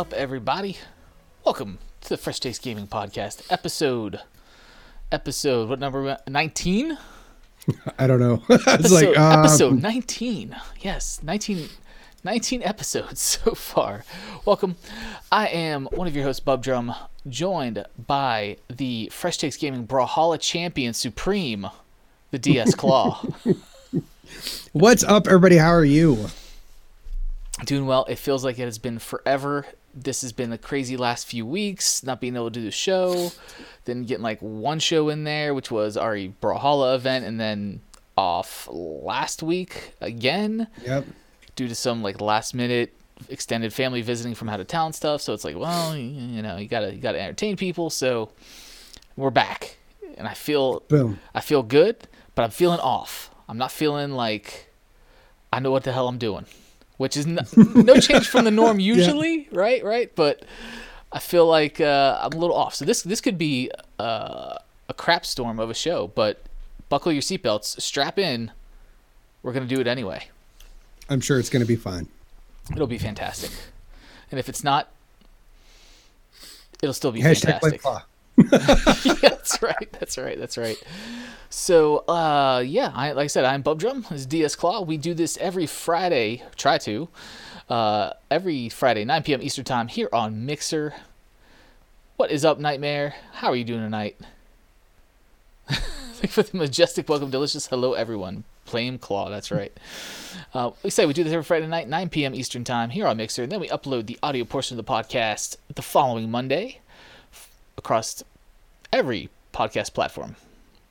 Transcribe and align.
Up, 0.00 0.14
everybody? 0.14 0.78
Welcome 1.44 1.78
to 2.00 2.08
the 2.08 2.16
Fresh 2.16 2.40
Takes 2.40 2.58
Gaming 2.58 2.86
Podcast, 2.86 3.42
episode 3.50 4.20
episode 5.12 5.68
what 5.68 5.78
number? 5.78 6.16
Nineteen. 6.26 6.96
I 7.98 8.06
don't 8.06 8.18
know. 8.18 8.42
it's 8.48 8.66
Episode, 8.66 9.08
like 9.08 9.18
um, 9.18 9.40
episode 9.40 9.82
nineteen. 9.82 10.56
Yes, 10.80 11.20
19, 11.22 11.68
19 12.24 12.62
episodes 12.62 13.20
so 13.44 13.52
far. 13.52 14.06
Welcome. 14.46 14.76
I 15.30 15.48
am 15.48 15.84
one 15.92 16.06
of 16.06 16.16
your 16.16 16.24
hosts, 16.24 16.40
Bub 16.40 16.62
Drum, 16.62 16.94
joined 17.28 17.84
by 18.06 18.56
the 18.74 19.10
Fresh 19.12 19.36
Takes 19.36 19.58
Gaming 19.58 19.86
Brawlhalla 19.86 20.40
champion 20.40 20.94
supreme, 20.94 21.68
the 22.30 22.38
DS 22.38 22.74
Claw. 22.74 23.22
What's 24.72 25.04
up, 25.04 25.26
everybody? 25.26 25.58
How 25.58 25.72
are 25.72 25.84
you? 25.84 26.28
Doing 27.66 27.84
well. 27.84 28.06
It 28.08 28.16
feels 28.16 28.42
like 28.46 28.58
it 28.58 28.64
has 28.64 28.78
been 28.78 28.98
forever. 28.98 29.66
This 29.94 30.22
has 30.22 30.32
been 30.32 30.52
a 30.52 30.58
crazy 30.58 30.96
last 30.96 31.26
few 31.26 31.44
weeks, 31.44 32.02
not 32.04 32.20
being 32.20 32.36
able 32.36 32.50
to 32.50 32.60
do 32.60 32.64
the 32.64 32.70
show, 32.70 33.32
then 33.86 34.04
getting 34.04 34.22
like 34.22 34.40
one 34.40 34.78
show 34.78 35.08
in 35.08 35.24
there, 35.24 35.52
which 35.52 35.70
was 35.70 35.96
our 35.96 36.14
Brawlhalla 36.14 36.94
event, 36.94 37.24
and 37.24 37.40
then 37.40 37.80
off 38.16 38.68
last 38.70 39.42
week 39.42 39.94
again 40.00 40.68
Yep. 40.84 41.06
due 41.56 41.68
to 41.68 41.74
some 41.74 42.02
like 42.02 42.20
last 42.20 42.54
minute 42.54 42.94
extended 43.28 43.72
family 43.72 44.00
visiting 44.02 44.34
from 44.34 44.48
out 44.48 44.60
of 44.60 44.66
town 44.66 44.92
stuff. 44.92 45.20
So 45.22 45.32
it's 45.32 45.44
like, 45.44 45.56
well, 45.56 45.96
you, 45.96 46.40
know, 46.42 46.56
you 46.56 46.68
gotta 46.68 46.94
you 46.94 47.00
gotta 47.00 47.20
entertain 47.20 47.56
people. 47.56 47.90
So 47.90 48.30
we're 49.16 49.30
back, 49.30 49.76
and 50.16 50.28
I 50.28 50.34
feel 50.34 50.80
Boom. 50.88 51.18
I 51.34 51.40
feel 51.40 51.62
good, 51.62 52.06
but 52.34 52.42
I'm 52.44 52.50
feeling 52.50 52.80
off. 52.80 53.30
I'm 53.48 53.58
not 53.58 53.72
feeling 53.72 54.12
like 54.12 54.70
I 55.52 55.58
know 55.58 55.72
what 55.72 55.82
the 55.82 55.92
hell 55.92 56.06
I'm 56.06 56.18
doing, 56.18 56.46
which 57.00 57.16
is 57.16 57.26
no, 57.26 57.40
no 57.56 57.94
change 57.94 58.28
from 58.28 58.44
the 58.44 58.50
norm 58.50 58.78
usually, 58.78 59.48
right? 59.52 59.82
Right, 59.82 60.14
but 60.14 60.42
I 61.10 61.18
feel 61.18 61.46
like 61.46 61.80
uh, 61.80 62.18
I'm 62.20 62.34
a 62.34 62.36
little 62.36 62.54
off. 62.54 62.74
So 62.74 62.84
this 62.84 63.00
this 63.00 63.22
could 63.22 63.38
be 63.38 63.70
uh, 63.98 64.56
a 64.86 64.92
crap 64.94 65.24
storm 65.24 65.58
of 65.58 65.70
a 65.70 65.74
show, 65.74 66.08
but 66.08 66.42
buckle 66.90 67.10
your 67.10 67.22
seatbelts, 67.22 67.80
strap 67.80 68.18
in. 68.18 68.50
We're 69.42 69.54
gonna 69.54 69.64
do 69.64 69.80
it 69.80 69.86
anyway. 69.86 70.28
I'm 71.08 71.22
sure 71.22 71.38
it's 71.40 71.48
going 71.48 71.62
to 71.62 71.66
be 71.66 71.74
fine. 71.74 72.06
It'll 72.70 72.86
be 72.86 72.98
fantastic. 72.98 73.50
And 74.30 74.38
if 74.38 74.50
it's 74.50 74.62
not, 74.62 74.92
it'll 76.82 76.92
still 76.92 77.12
be 77.12 77.22
Hashtag 77.22 77.60
fantastic. 77.60 77.62
White 77.62 77.82
Claw. 77.82 78.02
Yeah, 78.52 79.14
that's 79.22 79.62
right. 79.62 79.88
That's 79.98 80.18
right. 80.18 80.38
That's 80.38 80.58
right. 80.58 80.82
So, 81.48 81.98
uh, 82.08 82.62
yeah, 82.64 82.92
I, 82.94 83.12
like 83.12 83.24
I 83.24 83.26
said, 83.26 83.44
I'm 83.44 83.62
Bub 83.62 83.78
Drum. 83.78 84.02
This 84.10 84.20
is 84.20 84.26
DS 84.26 84.54
Claw. 84.54 84.82
We 84.82 84.96
do 84.96 85.14
this 85.14 85.36
every 85.38 85.66
Friday. 85.66 86.44
Try 86.56 86.78
to. 86.78 87.08
Uh, 87.68 88.12
every 88.30 88.68
Friday, 88.68 89.04
9 89.04 89.22
p.m. 89.22 89.42
Eastern 89.42 89.64
Time 89.64 89.88
here 89.88 90.08
on 90.12 90.44
Mixer. 90.44 90.94
What 92.16 92.30
is 92.30 92.44
up, 92.44 92.58
Nightmare? 92.58 93.14
How 93.34 93.48
are 93.48 93.56
you 93.56 93.64
doing 93.64 93.80
tonight? 93.80 94.16
Thank 95.68 96.30
for 96.32 96.42
the 96.42 96.56
majestic 96.56 97.08
welcome, 97.08 97.30
delicious 97.30 97.66
hello, 97.66 97.94
everyone. 97.94 98.44
Flame 98.64 98.98
Claw, 98.98 99.30
that's 99.30 99.50
right. 99.50 99.72
Uh, 100.54 100.70
we 100.82 100.90
say 100.90 101.06
we 101.06 101.12
do 101.12 101.24
this 101.24 101.32
every 101.32 101.42
Friday 101.44 101.66
night, 101.66 101.88
9 101.88 102.08
p.m. 102.08 102.34
Eastern 102.34 102.62
Time 102.62 102.90
here 102.90 103.06
on 103.06 103.16
Mixer, 103.16 103.44
and 103.44 103.50
then 103.50 103.60
we 103.60 103.68
upload 103.68 104.06
the 104.06 104.18
audio 104.22 104.44
portion 104.44 104.78
of 104.78 104.84
the 104.84 104.92
podcast 104.92 105.56
the 105.74 105.82
following 105.82 106.30
Monday 106.30 106.80
across 107.76 108.22
every 108.92 109.28
podcast 109.52 109.94
platform. 109.94 110.36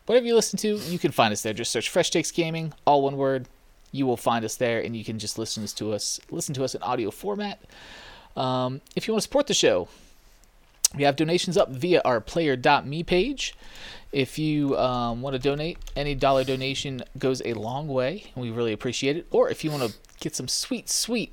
Whatever 0.06 0.26
you 0.26 0.36
listen 0.36 0.58
to, 0.60 0.78
you 0.78 0.98
can 0.98 1.12
find 1.12 1.32
us 1.32 1.42
there. 1.42 1.54
Just 1.54 1.72
search 1.72 1.90
Fresh 1.90 2.10
Takes 2.10 2.32
Gaming, 2.32 2.74
all 2.86 3.04
one 3.04 3.18
word. 3.18 3.48
You 3.92 4.06
will 4.06 4.18
find 4.18 4.44
us 4.44 4.56
there, 4.56 4.80
and 4.80 4.96
you 4.96 5.04
can 5.04 5.20
just 5.20 5.38
listen 5.38 5.66
to 5.66 5.94
us. 5.94 6.20
Listen 6.32 6.54
to 6.56 6.64
us 6.64 6.76
in 6.76 6.82
audio 6.82 7.12
format. 7.12 7.60
Um, 8.36 8.82
if 8.96 9.08
you 9.08 9.14
want 9.14 9.22
to 9.22 9.28
support 9.28 9.48
the 9.48 9.54
show, 9.54 9.88
we 10.96 11.04
have 11.04 11.16
donations 11.16 11.58
up 11.58 11.70
via 11.70 12.02
our 12.04 12.20
player.me 12.22 13.04
page. 13.04 13.56
If 14.12 14.40
you 14.40 14.76
um, 14.78 15.22
want 15.22 15.36
to 15.36 15.40
donate, 15.40 15.78
any 15.96 16.16
dollar 16.16 16.44
donation 16.44 17.04
goes 17.18 17.42
a 17.46 17.54
long 17.54 17.88
way, 17.88 18.32
and 18.34 18.42
we 18.44 18.50
really 18.50 18.74
appreciate 18.74 19.16
it. 19.16 19.28
Or 19.30 19.50
if 19.50 19.64
you 19.64 19.70
want 19.70 19.84
to 19.84 19.98
get 20.20 20.36
some 20.36 20.48
sweet, 20.48 20.90
sweet 20.90 21.32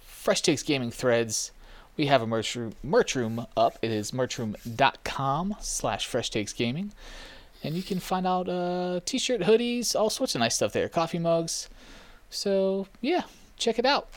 Fresh 0.00 0.42
Takes 0.42 0.62
Gaming 0.62 0.90
threads, 0.90 1.52
we 1.98 2.06
have 2.06 2.22
a 2.22 2.26
merch 2.26 2.54
room, 2.54 2.74
merch 2.82 3.14
room 3.14 3.46
up. 3.56 3.76
It 3.82 3.90
is 3.90 4.12
merchroom.com 4.12 5.56
slash 5.60 6.06
Fresh 6.06 6.30
Takes 6.30 6.52
Gaming. 6.54 6.92
And 7.62 7.74
you 7.74 7.82
can 7.82 7.98
find 7.98 8.26
out 8.26 8.48
uh, 8.48 9.00
t-shirt, 9.04 9.40
hoodies, 9.40 9.96
all 9.96 10.08
sorts 10.08 10.36
of 10.36 10.38
nice 10.38 10.54
stuff 10.54 10.72
there, 10.72 10.88
coffee 10.88 11.18
mugs. 11.18 11.68
So, 12.30 12.86
yeah, 13.00 13.22
check 13.56 13.80
it 13.80 13.84
out. 13.84 14.08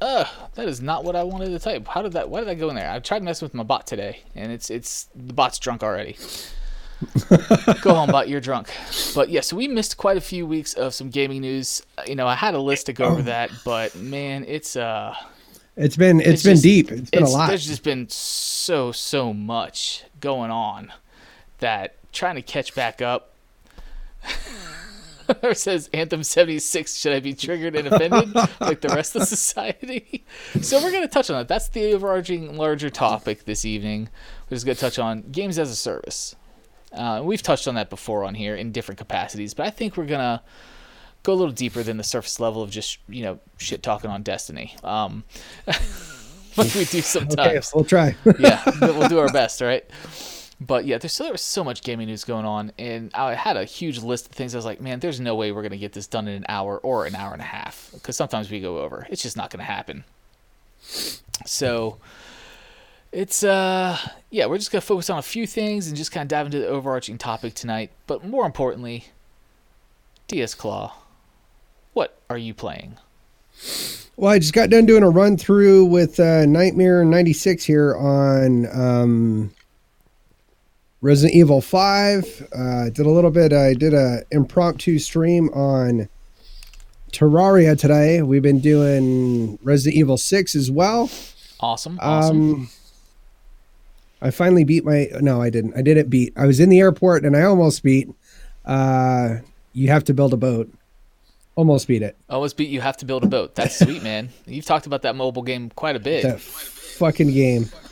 Ugh, 0.00 0.26
that 0.54 0.68
is 0.68 0.80
not 0.80 1.02
what 1.02 1.16
I 1.16 1.24
wanted 1.24 1.48
to 1.48 1.58
type. 1.58 1.88
How 1.88 2.02
did 2.02 2.12
that? 2.12 2.30
Why 2.30 2.38
did 2.38 2.48
I 2.48 2.54
go 2.54 2.68
in 2.68 2.76
there? 2.76 2.88
I 2.88 3.00
tried 3.00 3.24
messing 3.24 3.46
with 3.46 3.54
my 3.54 3.64
bot 3.64 3.84
today, 3.84 4.22
and 4.36 4.52
it's 4.52 4.70
it's 4.70 5.08
the 5.14 5.32
bot's 5.32 5.58
drunk 5.58 5.82
already. 5.82 6.16
go 7.80 7.94
home, 7.94 8.10
bot. 8.10 8.28
You're 8.28 8.40
drunk. 8.40 8.68
But 9.14 9.28
yeah, 9.28 9.40
so 9.40 9.56
we 9.56 9.68
missed 9.68 9.96
quite 9.96 10.16
a 10.16 10.20
few 10.20 10.46
weeks 10.46 10.74
of 10.74 10.94
some 10.94 11.10
gaming 11.10 11.42
news. 11.42 11.82
You 12.06 12.14
know, 12.16 12.26
I 12.26 12.34
had 12.34 12.54
a 12.54 12.58
list 12.60 12.86
to 12.86 12.92
go 12.92 13.04
over 13.06 13.22
that, 13.22 13.50
but 13.64 13.94
man, 13.94 14.44
it's 14.48 14.74
uh, 14.76 15.14
It's 15.76 15.96
been 15.96 16.20
it's 16.20 16.28
It's 16.28 16.42
been 16.42 16.52
just- 16.54 16.62
deep. 16.62 16.90
It's 16.90 17.10
been 17.10 17.22
it's, 17.22 17.32
a 17.32 17.36
lot. 17.36 17.48
There's 17.48 17.66
just 17.66 17.84
been 17.84 18.08
so 18.08 18.90
so 18.92 19.32
much 19.32 20.04
going 20.20 20.50
on 20.50 20.92
that 21.58 21.96
trying 22.12 22.34
to 22.36 22.42
catch 22.42 22.74
back 22.74 23.00
up. 23.00 23.32
it 25.28 25.58
says 25.58 25.88
Anthem 25.92 26.22
76 26.22 26.96
should 26.96 27.12
I 27.12 27.20
be 27.20 27.34
triggered 27.34 27.76
and 27.76 27.86
offended 27.88 28.34
like 28.60 28.80
the 28.80 28.88
rest 28.88 29.14
of 29.14 29.22
society? 29.28 30.24
so 30.60 30.82
we're 30.82 30.90
going 30.90 31.02
to 31.02 31.08
touch 31.08 31.30
on 31.30 31.36
that. 31.36 31.48
That's 31.48 31.68
the 31.68 31.92
overarching 31.92 32.56
larger 32.56 32.90
topic 32.90 33.44
this 33.44 33.64
evening. 33.64 34.08
We're 34.50 34.56
just 34.56 34.66
going 34.66 34.74
to 34.76 34.80
touch 34.80 34.98
on 34.98 35.22
games 35.30 35.58
as 35.58 35.70
a 35.70 35.76
service. 35.76 36.34
Uh, 36.92 37.20
we've 37.22 37.42
touched 37.42 37.68
on 37.68 37.74
that 37.74 37.90
before 37.90 38.24
on 38.24 38.34
here 38.34 38.54
in 38.54 38.72
different 38.72 38.98
capacities, 38.98 39.54
but 39.54 39.66
I 39.66 39.70
think 39.70 39.96
we're 39.96 40.06
going 40.06 40.20
to 40.20 40.40
go 41.22 41.32
a 41.32 41.34
little 41.34 41.52
deeper 41.52 41.82
than 41.82 41.96
the 41.96 42.04
surface 42.04 42.40
level 42.40 42.62
of 42.62 42.70
just, 42.70 42.98
you 43.08 43.22
know, 43.22 43.38
shit 43.58 43.82
talking 43.82 44.10
on 44.10 44.22
Destiny. 44.22 44.74
Um, 44.82 45.24
like 46.56 46.74
we 46.74 46.84
do 46.84 47.00
sometimes 47.02 47.38
okay, 47.38 47.60
we'll 47.74 47.84
try. 47.84 48.16
yeah, 48.38 48.62
but 48.80 48.94
we'll 48.94 49.08
do 49.08 49.18
our 49.18 49.32
best, 49.32 49.60
right? 49.60 49.84
But 50.60 50.86
yeah, 50.86 50.98
there's 50.98 51.12
so, 51.12 51.24
there 51.24 51.32
was 51.32 51.42
so 51.42 51.62
much 51.62 51.82
gaming 51.82 52.08
news 52.08 52.24
going 52.24 52.44
on, 52.44 52.72
and 52.78 53.12
I 53.14 53.34
had 53.34 53.56
a 53.56 53.64
huge 53.64 54.00
list 54.00 54.26
of 54.26 54.32
things. 54.32 54.54
I 54.54 54.58
was 54.58 54.64
like, 54.64 54.80
man, 54.80 54.98
there's 54.98 55.20
no 55.20 55.36
way 55.36 55.52
we're 55.52 55.62
gonna 55.62 55.76
get 55.76 55.92
this 55.92 56.08
done 56.08 56.26
in 56.26 56.34
an 56.34 56.46
hour 56.48 56.78
or 56.78 57.06
an 57.06 57.14
hour 57.14 57.32
and 57.32 57.40
a 57.40 57.44
half, 57.44 57.90
because 57.92 58.16
sometimes 58.16 58.50
we 58.50 58.60
go 58.60 58.78
over. 58.78 59.06
It's 59.08 59.22
just 59.22 59.36
not 59.36 59.50
gonna 59.50 59.64
happen. 59.64 60.04
So 61.46 61.98
it's 63.12 63.42
uh 63.42 63.96
yeah, 64.30 64.46
we're 64.46 64.58
just 64.58 64.70
gonna 64.70 64.82
focus 64.82 65.10
on 65.10 65.18
a 65.18 65.22
few 65.22 65.46
things 65.46 65.88
and 65.88 65.96
just 65.96 66.12
kind 66.12 66.22
of 66.22 66.28
dive 66.28 66.46
into 66.46 66.58
the 66.58 66.68
overarching 66.68 67.18
topic 67.18 67.54
tonight. 67.54 67.90
But 68.06 68.24
more 68.24 68.46
importantly, 68.46 69.06
DS 70.26 70.54
Claw, 70.54 70.94
what 71.94 72.18
are 72.28 72.38
you 72.38 72.54
playing? 72.54 72.98
well, 74.16 74.32
I 74.32 74.38
just 74.38 74.52
got 74.52 74.70
done 74.70 74.86
doing 74.86 75.02
a 75.02 75.10
run 75.10 75.36
through 75.36 75.86
with 75.86 76.20
uh, 76.20 76.44
Nightmare 76.46 77.04
96 77.04 77.64
here 77.64 77.96
on 77.96 78.66
um, 78.72 79.52
Resident 81.00 81.36
Evil 81.36 81.60
5. 81.60 82.48
Uh, 82.52 82.84
did 82.90 83.06
a 83.06 83.10
little 83.10 83.30
bit. 83.30 83.52
I 83.52 83.74
did 83.74 83.94
a 83.94 84.22
impromptu 84.30 84.98
stream 84.98 85.48
on 85.50 86.08
Terraria 87.12 87.78
today. 87.78 88.22
We've 88.22 88.42
been 88.42 88.60
doing 88.60 89.58
Resident 89.62 89.96
Evil 89.96 90.18
6 90.18 90.54
as 90.54 90.70
well. 90.70 91.10
Awesome, 91.60 91.98
awesome. 92.00 92.54
Um, 92.54 92.68
I 94.20 94.30
finally 94.30 94.64
beat 94.64 94.84
my. 94.84 95.08
No, 95.20 95.40
I 95.40 95.50
didn't. 95.50 95.76
I 95.76 95.82
didn't 95.82 96.08
beat. 96.10 96.32
I 96.36 96.46
was 96.46 96.60
in 96.60 96.68
the 96.68 96.80
airport 96.80 97.24
and 97.24 97.36
I 97.36 97.42
almost 97.42 97.82
beat. 97.82 98.08
Uh, 98.64 99.36
you 99.72 99.88
have 99.88 100.04
to 100.04 100.14
build 100.14 100.32
a 100.32 100.36
boat. 100.36 100.72
Almost 101.54 101.88
beat 101.88 102.02
it. 102.02 102.16
Almost 102.28 102.56
beat 102.56 102.68
you 102.68 102.80
have 102.80 102.96
to 102.98 103.04
build 103.04 103.24
a 103.24 103.26
boat. 103.26 103.54
That's 103.54 103.78
sweet, 103.78 104.02
man. 104.02 104.28
You've 104.46 104.64
talked 104.64 104.86
about 104.86 105.02
that 105.02 105.16
mobile 105.16 105.42
game 105.42 105.70
quite 105.70 105.96
a 105.96 106.00
bit. 106.00 106.22
That 106.22 106.40
fucking 106.40 107.32
game. 107.32 107.68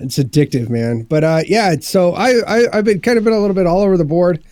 it's 0.00 0.18
addictive, 0.18 0.68
man. 0.68 1.02
But 1.02 1.24
uh, 1.24 1.42
yeah. 1.46 1.76
So 1.80 2.14
I, 2.14 2.40
I 2.46 2.78
I've 2.78 2.84
been 2.84 3.00
kind 3.00 3.18
of 3.18 3.24
been 3.24 3.32
a 3.32 3.40
little 3.40 3.54
bit 3.54 3.66
all 3.66 3.80
over 3.80 3.96
the 3.96 4.04
board. 4.04 4.42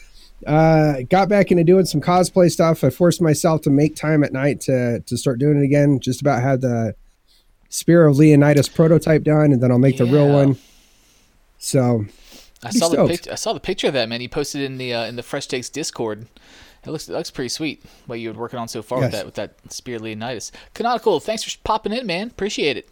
Uh, 0.47 1.03
got 1.09 1.29
back 1.29 1.51
into 1.51 1.65
doing 1.65 1.87
some 1.87 2.01
cosplay 2.01 2.51
stuff. 2.51 2.85
I 2.85 2.91
forced 2.91 3.21
myself 3.21 3.63
to 3.63 3.71
make 3.71 3.97
time 3.97 4.23
at 4.23 4.33
night 4.33 4.61
to 4.63 5.01
to 5.01 5.17
start 5.17 5.39
doing 5.39 5.59
it 5.59 5.65
again. 5.65 5.99
Just 6.01 6.21
about 6.21 6.43
had 6.43 6.61
the 6.61 6.95
Spear 7.77 8.07
of 8.07 8.17
Leonidas 8.17 8.71
prototype 8.71 9.23
done, 9.23 9.53
and 9.53 9.63
then 9.63 9.71
I'll 9.71 9.79
make 9.79 9.99
the 9.99 10.07
real 10.07 10.33
one. 10.33 10.57
So 11.59 12.07
I 12.63 12.71
saw 12.71 12.89
the 12.89 12.95
stoked. 12.95 13.11
picture. 13.11 13.33
I 13.33 13.35
saw 13.35 13.53
the 13.53 13.61
picture 13.61 13.87
of 13.89 13.93
that 13.93 14.09
man. 14.09 14.23
He 14.23 14.29
posted 14.29 14.63
in 14.63 14.79
the 14.79 14.95
uh, 14.95 15.05
in 15.05 15.17
the 15.17 15.23
Fresh 15.23 15.49
Takes 15.49 15.69
Discord. 15.69 16.27
It 16.87 16.91
looks 16.91 17.07
it 17.07 17.13
looks 17.13 17.31
pretty 17.31 17.51
sweet. 17.51 17.85
What 18.07 18.19
you 18.19 18.33
were 18.33 18.39
working 18.39 18.59
on 18.59 18.69
so 18.69 18.81
far 18.81 19.01
with 19.01 19.13
that 19.13 19.27
with 19.27 19.35
that 19.35 19.57
Spear 19.71 19.97
of 19.97 20.03
Leonidas. 20.03 20.53
Canonical, 20.73 21.21
thanks 21.21 21.43
for 21.43 21.55
popping 21.65 21.93
in, 21.93 22.07
man. 22.07 22.29
Appreciate 22.29 22.79
it. 22.79 22.89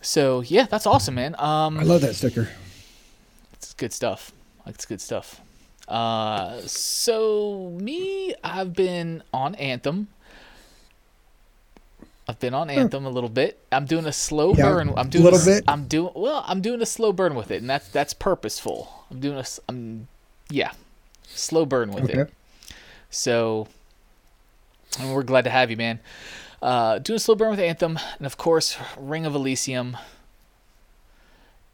So 0.00 0.40
yeah, 0.40 0.64
that's 0.64 0.86
awesome, 0.86 1.14
man. 1.14 1.34
Um, 1.38 1.78
I 1.78 1.82
love 1.82 2.00
that 2.00 2.14
sticker. 2.14 2.48
It's 3.52 3.74
good 3.74 3.92
stuff. 3.92 4.32
It's 4.64 4.86
good 4.86 5.02
stuff. 5.02 5.42
Uh, 5.86 6.62
so 6.62 7.76
me, 7.78 8.34
I've 8.42 8.72
been 8.72 9.22
on 9.34 9.56
Anthem. 9.56 10.08
I've 12.26 12.40
been 12.40 12.54
on 12.54 12.70
Anthem 12.70 13.04
a 13.04 13.10
little 13.10 13.28
bit. 13.28 13.58
I'm 13.70 13.84
doing 13.84 14.06
a 14.06 14.12
slow 14.12 14.54
Yeah, 14.54 14.70
burn. 14.70 14.94
I'm 14.96 15.10
doing 15.10 15.26
a 15.26 15.30
little 15.30 15.44
bit. 15.44 15.64
I'm 15.68 15.86
doing 15.86 16.12
well. 16.14 16.42
I'm 16.46 16.62
doing 16.62 16.80
a 16.80 16.86
slow 16.86 17.12
burn 17.12 17.34
with 17.34 17.50
it, 17.50 17.60
and 17.60 17.68
that's 17.68 17.88
that's 17.88 18.14
purposeful. 18.14 19.04
I'm 19.10 19.20
doing 19.20 19.38
a. 19.38 19.44
I'm 19.68 20.08
yeah, 20.48 20.72
slow 21.24 21.66
burn 21.66 21.92
with 21.92 22.08
it. 22.08 22.32
So, 23.10 23.68
and 24.98 25.14
we're 25.14 25.22
glad 25.22 25.44
to 25.44 25.50
have 25.50 25.70
you, 25.70 25.76
man. 25.76 26.00
Uh, 26.62 26.98
doing 26.98 27.16
a 27.16 27.20
slow 27.20 27.34
burn 27.34 27.50
with 27.50 27.60
Anthem, 27.60 27.98
and 28.18 28.26
of 28.26 28.38
course, 28.38 28.78
Ring 28.96 29.26
of 29.26 29.34
Elysium 29.34 29.98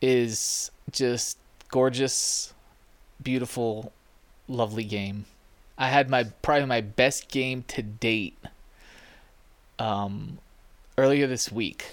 is 0.02 0.70
just 0.90 1.38
gorgeous, 1.68 2.52
beautiful, 3.22 3.92
lovely 4.48 4.84
game. 4.84 5.26
I 5.78 5.88
had 5.88 6.10
my 6.10 6.24
probably 6.42 6.66
my 6.66 6.80
best 6.80 7.28
game 7.28 7.64
to 7.68 7.82
date. 7.82 8.36
Um, 9.80 10.38
earlier 10.98 11.26
this 11.26 11.50
week, 11.50 11.86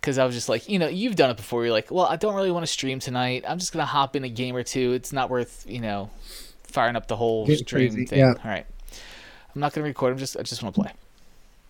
because 0.00 0.16
I 0.18 0.24
was 0.24 0.34
just 0.34 0.48
like, 0.48 0.68
you 0.68 0.78
know, 0.78 0.88
you've 0.88 1.16
done 1.16 1.30
it 1.30 1.36
before. 1.36 1.64
You're 1.64 1.72
like, 1.72 1.90
well, 1.90 2.06
I 2.06 2.16
don't 2.16 2.34
really 2.34 2.50
want 2.50 2.62
to 2.64 2.70
stream 2.72 3.00
tonight. 3.00 3.44
I'm 3.46 3.58
just 3.58 3.72
gonna 3.72 3.84
hop 3.84 4.16
in 4.16 4.24
a 4.24 4.28
game 4.28 4.56
or 4.56 4.62
two. 4.62 4.92
It's 4.92 5.12
not 5.12 5.28
worth, 5.30 5.64
you 5.68 5.80
know, 5.80 6.10
firing 6.62 6.96
up 6.96 7.08
the 7.08 7.16
whole 7.16 7.46
stream 7.46 7.90
crazy, 7.90 8.06
thing. 8.06 8.20
yeah. 8.20 8.34
All 8.42 8.50
right. 8.50 8.64
I'm 9.54 9.60
not 9.60 9.72
gonna 9.72 9.86
record. 9.86 10.12
I'm 10.12 10.18
just 10.18 10.36
I 10.36 10.42
just 10.42 10.62
want 10.62 10.74
to 10.74 10.80
play. 10.82 10.92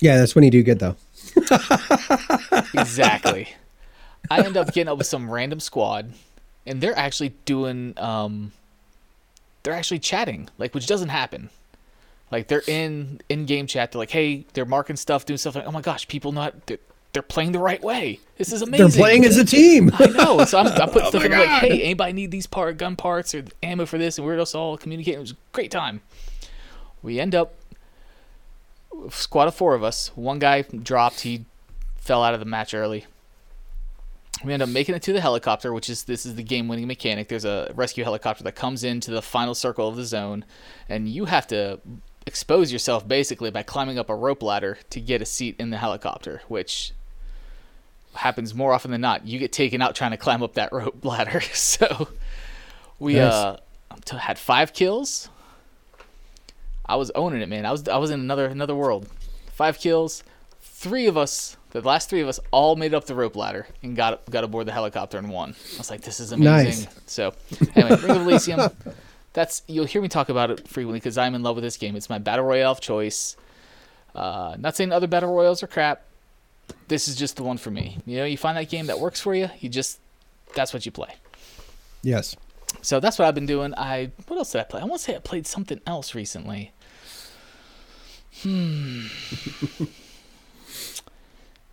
Yeah, 0.00 0.16
that's 0.18 0.34
when 0.34 0.44
you 0.44 0.50
do 0.50 0.62
good 0.62 0.78
though. 0.78 0.96
Exactly. 2.74 3.48
I 4.30 4.42
end 4.42 4.56
up 4.56 4.72
getting 4.72 4.88
up 4.88 4.98
with 4.98 5.06
some 5.06 5.30
random 5.30 5.60
squad, 5.60 6.12
and 6.66 6.80
they're 6.80 6.96
actually 6.96 7.30
doing 7.44 7.94
um, 7.96 8.52
they're 9.62 9.74
actually 9.74 9.98
chatting, 9.98 10.48
like 10.58 10.74
which 10.74 10.86
doesn't 10.86 11.08
happen. 11.08 11.50
Like 12.30 12.48
they're 12.48 12.62
in 12.66 13.20
in 13.28 13.46
game 13.46 13.66
chat. 13.66 13.92
They're 13.92 13.98
like, 13.98 14.10
hey, 14.10 14.46
they're 14.52 14.64
marking 14.64 14.96
stuff, 14.96 15.26
doing 15.26 15.38
stuff. 15.38 15.54
Like, 15.54 15.66
oh 15.66 15.72
my 15.72 15.80
gosh, 15.80 16.06
people 16.06 16.32
not 16.32 16.66
they're, 16.66 16.78
they're 17.12 17.22
playing 17.22 17.52
the 17.52 17.58
right 17.58 17.82
way. 17.82 18.20
This 18.36 18.52
is 18.52 18.62
amazing. 18.62 18.88
They're 18.88 18.96
playing 18.96 19.24
as 19.24 19.36
a 19.36 19.44
team. 19.44 19.90
I 19.98 20.06
know. 20.06 20.44
So 20.44 20.58
I'm, 20.58 20.68
I'm 20.68 20.88
putting 20.90 21.02
Oh 21.06 21.08
stuff 21.10 21.22
my 21.22 21.26
in 21.26 21.32
like, 21.32 21.48
hey, 21.48 21.82
anybody 21.82 22.12
need 22.12 22.30
these 22.30 22.46
part 22.46 22.78
gun 22.78 22.96
parts 22.96 23.34
or 23.34 23.44
ammo 23.62 23.86
for 23.86 23.98
this? 23.98 24.18
And 24.18 24.26
we're 24.26 24.36
just 24.36 24.54
all 24.54 24.76
communicating. 24.76 25.18
It 25.18 25.22
was 25.22 25.32
a 25.32 25.36
great 25.52 25.70
time. 25.70 26.02
We 27.02 27.18
end 27.18 27.34
up 27.34 27.54
squad 29.10 29.48
of 29.48 29.54
four 29.54 29.74
of 29.74 29.82
us. 29.82 30.12
One 30.14 30.38
guy 30.38 30.62
dropped. 30.62 31.20
He 31.20 31.44
fell 31.96 32.22
out 32.22 32.34
of 32.34 32.40
the 32.40 32.46
match 32.46 32.74
early. 32.74 33.06
We 34.44 34.54
end 34.54 34.62
up 34.62 34.68
making 34.68 34.94
it 34.94 35.02
to 35.02 35.12
the 35.12 35.20
helicopter, 35.20 35.72
which 35.72 35.90
is 35.90 36.04
this 36.04 36.24
is 36.24 36.34
the 36.34 36.42
game-winning 36.42 36.86
mechanic. 36.86 37.28
There's 37.28 37.44
a 37.44 37.72
rescue 37.74 38.04
helicopter 38.04 38.42
that 38.44 38.54
comes 38.54 38.84
into 38.84 39.10
the 39.10 39.20
final 39.20 39.54
circle 39.54 39.86
of 39.86 39.96
the 39.96 40.04
zone, 40.04 40.46
and 40.88 41.08
you 41.08 41.26
have 41.26 41.46
to 41.48 41.80
expose 42.26 42.70
yourself 42.72 43.06
basically 43.06 43.50
by 43.50 43.62
climbing 43.62 43.98
up 43.98 44.10
a 44.10 44.14
rope 44.14 44.42
ladder 44.42 44.78
to 44.90 45.00
get 45.00 45.22
a 45.22 45.26
seat 45.26 45.56
in 45.58 45.70
the 45.70 45.76
helicopter, 45.78 46.42
which 46.48 46.92
happens 48.14 48.54
more 48.54 48.72
often 48.72 48.90
than 48.90 49.00
not. 49.00 49.26
You 49.26 49.38
get 49.38 49.52
taken 49.52 49.80
out 49.82 49.94
trying 49.94 50.10
to 50.12 50.16
climb 50.16 50.42
up 50.42 50.54
that 50.54 50.72
rope 50.72 51.04
ladder. 51.04 51.40
so 51.52 52.08
we 52.98 53.14
Nice. 53.14 53.32
uh 53.32 53.58
had 54.18 54.38
five 54.38 54.72
kills. 54.72 55.28
I 56.86 56.96
was 56.96 57.10
owning 57.12 57.40
it, 57.42 57.48
man. 57.48 57.66
I 57.66 57.70
was 57.72 57.86
I 57.88 57.96
was 57.98 58.10
in 58.10 58.20
another 58.20 58.46
another 58.46 58.74
world. 58.74 59.08
Five 59.52 59.78
kills. 59.78 60.22
Three 60.62 61.06
of 61.06 61.16
us, 61.16 61.56
the 61.70 61.80
last 61.82 62.08
three 62.08 62.20
of 62.22 62.28
us, 62.28 62.40
all 62.50 62.74
made 62.74 62.94
up 62.94 63.04
the 63.04 63.14
rope 63.14 63.36
ladder 63.36 63.66
and 63.82 63.94
got 63.94 64.28
got 64.30 64.44
aboard 64.44 64.66
the 64.66 64.72
helicopter 64.72 65.18
and 65.18 65.28
won. 65.30 65.54
I 65.74 65.78
was 65.78 65.90
like, 65.90 66.00
this 66.00 66.18
is 66.20 66.32
amazing. 66.32 66.84
Nice. 66.84 67.00
So 67.06 67.34
anyway, 67.74 67.96
Ring 68.00 68.16
of 68.16 68.22
Elysium. 68.22 68.60
That's 69.32 69.62
you'll 69.68 69.86
hear 69.86 70.02
me 70.02 70.08
talk 70.08 70.28
about 70.28 70.50
it 70.50 70.66
frequently 70.68 70.98
because 70.98 71.16
I'm 71.16 71.34
in 71.34 71.42
love 71.42 71.54
with 71.56 71.64
this 71.64 71.76
game. 71.76 71.94
It's 71.96 72.10
my 72.10 72.18
battle 72.18 72.44
royale 72.44 72.72
of 72.72 72.80
choice. 72.80 73.36
Uh, 74.14 74.56
not 74.58 74.74
saying 74.76 74.90
other 74.92 75.06
battle 75.06 75.32
royales 75.32 75.62
are 75.62 75.68
crap. 75.68 76.02
This 76.88 77.06
is 77.08 77.14
just 77.16 77.36
the 77.36 77.42
one 77.44 77.56
for 77.58 77.70
me. 77.70 77.98
You 78.06 78.18
know, 78.18 78.24
you 78.24 78.36
find 78.36 78.56
that 78.56 78.68
game 78.68 78.86
that 78.86 78.98
works 78.98 79.20
for 79.20 79.34
you. 79.34 79.48
You 79.60 79.68
just 79.68 80.00
that's 80.54 80.72
what 80.74 80.84
you 80.84 80.92
play. 80.92 81.14
yes. 82.02 82.36
So 82.82 83.00
that's 83.00 83.18
what 83.18 83.26
I've 83.26 83.34
been 83.34 83.46
doing. 83.46 83.74
I 83.76 84.10
what 84.26 84.36
else 84.36 84.52
did 84.52 84.60
I 84.60 84.64
play? 84.64 84.80
I 84.80 84.84
want 84.84 85.00
to 85.00 85.04
say 85.04 85.16
I 85.16 85.18
played 85.18 85.46
something 85.46 85.80
else 85.86 86.14
recently. 86.14 86.72
Hmm. 88.42 89.06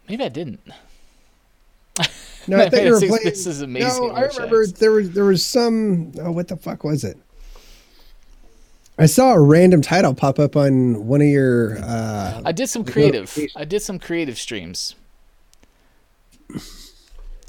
Maybe 0.09 0.23
I 0.23 0.29
didn't. 0.29 0.61
No, 2.47 2.57
I 2.57 2.69
thought 2.69 2.83
you 2.83 2.91
were 2.93 2.99
playing. 2.99 3.23
this 3.25 3.45
is 3.45 3.61
amazing, 3.61 4.07
No, 4.07 4.13
I 4.13 4.21
remember 4.21 4.65
there 4.67 4.91
was 4.91 5.11
there 5.11 5.25
was 5.25 5.45
some. 5.45 6.13
Oh, 6.19 6.31
what 6.31 6.47
the 6.47 6.55
fuck 6.57 6.83
was 6.83 7.03
it? 7.03 7.17
I 8.99 9.05
saw 9.05 9.33
a 9.33 9.39
random 9.39 9.81
title 9.81 10.13
pop 10.13 10.39
up 10.39 10.55
on 10.55 11.05
one 11.05 11.21
of 11.21 11.27
your. 11.27 11.77
Uh, 11.79 12.41
I 12.45 12.51
did 12.51 12.67
some 12.67 12.83
creative. 12.83 13.37
I 13.55 13.63
did 13.65 13.81
some 13.81 13.99
creative 13.99 14.37
streams. 14.39 14.95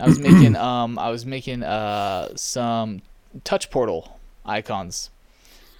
I 0.00 0.06
was 0.06 0.18
making 0.18 0.56
um 0.70 0.98
I 0.98 1.10
was 1.10 1.24
making 1.24 1.62
uh 1.62 2.36
some 2.36 3.02
touch 3.44 3.70
portal 3.70 4.18
icons 4.44 5.10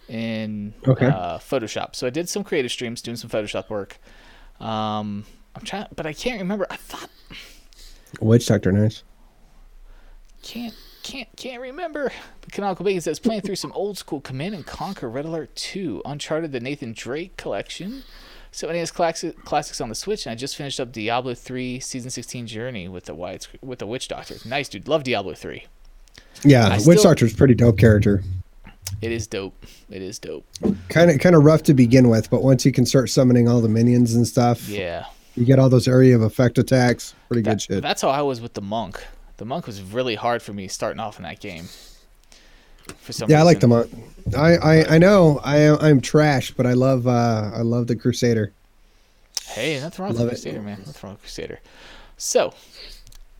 in 0.09 0.73
Okay. 0.87 1.07
uh, 1.07 1.39
Photoshop. 1.39 1.95
So 1.95 2.07
I 2.07 2.11
did 2.11 2.29
some 2.29 2.45
creative 2.45 2.71
streams 2.71 3.03
doing 3.03 3.17
some 3.17 3.29
Photoshop 3.31 3.69
work. 3.69 3.99
Um 4.61 5.25
I'm 5.55 5.63
trying 5.65 5.87
but 5.95 6.07
I 6.07 6.13
can't 6.13 6.41
remember. 6.41 6.67
I 6.71 6.77
thought 6.77 7.11
Witch 8.21 8.47
Doctor, 8.47 8.73
nice. 8.73 9.03
can't 10.43 10.75
can't 11.09 11.29
can't 11.37 11.61
remember. 11.63 12.13
But 12.41 12.53
Canonical 12.53 12.85
Bacon 12.85 13.01
says 13.01 13.19
playing 13.19 13.41
through 13.43 13.57
some 13.57 13.73
old 13.73 13.97
school 13.99 14.21
Command 14.21 14.55
and 14.55 14.67
Conquer 14.67 15.09
Red 15.09 15.25
Alert 15.25 15.55
2, 15.57 16.03
Uncharted 16.05 16.53
the 16.53 16.61
Nathan 16.61 16.93
Drake 16.93 17.37
collection. 17.37 18.05
So 18.51 18.71
NES 18.71 18.91
classic, 18.91 19.45
classics 19.45 19.81
on 19.81 19.89
the 19.89 19.95
Switch, 19.95 20.25
and 20.27 20.33
I 20.33 20.35
just 20.35 20.57
finished 20.57 20.81
up 20.81 20.91
Diablo 20.93 21.35
3 21.35 21.81
Season 21.81 22.11
16 22.11 22.47
Journey 22.47 22.89
with 22.89 23.05
the 23.05 23.15
wide 23.15 23.47
with 23.63 23.79
the 23.79 23.87
Witch 23.87 24.09
Doctor. 24.09 24.37
Nice 24.47 24.69
dude, 24.69 24.89
love 24.89 25.05
Diablo 25.05 25.35
3. 25.35 25.65
Yeah, 26.45 26.69
I 26.69 26.79
Witch 26.87 27.03
Doctor's 27.03 27.33
pretty 27.35 27.55
dope 27.55 27.79
character. 27.79 28.23
It 29.03 29.13
is 29.13 29.27
dope. 29.27 29.55
It 29.91 30.01
is 30.03 30.19
dope. 30.19 30.45
Kind 30.89 31.11
of 31.11 31.19
kind 31.21 31.35
of 31.37 31.45
rough 31.45 31.63
to 31.65 31.75
begin 31.75 32.09
with, 32.09 32.31
but 32.31 32.43
once 32.43 32.65
you 32.65 32.73
can 32.73 32.87
start 32.87 33.11
summoning 33.11 33.49
all 33.49 33.61
the 33.61 33.69
minions 33.69 34.15
and 34.15 34.27
stuff, 34.27 34.67
Yeah. 34.69 35.05
you 35.37 35.45
get 35.45 35.59
all 35.59 35.69
those 35.69 35.87
area 35.87 36.17
of 36.17 36.23
effect 36.23 36.59
attacks. 36.59 37.15
Pretty 37.29 37.43
good 37.43 37.61
shit. 37.61 37.83
That's 37.83 38.01
how 38.03 38.09
I 38.09 38.23
was 38.23 38.41
with 38.41 38.55
the 38.55 38.63
monk. 38.63 39.05
The 39.39 39.45
monk 39.45 39.67
was 39.67 39.81
really 39.81 40.15
hard 40.15 40.43
for 40.43 40.53
me 40.53 40.69
starting 40.69 41.01
off 41.01 41.17
in 41.17 41.23
that 41.23 41.41
game. 41.41 41.69
For 43.01 43.13
some 43.13 43.31
yeah, 43.31 43.41
I 43.41 43.43
like 43.43 43.61
the 43.61 43.69
monk. 43.69 43.91
I, 44.37 44.57
I 44.57 44.95
I 44.95 44.99
know 44.99 45.41
I 45.43 45.59
am 45.59 45.79
I'm 45.81 46.01
trash, 46.01 46.51
but 46.53 46.67
I 46.67 46.73
love 46.73 47.07
uh 47.07 47.51
I 47.55 47.63
love 47.63 47.87
the 47.87 47.97
Crusader. 47.97 48.53
Hey, 49.47 49.81
nothing 49.81 50.03
wrong 50.03 50.13
with 50.13 50.21
Love 50.21 50.29
it. 50.29 50.31
Crusader, 50.33 50.61
man. 50.61 50.79
Nothing 50.85 51.01
wrong 51.03 51.15
with 51.15 51.23
Crusader. 51.23 51.61
So, 52.17 52.53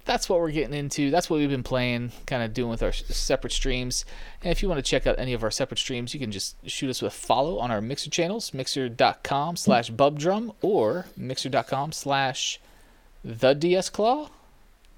that's 0.05 0.29
what 0.29 0.41
we're 0.41 0.51
getting 0.51 0.73
into. 0.73 1.11
That's 1.11 1.29
what 1.29 1.39
we've 1.39 1.51
been 1.51 1.63
playing, 1.63 2.13
kind 2.27 2.43
of 2.43 2.55
doing 2.55 2.71
with 2.71 2.83
our 2.83 2.93
separate 2.93 3.53
streams. 3.53 4.07
And 4.43 4.51
if 4.51 4.63
you 4.63 4.69
want 4.69 4.83
to 4.83 4.91
check 4.91 5.07
out 5.07 5.19
any 5.19 5.35
of 5.35 5.45
our 5.45 5.51
separate 5.51 5.79
streams, 5.79 6.15
you 6.15 6.21
can 6.21 6.33
just 6.33 6.57
shoot 6.67 6.89
us 6.89 7.03
with 7.03 7.13
a 7.13 7.17
follow 7.17 7.59
on 7.59 7.71
our 7.71 7.83
Mixer 7.83 8.09
channels, 8.09 8.55
mixer.com 8.55 9.57
slash 9.57 9.91
bubdrum 9.91 10.55
or 10.63 11.07
mixer.com 11.17 11.93
slash 11.93 12.59
the 13.23 13.53
DS 13.53 13.91
Claw? 13.91 14.31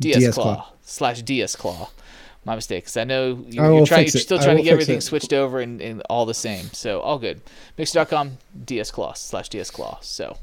DS, 0.00 0.34
Claw 0.34 0.72
slash 0.82 1.22
DS 1.22 1.56
Claw. 1.56 1.90
My 2.44 2.54
mistake, 2.54 2.84
because 2.84 2.96
I 2.96 3.04
know 3.04 3.44
you- 3.48 3.62
you're, 3.62 3.86
trying, 3.86 4.04
you're 4.06 4.20
still 4.20 4.38
trying 4.38 4.56
to 4.56 4.62
get 4.62 4.72
everything 4.72 4.96
it. 4.98 5.02
switched 5.02 5.32
over 5.34 5.60
and, 5.60 5.80
and 5.82 6.00
all 6.08 6.24
the 6.24 6.32
same. 6.34 6.66
So, 6.72 7.00
all 7.00 7.18
good. 7.18 7.42
Mixer.com, 7.76 8.38
DS 8.64 8.90
Claw 8.90 9.12
slash 9.12 9.50
DS 9.50 9.70
Claw. 9.70 9.98
So, 10.00 10.38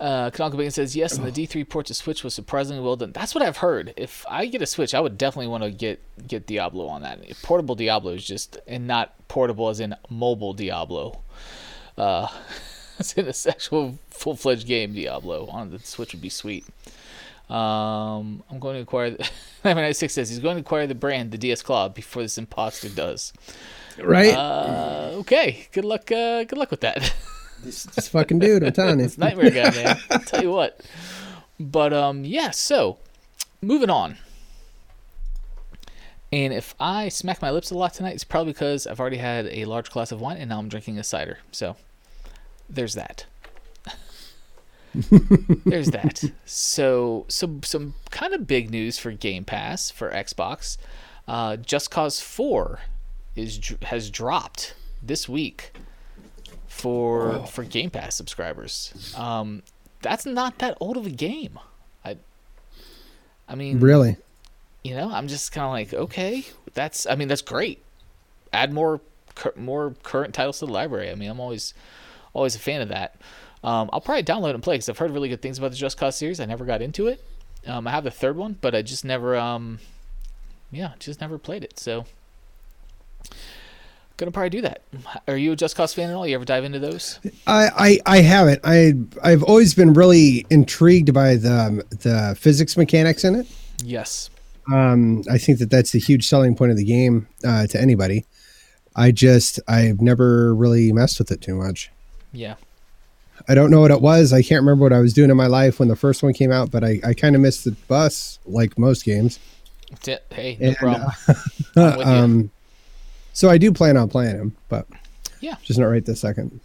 uh, 0.00 0.30
Canonical 0.30 0.58
Bacon 0.58 0.70
says 0.72 0.96
yes, 0.96 1.16
and 1.16 1.24
the 1.26 1.30
D3 1.46 1.68
port 1.68 1.86
to 1.86 1.94
Switch 1.94 2.24
was 2.24 2.34
surprisingly 2.34 2.82
well 2.82 2.96
done. 2.96 3.12
That's 3.12 3.34
what 3.34 3.42
I've 3.42 3.58
heard. 3.58 3.94
If 3.96 4.26
I 4.28 4.46
get 4.46 4.60
a 4.60 4.66
Switch, 4.66 4.94
I 4.94 5.00
would 5.00 5.16
definitely 5.16 5.46
want 5.48 5.62
to 5.62 5.70
get 5.70 6.00
get 6.26 6.46
Diablo 6.46 6.88
on 6.88 7.02
that. 7.02 7.20
Portable 7.42 7.74
Diablo 7.74 8.12
is 8.12 8.26
just, 8.26 8.58
and 8.66 8.86
not 8.86 9.14
portable 9.28 9.68
as 9.68 9.80
in 9.80 9.94
mobile 10.10 10.52
Diablo. 10.54 11.20
Uh, 11.96 12.26
in 13.16 13.26
a 13.26 13.34
actual 13.48 13.98
full 14.10 14.36
fledged 14.36 14.66
game 14.66 14.92
Diablo 14.92 15.46
on 15.46 15.70
the 15.70 15.78
Switch 15.78 16.12
would 16.12 16.22
be 16.22 16.28
sweet. 16.28 16.64
Um, 17.48 18.42
I'm 18.50 18.58
going 18.58 18.76
to 18.76 18.82
acquire. 18.82 19.10
The, 19.10 19.28
96 19.64 20.14
says 20.14 20.30
he's 20.30 20.38
going 20.38 20.56
to 20.56 20.60
acquire 20.62 20.86
the 20.86 20.94
brand, 20.94 21.32
the 21.32 21.38
DS 21.38 21.62
Claw, 21.62 21.88
before 21.88 22.22
this 22.22 22.38
imposter 22.38 22.88
does. 22.88 23.32
Right? 24.02 24.34
Uh, 24.34 25.10
okay. 25.16 25.68
Good 25.72 25.84
luck. 25.84 26.10
Uh, 26.10 26.44
good 26.44 26.58
luck 26.58 26.70
with 26.70 26.80
that. 26.80 27.14
this, 27.62 27.84
this 27.84 28.08
fucking 28.08 28.38
dude, 28.38 28.64
I'm 28.64 28.72
telling 28.72 29.00
you. 29.00 29.04
It's 29.04 29.18
nightmare 29.18 29.50
guy, 29.50 29.70
man. 29.70 29.98
I'll 30.10 30.20
tell 30.20 30.42
you 30.42 30.50
what. 30.50 30.80
But 31.60 31.92
um, 31.92 32.24
yeah. 32.24 32.50
So, 32.50 32.98
moving 33.60 33.90
on. 33.90 34.16
And 36.32 36.54
if 36.54 36.74
I 36.80 37.10
smack 37.10 37.42
my 37.42 37.50
lips 37.50 37.70
a 37.70 37.76
lot 37.76 37.92
tonight, 37.92 38.14
it's 38.14 38.24
probably 38.24 38.54
because 38.54 38.86
I've 38.86 38.98
already 38.98 39.18
had 39.18 39.46
a 39.48 39.66
large 39.66 39.90
glass 39.90 40.12
of 40.12 40.20
wine 40.22 40.38
and 40.38 40.48
now 40.48 40.58
I'm 40.58 40.70
drinking 40.70 40.98
a 40.98 41.04
cider. 41.04 41.38
So, 41.50 41.76
there's 42.72 42.94
that. 42.94 43.26
there's 45.64 45.90
that. 45.90 46.22
So, 46.44 47.24
some 47.28 47.62
some 47.62 47.94
kind 48.10 48.34
of 48.34 48.46
big 48.46 48.70
news 48.70 48.98
for 48.98 49.10
Game 49.12 49.44
Pass 49.44 49.90
for 49.90 50.10
Xbox. 50.10 50.76
Uh, 51.26 51.56
Just 51.56 51.90
Cause 51.90 52.20
Four 52.20 52.80
is 53.34 53.58
has 53.84 54.10
dropped 54.10 54.74
this 55.02 55.28
week 55.28 55.72
for 56.66 57.46
for 57.46 57.64
Game 57.64 57.90
Pass 57.90 58.14
subscribers. 58.16 59.14
Um, 59.16 59.62
that's 60.02 60.26
not 60.26 60.58
that 60.58 60.76
old 60.80 60.96
of 60.98 61.06
a 61.06 61.10
game. 61.10 61.58
I 62.04 62.18
I 63.48 63.54
mean, 63.54 63.80
Really? 63.80 64.16
you 64.84 64.94
know, 64.94 65.10
I'm 65.10 65.28
just 65.28 65.52
kind 65.52 65.64
of 65.64 65.72
like, 65.72 65.94
okay, 66.02 66.44
that's. 66.74 67.06
I 67.06 67.14
mean, 67.14 67.28
that's 67.28 67.42
great. 67.42 67.82
Add 68.52 68.72
more, 68.74 69.00
cur- 69.34 69.54
more 69.56 69.94
current 70.02 70.34
titles 70.34 70.58
to 70.58 70.66
the 70.66 70.72
library. 70.72 71.10
I 71.10 71.14
mean, 71.14 71.30
I'm 71.30 71.40
always, 71.40 71.72
always 72.32 72.54
a 72.54 72.58
fan 72.58 72.80
of 72.80 72.88
that. 72.88 73.16
Um, 73.64 73.90
I'll 73.92 74.00
probably 74.00 74.24
download 74.24 74.54
and 74.54 74.62
play 74.62 74.74
because 74.74 74.88
I've 74.88 74.98
heard 74.98 75.12
really 75.12 75.28
good 75.28 75.42
things 75.42 75.58
about 75.58 75.70
the 75.70 75.76
Just 75.76 75.96
Cause 75.96 76.16
series. 76.16 76.40
I 76.40 76.46
never 76.46 76.64
got 76.64 76.82
into 76.82 77.06
it. 77.06 77.24
Um, 77.66 77.86
I 77.86 77.92
have 77.92 78.04
the 78.04 78.10
third 78.10 78.36
one, 78.36 78.58
but 78.60 78.74
I 78.74 78.82
just 78.82 79.04
never, 79.04 79.36
um, 79.36 79.78
yeah, 80.72 80.92
just 80.98 81.20
never 81.20 81.38
played 81.38 81.62
it. 81.62 81.78
So, 81.78 82.06
gonna 84.16 84.32
probably 84.32 84.50
do 84.50 84.62
that. 84.62 84.82
Are 85.28 85.36
you 85.36 85.52
a 85.52 85.56
Just 85.56 85.76
Cause 85.76 85.94
fan 85.94 86.10
at 86.10 86.16
all? 86.16 86.26
You 86.26 86.34
ever 86.34 86.44
dive 86.44 86.64
into 86.64 86.80
those? 86.80 87.20
I, 87.46 88.00
I 88.06 88.16
I 88.16 88.22
haven't. 88.22 88.60
I 88.64 88.94
I've 89.22 89.44
always 89.44 89.74
been 89.74 89.92
really 89.92 90.44
intrigued 90.50 91.14
by 91.14 91.36
the 91.36 91.84
the 91.90 92.36
physics 92.36 92.76
mechanics 92.76 93.22
in 93.22 93.36
it. 93.36 93.46
Yes. 93.84 94.28
Um, 94.72 95.22
I 95.30 95.38
think 95.38 95.60
that 95.60 95.70
that's 95.70 95.92
the 95.92 96.00
huge 96.00 96.26
selling 96.26 96.56
point 96.56 96.72
of 96.72 96.76
the 96.76 96.84
game 96.84 97.28
uh, 97.44 97.68
to 97.68 97.80
anybody. 97.80 98.26
I 98.96 99.12
just 99.12 99.60
I've 99.68 100.00
never 100.00 100.52
really 100.52 100.92
messed 100.92 101.20
with 101.20 101.30
it 101.30 101.40
too 101.40 101.54
much. 101.54 101.91
Yeah. 102.32 102.54
I 103.48 103.54
don't 103.54 103.70
know 103.70 103.80
what 103.80 103.90
it 103.90 104.00
was. 104.00 104.32
I 104.32 104.42
can't 104.42 104.60
remember 104.62 104.84
what 104.84 104.92
I 104.92 105.00
was 105.00 105.12
doing 105.12 105.30
in 105.30 105.36
my 105.36 105.46
life 105.46 105.78
when 105.78 105.88
the 105.88 105.96
first 105.96 106.22
one 106.22 106.32
came 106.32 106.52
out, 106.52 106.70
but 106.70 106.84
I, 106.84 107.00
I 107.04 107.14
kind 107.14 107.34
of 107.34 107.42
missed 107.42 107.64
the 107.64 107.72
bus 107.88 108.38
like 108.46 108.78
most 108.78 109.04
games. 109.04 109.38
T- 110.00 110.16
Hey, 110.30 110.56
no 110.60 110.68
And, 110.68 110.76
problem. 110.76 111.10
You. 111.26 111.34
Um, 112.04 112.50
so 113.32 113.48
I 113.48 113.56
do 113.58 113.72
plan 113.72 113.96
on 113.96 114.08
playing 114.08 114.36
him, 114.36 114.56
but 114.68 114.86
Yeah. 115.40 115.56
just 115.62 115.78
not 115.78 115.86
right 115.86 116.04
this 116.04 116.20
second. 116.20 116.60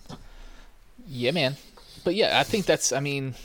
Yeah, 1.07 1.31
man. 1.31 1.55
But 2.03 2.15
yeah, 2.15 2.39
I 2.39 2.43
think 2.43 2.65
that's. 2.65 2.91
I 2.91 3.00
mean, 3.00 3.36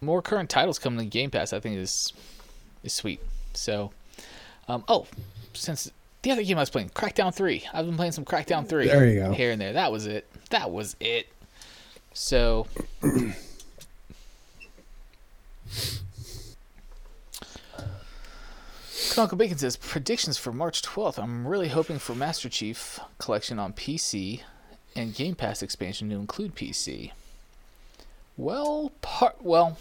more 0.00 0.22
current 0.22 0.48
titles 0.50 0.78
coming 0.78 0.98
to 0.98 1.04
Game 1.06 1.30
Pass. 1.30 1.52
I 1.52 1.60
think 1.60 1.76
is 1.76 2.12
is 2.84 2.92
sweet. 2.92 3.20
So, 3.54 3.90
um, 4.68 4.84
oh, 4.88 5.06
since 5.54 5.90
the 6.22 6.30
other 6.30 6.42
game 6.42 6.56
I 6.58 6.62
was 6.62 6.70
playing, 6.70 6.90
Crackdown 6.90 7.34
Three. 7.34 7.64
I've 7.72 7.86
been 7.86 7.96
playing 7.96 8.12
some 8.12 8.24
Crackdown 8.24 8.68
Three. 8.68 8.86
There 8.86 9.06
you 9.06 9.20
go. 9.20 9.32
Here 9.32 9.52
and 9.52 9.60
there. 9.60 9.72
That 9.72 9.92
was 9.92 10.06
it. 10.06 10.26
That 10.50 10.70
was 10.70 10.96
it. 11.00 11.28
So. 12.12 12.66
Uncle 19.16 19.36
Bacon 19.36 19.58
says 19.58 19.76
predictions 19.76 20.38
for 20.38 20.52
March 20.52 20.80
12th. 20.82 21.18
I'm 21.18 21.46
really 21.46 21.68
hoping 21.68 21.98
for 21.98 22.14
Master 22.14 22.48
Chief 22.48 23.00
Collection 23.18 23.58
on 23.58 23.72
PC 23.72 24.42
and 24.94 25.14
Game 25.14 25.34
Pass 25.34 25.62
expansion 25.62 26.08
to 26.10 26.16
include 26.16 26.54
PC. 26.54 27.10
Well, 28.36 28.92
part 29.00 29.42
well, 29.42 29.78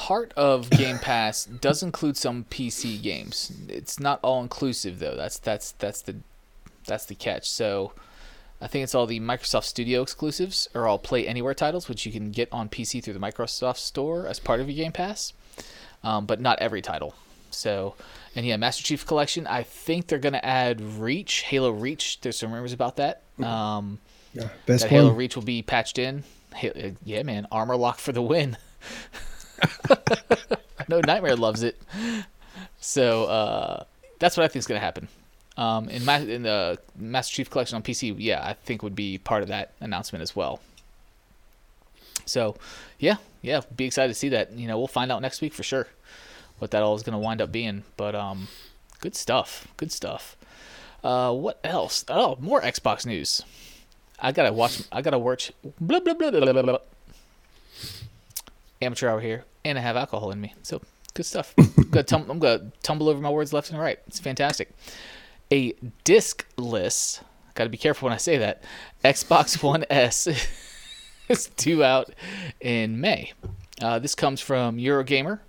part 0.00 0.32
of 0.34 0.70
Game 0.70 0.98
Pass 0.98 1.44
does 1.44 1.82
include 1.82 2.16
some 2.16 2.44
PC 2.44 3.02
games. 3.02 3.52
It's 3.68 4.00
not 4.00 4.18
all 4.22 4.40
inclusive 4.40 4.98
though. 4.98 5.14
That's 5.14 5.38
that's 5.38 5.72
that's 5.72 6.00
the 6.00 6.16
that's 6.86 7.04
the 7.04 7.14
catch. 7.14 7.50
So 7.50 7.92
I 8.62 8.66
think 8.66 8.82
it's 8.82 8.94
all 8.94 9.04
the 9.04 9.20
Microsoft 9.20 9.64
Studio 9.64 10.00
exclusives 10.00 10.70
or 10.72 10.88
all 10.88 10.98
Play 10.98 11.28
Anywhere 11.28 11.52
titles, 11.52 11.86
which 11.86 12.06
you 12.06 12.12
can 12.12 12.30
get 12.30 12.48
on 12.50 12.70
PC 12.70 13.04
through 13.04 13.12
the 13.12 13.20
Microsoft 13.20 13.76
Store 13.76 14.26
as 14.26 14.40
part 14.40 14.60
of 14.60 14.70
your 14.70 14.82
Game 14.82 14.92
Pass, 14.92 15.34
um, 16.02 16.24
but 16.24 16.40
not 16.40 16.58
every 16.60 16.80
title. 16.80 17.14
So, 17.50 17.94
and 18.34 18.46
yeah, 18.46 18.56
Master 18.56 18.82
Chief 18.82 19.04
Collection. 19.04 19.46
I 19.46 19.64
think 19.64 20.06
they're 20.06 20.18
gonna 20.18 20.40
add 20.42 20.80
Reach, 20.80 21.42
Halo 21.42 21.72
Reach. 21.72 22.22
There's 22.22 22.38
some 22.38 22.54
rumors 22.54 22.72
about 22.72 22.96
that. 22.96 23.20
Um, 23.38 23.98
Yeah, 24.32 24.48
best 24.64 24.84
that 24.84 24.90
Halo. 24.90 25.12
Reach 25.12 25.36
will 25.36 25.42
be 25.42 25.60
patched 25.60 25.98
in. 25.98 26.24
Uh, 26.54 26.92
Yeah, 27.04 27.22
man, 27.22 27.46
armor 27.52 27.76
lock 27.76 27.98
for 27.98 28.12
the 28.12 28.22
win. 28.22 28.56
no 30.88 31.00
Nightmare 31.00 31.36
loves 31.36 31.62
it. 31.62 31.80
So 32.80 33.24
uh, 33.24 33.84
that's 34.18 34.36
what 34.36 34.44
I 34.44 34.48
think 34.48 34.60
is 34.60 34.66
gonna 34.66 34.80
happen. 34.80 35.08
Um, 35.56 35.88
in, 35.88 36.04
Ma- 36.04 36.16
in 36.16 36.44
the 36.44 36.78
Master 36.96 37.34
Chief 37.34 37.50
Collection 37.50 37.76
on 37.76 37.82
PC, 37.82 38.14
yeah, 38.18 38.40
I 38.42 38.54
think 38.54 38.82
would 38.82 38.96
be 38.96 39.18
part 39.18 39.42
of 39.42 39.48
that 39.48 39.72
announcement 39.80 40.22
as 40.22 40.34
well. 40.34 40.60
So, 42.24 42.56
yeah, 42.98 43.16
yeah, 43.42 43.60
be 43.74 43.84
excited 43.84 44.08
to 44.08 44.14
see 44.18 44.28
that. 44.30 44.52
You 44.52 44.68
know, 44.68 44.78
we'll 44.78 44.86
find 44.86 45.10
out 45.10 45.20
next 45.20 45.40
week 45.40 45.52
for 45.52 45.62
sure 45.62 45.88
what 46.58 46.70
that 46.70 46.82
all 46.82 46.94
is 46.94 47.02
gonna 47.02 47.18
wind 47.18 47.42
up 47.42 47.50
being. 47.52 47.84
But 47.96 48.14
um, 48.14 48.48
good 49.00 49.14
stuff, 49.16 49.66
good 49.76 49.92
stuff. 49.92 50.36
Uh, 51.02 51.32
what 51.32 51.58
else? 51.64 52.04
Oh, 52.08 52.36
more 52.40 52.60
Xbox 52.60 53.04
news. 53.04 53.42
I 54.18 54.32
gotta 54.32 54.52
watch. 54.52 54.82
I 54.92 55.02
gotta 55.02 55.18
watch. 55.18 55.52
Blah 55.80 56.00
blah 56.00 56.14
blah 56.14 56.30
blah 56.30 56.52
blah. 56.52 56.62
blah. 56.62 56.78
Amateur 58.82 59.08
hour 59.08 59.20
here, 59.20 59.44
and 59.64 59.78
I 59.78 59.80
have 59.82 59.96
alcohol 59.96 60.30
in 60.30 60.40
me, 60.40 60.54
so 60.62 60.80
good 61.14 61.26
stuff. 61.26 61.54
I'm 61.58 61.90
gonna, 61.90 62.02
tum- 62.02 62.30
I'm 62.30 62.38
gonna 62.38 62.72
tumble 62.82 63.08
over 63.08 63.20
my 63.20 63.30
words 63.30 63.52
left 63.52 63.70
and 63.70 63.78
right. 63.78 63.98
It's 64.06 64.20
fantastic. 64.20 64.70
A 65.52 65.72
discless. 66.04 67.22
Gotta 67.54 67.70
be 67.70 67.76
careful 67.78 68.06
when 68.06 68.12
I 68.12 68.18
say 68.18 68.38
that. 68.38 68.62
Xbox 69.04 69.62
One 69.62 69.84
S 69.90 70.28
is 71.28 71.46
due 71.56 71.82
out 71.82 72.10
in 72.60 73.00
May. 73.00 73.32
Uh, 73.80 73.98
this 73.98 74.14
comes 74.14 74.40
from 74.40 74.76
Eurogamer. 74.76 75.40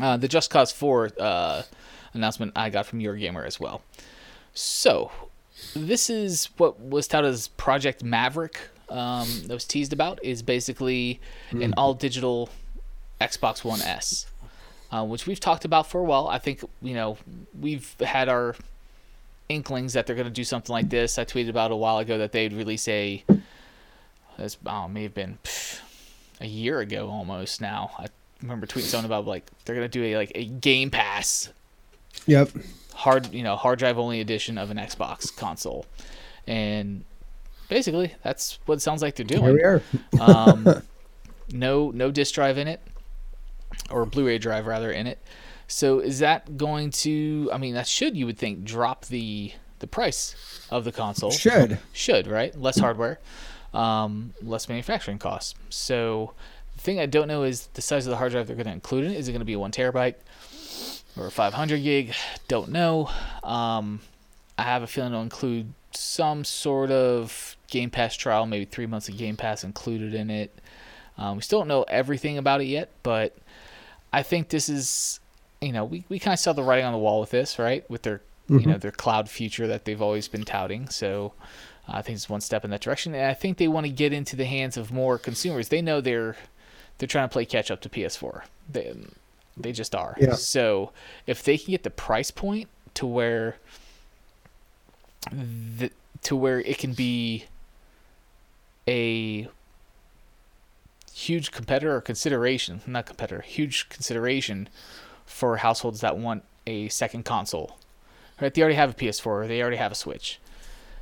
Uh, 0.00 0.16
the 0.16 0.28
Just 0.28 0.50
Cause 0.50 0.70
4 0.70 1.10
uh, 1.18 1.62
announcement 2.14 2.52
I 2.54 2.70
got 2.70 2.86
from 2.86 3.00
Eurogamer 3.00 3.44
as 3.44 3.58
well. 3.58 3.82
So, 4.54 5.10
this 5.74 6.08
is 6.08 6.48
what 6.56 6.80
was 6.80 7.08
touted 7.08 7.32
as 7.32 7.48
Project 7.48 8.04
Maverick 8.04 8.58
um, 8.90 9.28
that 9.46 9.54
was 9.54 9.64
teased 9.64 9.92
about 9.92 10.22
is 10.24 10.42
basically 10.42 11.20
an 11.52 11.74
all 11.76 11.94
digital 11.94 12.50
Xbox 13.20 13.64
One 13.64 13.80
S, 13.82 14.26
uh, 14.90 15.04
which 15.04 15.26
we've 15.26 15.40
talked 15.40 15.64
about 15.64 15.86
for 15.88 16.00
a 16.00 16.04
while. 16.04 16.28
I 16.28 16.38
think 16.38 16.62
you 16.82 16.94
know 16.94 17.16
we've 17.58 17.94
had 18.00 18.28
our 18.28 18.56
inklings 19.48 19.94
that 19.94 20.06
they're 20.06 20.16
going 20.16 20.26
to 20.26 20.32
do 20.32 20.44
something 20.44 20.72
like 20.72 20.90
this. 20.90 21.18
I 21.18 21.24
tweeted 21.24 21.48
about 21.48 21.70
a 21.70 21.76
while 21.76 21.98
ago 21.98 22.18
that 22.18 22.32
they'd 22.32 22.52
release 22.52 22.86
a. 22.88 23.24
This 24.38 24.56
oh, 24.64 24.88
may 24.88 25.02
have 25.02 25.14
been 25.14 25.38
pff, 25.44 25.80
a 26.40 26.46
year 26.46 26.80
ago 26.80 27.08
almost 27.08 27.60
now. 27.60 27.90
I 27.98 28.06
remember 28.42 28.66
tweeting 28.66 28.82
something 28.82 29.06
about 29.06 29.26
like 29.26 29.44
they're 29.64 29.76
going 29.76 29.88
to 29.88 29.98
do 29.98 30.04
a 30.04 30.16
like 30.16 30.32
a 30.34 30.44
Game 30.44 30.90
Pass 30.90 31.50
Yep. 32.26 32.50
hard 32.94 33.32
you 33.32 33.42
know 33.42 33.56
hard 33.56 33.78
drive 33.78 33.98
only 33.98 34.20
edition 34.20 34.58
of 34.58 34.70
an 34.70 34.76
Xbox 34.76 35.34
console, 35.34 35.86
and 36.46 37.04
basically 37.70 38.14
that's 38.22 38.58
what 38.66 38.74
it 38.74 38.80
sounds 38.82 39.00
like 39.00 39.16
they're 39.16 39.24
Here 39.26 39.40
we 39.40 39.58
doing. 39.58 39.64
are. 39.64 39.82
Um, 40.20 40.82
no 41.50 41.90
no 41.90 42.10
disk 42.10 42.34
drive 42.34 42.58
in 42.58 42.68
it, 42.68 42.80
or 43.90 44.04
Blu-ray 44.04 44.36
drive 44.38 44.66
rather 44.66 44.92
in 44.92 45.06
it. 45.06 45.18
So 45.66 46.00
is 46.00 46.18
that 46.18 46.58
going 46.58 46.90
to? 46.90 47.48
I 47.52 47.56
mean, 47.56 47.72
that 47.74 47.86
should 47.86 48.16
you 48.16 48.26
would 48.26 48.36
think 48.36 48.64
drop 48.64 49.06
the 49.06 49.52
the 49.78 49.86
price 49.86 50.34
of 50.70 50.84
the 50.84 50.92
console. 50.92 51.30
Should. 51.30 51.78
should 51.92 52.26
right 52.26 52.54
less 52.60 52.78
hardware, 52.78 53.18
um, 53.72 54.34
less 54.42 54.68
manufacturing 54.68 55.18
costs. 55.18 55.54
So 55.70 56.34
the 56.76 56.82
thing 56.82 57.00
I 57.00 57.06
don't 57.06 57.28
know 57.28 57.44
is 57.44 57.68
the 57.74 57.82
size 57.82 58.06
of 58.06 58.10
the 58.10 58.16
hard 58.18 58.32
drive 58.32 58.46
they're 58.48 58.56
going 58.56 58.66
to 58.66 58.72
include 58.72 59.06
in 59.06 59.12
it. 59.12 59.16
Is 59.16 59.28
it 59.28 59.32
going 59.32 59.40
to 59.40 59.46
be 59.46 59.56
one 59.56 59.70
terabyte? 59.72 60.16
or 61.16 61.28
500 61.30 61.82
gig. 61.82 62.14
Don't 62.48 62.70
know. 62.70 63.10
Um, 63.42 64.00
I 64.56 64.62
have 64.62 64.82
a 64.82 64.86
feeling 64.86 65.12
it'll 65.12 65.22
include 65.22 65.72
some 65.92 66.44
sort 66.44 66.90
of 66.90 67.56
Game 67.70 67.90
Pass 67.90 68.16
trial, 68.16 68.46
maybe 68.46 68.64
three 68.64 68.86
months 68.86 69.08
of 69.08 69.16
Game 69.16 69.36
Pass 69.36 69.64
included 69.64 70.14
in 70.14 70.30
it. 70.30 70.58
Um, 71.16 71.36
we 71.36 71.42
still 71.42 71.60
don't 71.60 71.68
know 71.68 71.84
everything 71.84 72.38
about 72.38 72.60
it 72.60 72.64
yet, 72.64 72.90
but 73.02 73.36
I 74.12 74.22
think 74.22 74.48
this 74.48 74.68
is, 74.68 75.20
you 75.60 75.72
know, 75.72 75.84
we, 75.84 76.04
we 76.08 76.18
kind 76.18 76.32
of 76.32 76.40
saw 76.40 76.52
the 76.52 76.62
writing 76.62 76.84
on 76.84 76.92
the 76.92 76.98
wall 76.98 77.20
with 77.20 77.30
this, 77.30 77.58
right? 77.58 77.88
With 77.90 78.02
their, 78.02 78.20
you 78.48 78.66
know, 78.66 78.78
their 78.78 78.90
cloud 78.90 79.28
future 79.28 79.66
that 79.66 79.84
they've 79.84 80.02
always 80.02 80.26
been 80.28 80.44
touting. 80.44 80.88
So 80.88 81.34
uh, 81.88 81.92
I 81.96 82.02
think 82.02 82.16
it's 82.16 82.28
one 82.28 82.40
step 82.40 82.64
in 82.64 82.70
that 82.70 82.80
direction, 82.80 83.14
and 83.14 83.26
I 83.26 83.34
think 83.34 83.58
they 83.58 83.68
want 83.68 83.86
to 83.86 83.92
get 83.92 84.12
into 84.12 84.34
the 84.34 84.46
hands 84.46 84.76
of 84.76 84.90
more 84.90 85.18
consumers. 85.18 85.68
They 85.68 85.82
know 85.82 86.00
they're 86.00 86.36
they're 86.98 87.06
trying 87.06 87.28
to 87.28 87.32
play 87.32 87.44
catch 87.44 87.70
up 87.70 87.80
to 87.82 87.88
PS4. 87.88 88.42
They, 88.70 88.94
they 89.56 89.72
just 89.72 89.94
are. 89.94 90.16
Yeah. 90.20 90.34
So 90.34 90.92
if 91.26 91.42
they 91.42 91.56
can 91.56 91.70
get 91.70 91.82
the 91.82 91.90
price 91.90 92.30
point 92.30 92.68
to 92.94 93.06
where 93.06 93.56
the, 95.30 95.90
to 96.22 96.36
where 96.36 96.60
it 96.60 96.78
can 96.78 96.92
be 96.92 97.46
a 98.90 99.48
huge 101.14 101.52
competitor 101.52 101.94
or 101.94 102.00
consideration, 102.00 102.80
not 102.86 103.06
competitor, 103.06 103.40
huge 103.42 103.88
consideration 103.88 104.68
for 105.24 105.58
households 105.58 106.00
that 106.00 106.18
want 106.18 106.42
a 106.66 106.88
second 106.88 107.24
console. 107.24 107.78
Right? 108.40 108.52
They 108.52 108.62
already 108.62 108.74
have 108.76 108.90
a 108.90 108.94
PS4 108.94 109.26
or 109.26 109.46
they 109.46 109.60
already 109.62 109.76
have 109.76 109.92
a 109.92 109.94
Switch. 109.94 110.40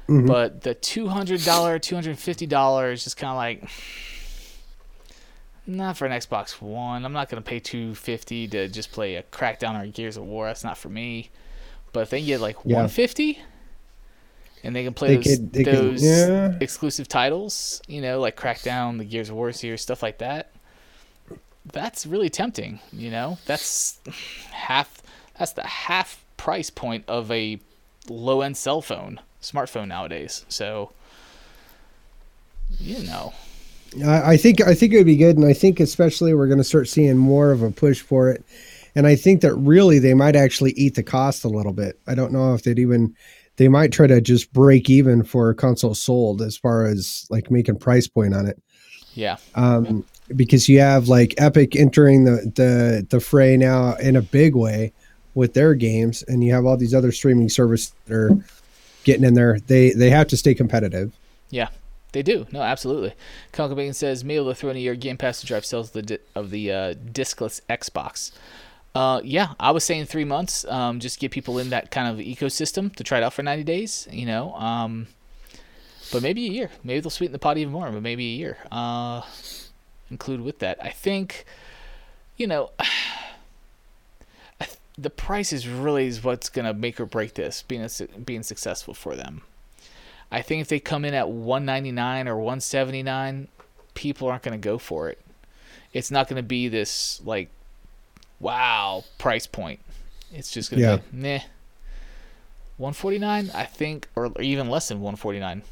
Mm-hmm. 0.09 0.26
But 0.26 0.62
the 0.62 0.75
$200, 0.75 1.38
$250 1.38 2.92
is 2.92 3.04
just 3.04 3.16
kind 3.16 3.30
of 3.30 3.37
like 3.37 3.71
not 5.66 5.97
for 5.97 6.07
an 6.07 6.12
Xbox 6.12 6.61
One. 6.62 7.04
I'm 7.04 7.12
not 7.12 7.28
gonna 7.28 7.42
pay 7.42 7.61
two 7.61 7.95
fifty 7.95 8.49
to 8.49 8.68
just 8.68 8.90
play 8.90 9.16
a 9.16 9.23
Crackdown 9.25 9.80
or 9.80 9.87
Gears 9.87 10.16
of 10.16 10.25
War. 10.25 10.47
That's 10.47 10.64
not 10.64 10.78
for 10.78 10.88
me. 10.88 11.28
But 11.92 12.00
if 12.00 12.11
they 12.11 12.23
get 12.25 12.40
like 12.40 12.57
Yeah. 12.64 12.76
one 12.76 12.88
fifty, 12.88 13.40
and 14.65 14.75
they 14.75 14.85
can 14.85 14.95
play 14.95 15.09
They 15.09 15.17
those, 15.17 15.25
could- 15.37 15.53
they 15.53 15.65
could- 15.65 16.00
yeah. 16.00 16.57
exclusive 16.61 17.09
titles, 17.09 17.81
you 17.87 18.00
know, 18.00 18.21
like 18.21 18.37
Crackdown, 18.37 18.99
the 18.99 19.05
Gears 19.05 19.29
of 19.31 19.37
War 19.37 19.53
series, 19.53 19.81
stuff 19.83 20.03
like 20.03 20.19
that. 20.19 20.50
That's 21.73 22.07
really 22.07 22.31
tempting. 22.31 22.81
You 22.93 23.11
know, 23.11 23.38
that's 23.47 23.99
half. 24.50 25.03
That's 25.38 25.53
the 25.53 25.67
half 25.67 26.25
price 26.37 26.71
point 26.71 27.05
of 27.09 27.31
a 27.31 27.61
low 28.09 28.41
end 28.41 28.57
cell 28.57 28.81
phone, 28.81 29.21
smartphone 29.43 29.88
nowadays. 29.88 30.45
So, 30.49 30.93
you 32.79 33.03
know, 33.05 33.33
I, 34.05 34.33
I 34.33 34.37
think 34.37 34.61
I 34.67 34.75
think 34.75 34.93
it 34.93 34.97
would 34.97 35.07
be 35.07 35.17
good, 35.17 35.37
and 35.37 35.47
I 35.47 35.53
think 35.53 35.81
especially 35.81 36.35
we're 36.35 36.47
going 36.47 36.59
to 36.59 36.65
start 36.65 36.88
seeing 36.88 37.17
more 37.17 37.53
of 37.53 37.62
a 37.62 37.71
push 37.71 38.00
for 38.00 38.31
it. 38.31 38.45
And 38.95 39.07
I 39.07 39.15
think 39.15 39.43
that 39.43 39.55
really 39.55 39.99
they 39.99 40.15
might 40.15 40.35
actually 40.35 40.73
eat 40.73 40.95
the 40.95 41.03
cost 41.03 41.45
a 41.45 41.49
little 41.49 41.73
bit. 41.73 41.99
I 42.07 42.15
don't 42.15 42.33
know 42.33 42.55
if 42.55 42.62
they'd 42.62 42.79
even 42.79 43.15
they 43.59 43.69
might 43.69 43.93
try 43.93 44.07
to 44.07 44.21
just 44.21 44.53
break 44.53 44.88
even 44.88 45.23
for 45.23 45.50
a 45.50 45.55
console 45.55 45.95
sold 45.95 46.41
as 46.41 46.57
far 46.57 46.87
as 46.87 47.27
like 47.29 47.50
making 47.50 47.79
price 47.79 48.07
point 48.09 48.35
on 48.35 48.47
it. 48.47 48.61
yeah, 49.15 49.37
Um, 49.55 50.05
because 50.35 50.69
you 50.69 50.81
have 50.81 51.09
like 51.09 51.35
Epic 51.38 51.77
entering 51.77 52.25
the, 52.25 52.50
the 52.55 53.07
the 53.11 53.21
fray 53.21 53.57
now 53.57 53.95
in 53.97 54.17
a 54.17 54.23
big 54.23 54.55
way 54.57 54.93
with 55.35 55.55
their 55.55 55.75
games, 55.75 56.23
and 56.27 56.43
you 56.43 56.53
have 56.55 56.65
all 56.67 56.77
these 56.77 56.95
other 56.95 57.12
streaming 57.12 57.49
services 57.49 57.93
that 58.07 58.15
are 58.15 58.31
getting 59.05 59.25
in 59.25 59.35
there. 59.35 59.59
They 59.67 59.91
they 59.93 60.11
have 60.11 60.27
to 60.29 60.37
stay 60.37 60.55
competitive. 60.55 61.12
yeah, 61.50 61.69
they 62.12 62.23
do. 62.23 62.47
No, 62.53 62.62
absolutely. 62.62 63.15
Canonical 63.53 63.77
Bacon 63.77 63.95
says, 63.95 64.23
"May 64.25 64.37
able 64.37 64.49
to 64.50 64.55
throw 64.55 64.71
in 64.71 64.77
a 64.77 64.81
year 64.81 64.95
Game 64.95 65.17
Pass 65.17 65.41
to 65.41 65.47
drive 65.47 65.65
sales 65.65 65.88
of 65.88 65.93
the 65.95 66.03
di- 66.03 66.19
of 66.35 66.50
the 66.50 66.73
uh, 66.73 66.95
discless 67.12 67.61
Xbox." 67.69 68.33
Uh, 68.99 69.21
yeah, 69.23 69.55
I 69.61 69.71
was 69.71 69.85
saying 69.85 70.07
three 70.07 70.25
months. 70.25 70.64
Um, 70.64 70.99
just 70.99 71.21
get 71.21 71.31
people 71.31 71.61
in 71.61 71.71
that 71.71 71.93
kind 71.93 72.09
of 72.09 72.26
ecosystem 72.26 72.93
to 72.97 73.05
try 73.05 73.19
it 73.19 73.23
out 73.23 73.33
for 73.33 73.45
ninety 73.45 73.62
days. 73.62 74.09
You 74.11 74.26
know, 74.26 74.55
um, 74.55 75.07
but 76.11 76.21
maybe 76.21 76.47
a 76.47 76.50
year. 76.50 76.71
Maybe 76.83 76.99
they'll 76.99 77.11
sweeten 77.11 77.31
the 77.31 77.38
pot 77.38 77.59
even 77.59 77.73
more. 77.73 77.88
But 77.93 78.02
maybe 78.02 78.25
a 78.25 78.37
year. 78.37 78.59
Uh, 78.73 79.23
include 80.11 80.40
with 80.40 80.59
that. 80.59 80.78
I 80.83 80.88
think, 80.88 81.45
you 82.37 82.49
know, 82.49 82.73
th- 84.59 84.78
the 84.99 85.11
price 85.11 85.52
is 85.52 85.69
really 85.69 86.09
is 86.09 86.25
what's 86.25 86.49
gonna 86.49 86.75
make 86.75 86.99
or 86.99 87.07
break 87.07 87.35
this 87.35 87.62
being 87.62 87.83
a, 87.83 88.19
being 88.19 88.43
successful 88.43 88.95
for 88.95 89.14
them. 89.14 89.43
I 90.33 90.43
think 90.43 90.61
if 90.61 90.67
they 90.67 90.81
come 90.81 91.05
in 91.05 91.14
at 91.14 91.28
one 91.31 91.64
ninety 91.64 91.93
nine 91.93 92.26
or 92.26 92.37
one 92.38 92.59
seventy 92.59 93.05
nine, 93.05 93.47
people 93.95 94.26
aren't 94.26 94.43
gonna 94.43 94.59
go 94.59 94.76
for 94.76 95.09
it. 95.09 95.21
It's 95.93 96.11
not 96.11 96.26
gonna 96.26 96.43
be 96.43 96.67
this 96.67 97.21
like, 97.25 97.49
wow 98.40 99.04
price 99.18 99.47
point. 99.47 99.80
It's 100.33 100.50
just 100.50 100.71
gonna 100.71 100.83
Yeah. 100.83 100.97
be 100.97 101.02
meh. 101.12 101.40
One 102.76 102.92
forty 102.92 103.18
nine, 103.18 103.50
I 103.54 103.64
think, 103.64 104.09
or 104.14 104.30
even 104.40 104.68
less 104.71 104.88
than 104.88 105.00
one 105.00 105.16
forty 105.16 105.40
nine. 105.40 105.62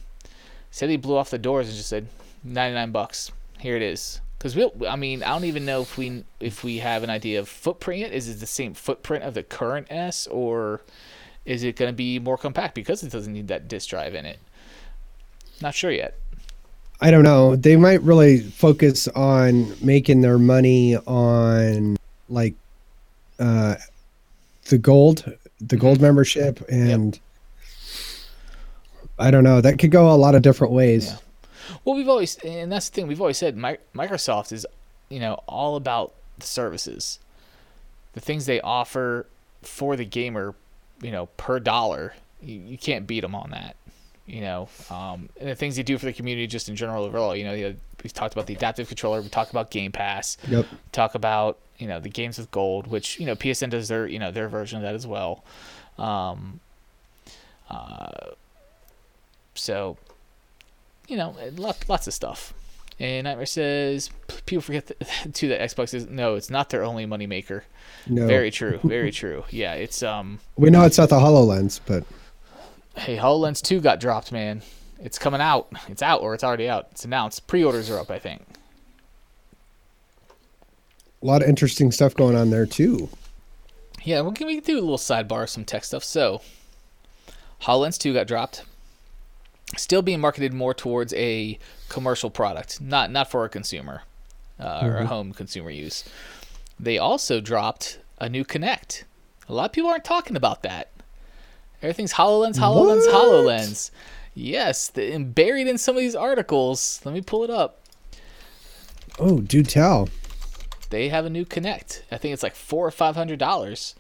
Said 0.71 0.91
he 0.91 0.97
blew 0.97 1.17
off 1.17 1.31
the 1.31 1.39
doors 1.39 1.69
and 1.69 1.77
just 1.77 1.89
said 1.89 2.09
ninety 2.43 2.75
nine 2.75 2.91
bucks. 2.91 3.31
Here 3.61 3.77
it 3.77 3.83
is. 3.83 4.21
Because 4.39 4.55
we, 4.55 4.71
I 4.87 4.97
mean, 4.97 5.23
I 5.23 5.29
don't 5.31 5.45
even 5.45 5.65
know 5.65 5.81
if 5.83 5.97
we 5.97 6.25
if 6.41 6.63
we 6.65 6.79
have 6.79 7.03
an 7.03 7.11
idea 7.11 7.39
of 7.41 7.49
footprint. 7.49 8.01
yet. 8.01 8.13
Is 8.13 8.29
it 8.29 8.41
the 8.41 8.47
same 8.47 8.75
footprint 8.75 9.25
of 9.25 9.35
the 9.35 9.43
current 9.43 9.87
S, 9.91 10.27
or 10.27 10.83
is 11.45 11.63
it 11.63 11.77
going 11.77 11.89
to 11.91 11.97
be 11.97 12.19
more 12.19 12.37
compact 12.37 12.75
because 12.75 13.03
it 13.03 13.11
doesn't 13.13 13.33
need 13.33 13.49
that 13.49 13.69
disk 13.69 13.89
drive 13.89 14.15
in 14.15 14.27
it? 14.27 14.39
Not 15.63 15.75
sure 15.75 15.91
yet. 15.91 16.19
I 17.01 17.11
don't 17.11 17.23
know. 17.25 17.57
They 17.57 17.77
might 17.77 18.03
really 18.03 18.41
focus 18.41 19.07
on 19.09 19.75
making 19.85 20.21
their 20.23 20.39
money 20.39 20.97
on 20.97 21.97
like 22.29 22.55
uh 23.39 23.77
the 24.69 24.79
gold, 24.79 25.37
the 25.61 25.77
gold 25.77 26.01
membership 26.01 26.65
and 26.69 27.21
I 29.19 29.31
don't 29.31 29.45
know. 29.45 29.61
That 29.61 29.79
could 29.79 29.91
go 29.91 30.13
a 30.13 30.17
lot 30.17 30.35
of 30.35 30.43
different 30.43 30.73
ways. 30.73 31.07
Yeah. 31.07 31.17
Well, 31.85 31.97
we've 31.97 32.09
always, 32.09 32.37
and 32.39 32.71
that's 32.71 32.89
the 32.89 32.95
thing, 32.95 33.07
we've 33.07 33.21
always 33.21 33.39
said 33.39 33.57
Mi- 33.57 33.79
Microsoft 33.95 34.53
is, 34.53 34.67
you 35.09 35.21
know, 35.21 35.41
all 35.47 35.77
about 35.77 36.13
the 36.39 36.47
services, 36.47 37.19
the 38.13 38.21
things 38.21 38.47
they 38.47 38.61
offer 38.61 39.27
for 39.63 39.97
the 39.97 40.05
gamer, 40.05 40.55
you 41.01 41.11
know, 41.11 41.27
per 41.37 41.59
dollar. 41.59 42.15
You, 42.43 42.57
you 42.59 42.79
can't 42.79 43.07
beat 43.07 43.21
them 43.21 43.35
on 43.35 43.51
that, 43.51 43.77
you 44.27 44.41
know. 44.41 44.69
Um, 44.91 45.29
and 45.41 45.49
the 45.49 45.55
things 45.55 45.77
they 45.77 45.83
do 45.83 45.99
for 45.99 46.07
the 46.07 46.13
community, 46.13 46.47
just 46.47 46.69
in 46.69 46.77
general 46.77 47.05
overall, 47.05 47.35
you 47.37 47.45
know, 47.45 47.75
we 48.03 48.11
talked 48.11 48.35
about 48.35 48.47
the 48.47 48.55
adaptive 48.55 48.89
controller, 48.89 49.21
we 49.21 49.29
talked 49.29 49.51
about 49.51 49.71
Game 49.71 49.93
Pass, 49.93 50.37
Yep. 50.49 50.67
talk 50.93 51.15
about 51.15 51.59
you 51.79 51.87
know 51.89 52.01
the 52.01 52.09
games 52.09 52.39
with 52.39 52.51
gold, 52.51 52.87
which 52.87 53.19
you 53.21 53.27
know 53.27 53.35
PSN 53.37 53.71
does 53.71 53.89
their 53.89 54.07
you 54.07 54.19
know 54.19 54.31
their 54.31 54.49
version 54.49 54.77
of 54.79 54.83
that 54.83 54.95
as 54.95 55.07
well. 55.07 55.45
Um, 55.99 56.61
uh, 57.71 58.31
so 59.55 59.97
you 61.09 61.17
know, 61.17 61.35
lots 61.57 61.89
lots 61.89 62.07
of 62.07 62.15
stuff. 62.15 62.53
And 62.99 63.25
Nightmare 63.25 63.45
says 63.47 64.09
people 64.47 64.63
forget 64.63 64.87
that, 64.87 65.07
too 65.35 65.49
that 65.49 65.61
Xbox 65.61 65.93
is 65.95 66.07
no, 66.09 66.35
it's 66.35 66.51
not 66.51 66.71
their 66.71 66.83
only 66.85 67.07
moneymaker. 67.07 67.63
No. 68.07 68.27
Very 68.27 68.51
true, 68.51 68.79
very 68.85 69.11
true. 69.21 69.45
Yeah, 69.51 69.75
it's 69.75 70.03
um. 70.03 70.39
we 70.57 70.71
know 70.71 70.85
it's 70.85 70.99
not 70.99 71.09
the 71.11 71.17
HoloLens, 71.19 71.81
but 71.87 72.05
Hey, 72.97 73.17
HoloLens 73.17 73.63
two 73.63 73.81
got 73.81 74.01
dropped, 74.01 74.33
man. 74.33 74.63
It's 75.01 75.19
coming 75.19 75.41
out. 75.41 75.69
It's 75.89 76.03
out 76.03 76.23
or 76.23 76.35
it's 76.35 76.43
already 76.45 76.69
out. 76.69 76.89
It's 76.93 77.05
announced. 77.05 77.47
Pre-orders 77.47 77.91
are 77.91 77.99
up, 78.01 78.11
I 78.11 78.19
think. 78.19 78.43
a 81.23 81.27
lot 81.27 81.43
of 81.43 81.49
interesting 81.49 81.91
stuff 81.93 82.15
going 82.15 82.37
on 82.37 82.51
there 82.51 82.67
too. 82.67 83.09
Yeah, 84.05 84.23
we 84.23 84.33
can 84.33 84.47
we 84.47 84.55
can 84.57 84.65
do 84.65 84.79
a 84.79 84.81
little 84.81 84.99
sidebar 84.99 85.45
of 85.45 85.51
some 85.51 85.65
tech 85.65 85.85
stuff. 85.85 86.05
So, 86.05 86.41
HoloLens 87.63 87.99
2 87.99 88.15
got 88.15 88.27
dropped. 88.29 88.63
Still 89.77 90.03
being 90.03 90.21
marketed 90.21 90.53
more 90.53 90.73
towards 90.75 91.13
a 91.15 91.59
commercial 91.89 92.31
product, 92.31 92.81
not 92.81 93.11
not 93.11 93.31
for 93.31 93.45
a 93.45 93.49
consumer 93.49 94.03
uh, 94.61 94.81
or 94.85 94.97
a 94.99 95.07
home 95.07 95.33
consumer 95.33 95.71
use. 95.71 96.05
They 96.79 96.99
also 96.99 97.41
dropped 97.41 97.99
a 98.19 98.29
new 98.29 98.45
Kinect. 98.45 99.03
A 99.49 99.53
lot 99.55 99.67
of 99.67 99.73
people 99.73 99.91
aren't 99.91 100.05
talking 100.05 100.37
about 100.37 100.63
that. 100.63 100.91
Everything's 101.83 102.15
HoloLens, 102.15 102.57
HoloLens, 102.57 103.07
What? 103.07 103.15
HoloLens. 103.15 103.91
Yes, 104.35 104.89
the, 104.89 105.13
and 105.13 105.35
buried 105.35 105.67
in 105.67 105.79
some 105.79 105.97
of 105.97 106.01
these 106.01 106.15
articles. 106.15 107.01
Let 107.05 107.15
me 107.15 107.21
pull 107.23 107.45
it 107.45 107.51
up. 107.51 107.81
Oh, 109.19 109.41
do 109.41 109.63
tell. 109.63 110.09
They 110.91 111.09
have 111.09 111.25
a 111.25 111.31
new 111.31 111.45
Kinect. 111.45 112.03
I 112.13 112.19
think 112.19 112.33
it's 112.35 112.43
like 112.43 112.55
four 112.55 112.87
or 112.87 112.91
five 112.91 113.17
hundred 113.17 113.39
dollars. 113.39 113.95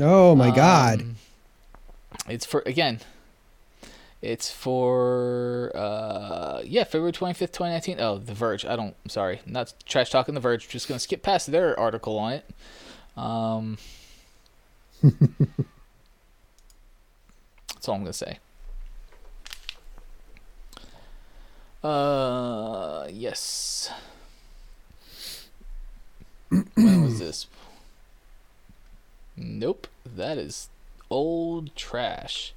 Oh 0.00 0.34
my 0.34 0.50
god. 0.54 1.00
Um, 1.00 1.16
It's 2.28 2.44
for 2.46 2.62
again. 2.66 3.00
It's 4.22 4.50
for 4.50 5.70
uh 5.74 6.60
yeah 6.64 6.84
February 6.84 7.12
twenty 7.12 7.34
fifth 7.34 7.52
twenty 7.52 7.72
nineteen. 7.72 8.00
Oh, 8.00 8.18
The 8.18 8.34
Verge. 8.34 8.64
I 8.64 8.76
don't. 8.76 8.94
I'm 9.04 9.10
sorry, 9.10 9.40
not 9.46 9.72
trash 9.86 10.10
talking 10.10 10.34
The 10.34 10.40
Verge. 10.40 10.68
Just 10.68 10.88
gonna 10.88 11.00
skip 11.00 11.22
past 11.22 11.50
their 11.50 11.78
article 11.78 12.18
on 12.18 12.32
it. 12.34 12.50
Um. 13.16 13.78
that's 17.84 17.90
all 17.90 17.96
I'm 17.96 18.00
gonna 18.00 18.14
say. 18.14 18.38
Uh 21.82 23.06
yes. 23.10 23.90
when 26.48 27.02
was 27.04 27.18
this? 27.18 27.46
Nope, 29.36 29.86
that 30.06 30.38
is 30.38 30.70
old 31.10 31.76
trash. 31.76 32.54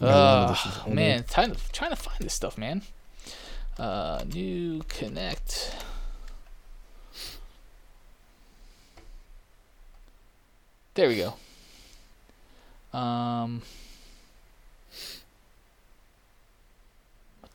Yeah, 0.00 0.06
a 0.06 0.08
lot 0.08 0.42
of 0.44 0.48
this 0.48 0.72
is 0.72 0.80
Uh, 0.86 0.94
man, 0.94 1.24
trying 1.28 1.54
to, 1.54 1.72
trying 1.72 1.90
to 1.90 1.96
find 1.96 2.20
this 2.20 2.32
stuff, 2.32 2.56
man. 2.56 2.82
Uh, 3.78 4.24
new 4.32 4.82
Kinect. 4.84 5.74
There 10.94 11.08
we 11.08 11.16
go. 11.16 11.34
Um, 12.98 13.60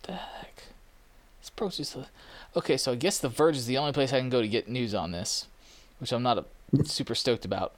the 0.04 0.14
heck? 0.14 0.64
This 1.40 1.50
approach. 1.50 1.82
Okay, 2.56 2.78
so 2.78 2.92
I 2.92 2.96
guess 2.96 3.18
The 3.18 3.30
Verge 3.30 3.58
is 3.58 3.66
the 3.66 3.78
only 3.78 3.94
place 3.94 4.14
I 4.14 4.20
can 4.20 4.30
go 4.30 4.42
to 4.42 4.48
get 4.48 4.68
news 4.68 4.94
on 4.94 5.12
this, 5.12 5.48
which 6.00 6.12
I'm 6.12 6.24
not 6.24 6.38
a, 6.38 6.46
super 6.86 7.16
stoked 7.16 7.46
about. 7.46 7.74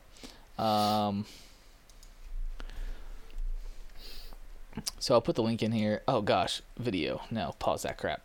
Um, 0.58 1.26
so 5.00 5.14
I'll 5.14 5.22
put 5.22 5.36
the 5.36 5.44
link 5.44 5.64
in 5.64 5.72
here. 5.72 6.02
Oh 6.08 6.22
gosh, 6.22 6.62
video. 6.78 7.22
No, 7.32 7.56
pause 7.60 7.84
that 7.84 7.98
crap. 7.98 8.22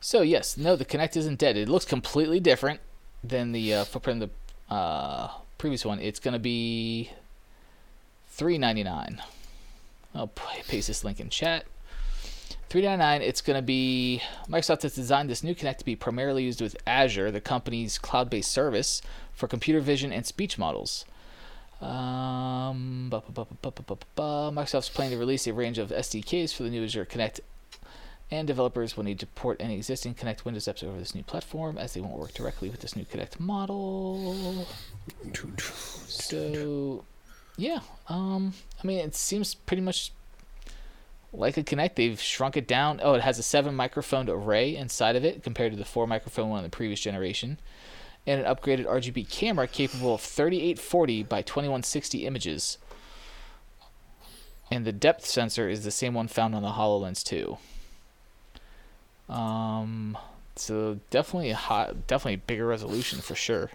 So 0.00 0.22
yes, 0.22 0.56
no, 0.56 0.76
the 0.76 0.84
Kinect 0.84 1.16
isn't 1.16 1.38
dead. 1.38 1.56
It 1.56 1.68
looks 1.68 1.84
completely 1.84 2.40
different 2.40 2.80
than 3.24 3.52
the 3.52 3.74
uh, 3.74 3.84
footprint 3.84 4.22
of 4.22 4.30
the 4.68 4.74
uh, 4.74 5.30
previous 5.58 5.84
one. 5.84 5.98
It's 5.98 6.20
gonna 6.20 6.38
be 6.38 7.10
three 8.28 8.58
ninety 8.58 8.84
nine. 8.84 9.22
I'll 10.14 10.28
paste 10.28 10.88
this 10.88 11.04
link 11.04 11.20
in 11.20 11.28
chat. 11.28 11.64
399 12.68 13.22
it's 13.22 13.40
going 13.40 13.56
to 13.56 13.62
be 13.62 14.22
microsoft 14.48 14.82
has 14.82 14.94
designed 14.94 15.30
this 15.30 15.42
new 15.44 15.54
Kinect 15.54 15.78
to 15.78 15.84
be 15.84 15.96
primarily 15.96 16.44
used 16.44 16.60
with 16.60 16.76
azure 16.86 17.30
the 17.30 17.40
company's 17.40 17.98
cloud-based 17.98 18.50
service 18.50 19.02
for 19.32 19.48
computer 19.48 19.80
vision 19.80 20.12
and 20.12 20.26
speech 20.26 20.58
models 20.58 21.04
um, 21.80 23.10
microsoft's 23.12 24.88
planning 24.88 25.12
to 25.12 25.18
release 25.18 25.46
a 25.46 25.52
range 25.52 25.78
of 25.78 25.90
sdks 25.90 26.54
for 26.54 26.62
the 26.62 26.70
new 26.70 26.84
azure 26.84 27.04
Kinect 27.04 27.40
and 28.30 28.46
developers 28.46 28.96
will 28.96 29.04
need 29.04 29.20
to 29.20 29.26
port 29.26 29.60
any 29.60 29.76
existing 29.76 30.14
Kinect 30.14 30.44
Windows 30.44 30.64
apps 30.64 30.82
over 30.82 30.98
this 30.98 31.14
new 31.14 31.22
platform 31.22 31.78
as 31.78 31.94
they 31.94 32.00
won't 32.00 32.18
work 32.18 32.34
directly 32.34 32.68
with 32.68 32.80
this 32.80 32.96
new 32.96 33.04
Kinect 33.04 33.38
model. 33.38 34.66
So, 36.08 37.04
yeah, 37.56 37.80
um, 38.08 38.52
I 38.82 38.86
mean, 38.86 38.98
it 38.98 39.14
seems 39.14 39.54
pretty 39.54 39.82
much 39.82 40.12
like 41.32 41.56
a 41.56 41.62
Kinect. 41.62 41.94
They've 41.94 42.20
shrunk 42.20 42.56
it 42.56 42.66
down. 42.66 43.00
Oh, 43.02 43.14
it 43.14 43.22
has 43.22 43.38
a 43.38 43.42
seven 43.42 43.74
microphone 43.74 44.28
array 44.28 44.76
inside 44.76 45.16
of 45.16 45.24
it 45.24 45.42
compared 45.42 45.72
to 45.72 45.78
the 45.78 45.84
four 45.84 46.06
microphone 46.06 46.50
one 46.50 46.60
in 46.60 46.64
the 46.64 46.76
previous 46.76 47.00
generation, 47.00 47.58
and 48.26 48.40
an 48.40 48.54
upgraded 48.54 48.86
RGB 48.86 49.28
camera 49.28 49.66
capable 49.66 50.14
of 50.14 50.20
3840 50.20 51.22
by 51.24 51.42
2160 51.42 52.26
images. 52.26 52.78
And 54.70 54.84
the 54.84 54.92
depth 54.92 55.24
sensor 55.24 55.68
is 55.68 55.84
the 55.84 55.90
same 55.90 56.14
one 56.14 56.26
found 56.28 56.54
on 56.54 56.62
the 56.62 56.70
HoloLens 56.70 57.22
2. 57.22 57.56
Um, 59.32 60.18
so 60.56 60.98
definitely 61.10 61.50
a 61.50 61.56
hot, 61.56 62.06
definitely 62.06 62.36
bigger 62.36 62.66
resolution 62.66 63.20
for 63.20 63.34
sure. 63.34 63.70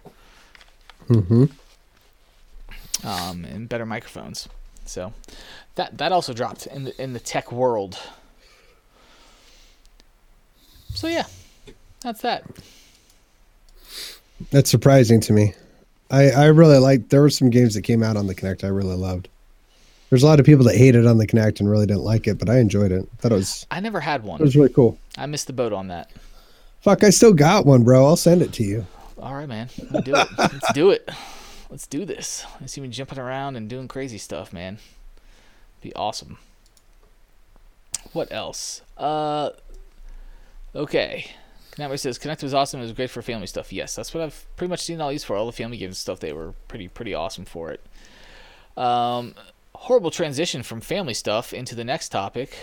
Mm-hmm. 1.08 1.44
Um, 3.06 3.44
and 3.44 3.68
better 3.68 3.86
microphones. 3.86 4.48
So 4.84 5.12
that 5.74 5.98
that 5.98 6.12
also 6.12 6.32
dropped 6.32 6.66
in 6.66 6.84
the 6.84 7.02
in 7.02 7.12
the 7.12 7.20
tech 7.20 7.52
world. 7.52 7.98
So 10.94 11.08
yeah, 11.08 11.26
that's 12.00 12.22
that. 12.22 12.44
That's 14.50 14.70
surprising 14.70 15.20
to 15.20 15.32
me. 15.32 15.54
I 16.10 16.30
I 16.30 16.46
really 16.46 16.78
like. 16.78 17.08
There 17.08 17.22
were 17.22 17.30
some 17.30 17.50
games 17.50 17.74
that 17.74 17.82
came 17.82 18.02
out 18.02 18.16
on 18.16 18.26
the 18.26 18.34
Kinect 18.34 18.64
I 18.64 18.68
really 18.68 18.96
loved. 18.96 19.28
There's 20.10 20.22
a 20.22 20.26
lot 20.26 20.40
of 20.40 20.44
people 20.44 20.66
that 20.66 20.76
hated 20.76 21.06
on 21.06 21.16
the 21.16 21.26
Kinect 21.26 21.60
and 21.60 21.70
really 21.70 21.86
didn't 21.86 22.02
like 22.02 22.26
it, 22.26 22.38
but 22.38 22.50
I 22.50 22.58
enjoyed 22.58 22.92
it. 22.92 23.08
It 23.24 23.32
was. 23.32 23.66
I 23.70 23.80
never 23.80 23.98
had 23.98 24.24
one. 24.24 24.40
It 24.40 24.44
was 24.44 24.54
really 24.54 24.68
cool. 24.68 24.98
I 25.16 25.24
missed 25.24 25.46
the 25.46 25.54
boat 25.54 25.72
on 25.72 25.88
that. 25.88 26.10
Fuck, 26.82 27.02
I 27.02 27.10
still 27.10 27.32
got 27.32 27.64
one, 27.64 27.82
bro. 27.82 28.04
I'll 28.04 28.16
send 28.16 28.42
it 28.42 28.52
to 28.54 28.62
you. 28.64 28.86
All 29.18 29.34
right, 29.34 29.48
man. 29.48 29.70
Let's 29.90 30.04
do 30.04 30.14
it. 30.16 30.28
Let's 30.36 30.72
do 30.74 30.90
it. 30.90 31.08
Let's 31.70 31.86
do 31.86 32.04
this. 32.04 32.44
Let's 32.60 32.74
see 32.74 32.82
me 32.82 32.88
jumping 32.88 33.18
around 33.18 33.56
and 33.56 33.70
doing 33.70 33.88
crazy 33.88 34.18
stuff, 34.18 34.52
man. 34.52 34.78
Be 35.82 35.92
awesome. 35.94 36.38
What 38.12 38.32
else? 38.32 38.82
Uh, 38.96 39.50
okay. 40.74 41.26
Knapper 41.76 41.98
says 41.98 42.18
Kinect 42.18 42.42
was 42.42 42.54
awesome. 42.54 42.80
It 42.80 42.84
was 42.84 42.92
great 42.92 43.10
for 43.10 43.22
family 43.22 43.46
stuff. 43.46 43.72
Yes, 43.72 43.94
that's 43.94 44.12
what 44.12 44.22
I've 44.22 44.46
pretty 44.56 44.70
much 44.70 44.80
seen 44.80 45.00
all 45.00 45.10
these 45.10 45.24
for. 45.24 45.36
All 45.36 45.46
the 45.46 45.52
family 45.52 45.78
games 45.78 45.98
stuff, 45.98 46.20
they 46.20 46.32
were 46.32 46.54
pretty 46.68 46.88
pretty 46.88 47.14
awesome 47.14 47.44
for 47.44 47.70
it. 47.70 47.80
Um, 48.76 49.34
horrible 49.74 50.10
transition 50.10 50.62
from 50.62 50.80
family 50.80 51.14
stuff 51.14 51.52
into 51.52 51.74
the 51.74 51.84
next 51.84 52.10
topic, 52.10 52.54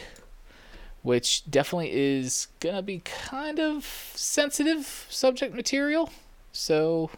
which 1.02 1.50
definitely 1.50 1.92
is 1.92 2.48
gonna 2.60 2.84
be 2.84 3.00
kind 3.00 3.60
of 3.60 3.84
sensitive 4.16 5.08
subject 5.10 5.56
material. 5.56 6.12
So, 6.52 7.10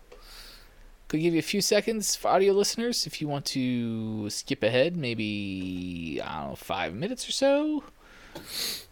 could 1.12 1.20
give 1.20 1.34
you 1.34 1.40
a 1.40 1.44
few 1.44 1.60
seconds 1.60 2.16
for 2.16 2.30
audio 2.30 2.54
listeners 2.54 3.06
if 3.06 3.20
you 3.20 3.28
want 3.28 3.44
to 3.44 4.30
skip 4.30 4.64
ahead, 4.64 4.96
maybe 4.96 6.22
I 6.24 6.40
don't 6.40 6.50
know, 6.52 6.56
five 6.56 6.94
minutes 6.94 7.28
or 7.28 7.34
so. 7.34 7.84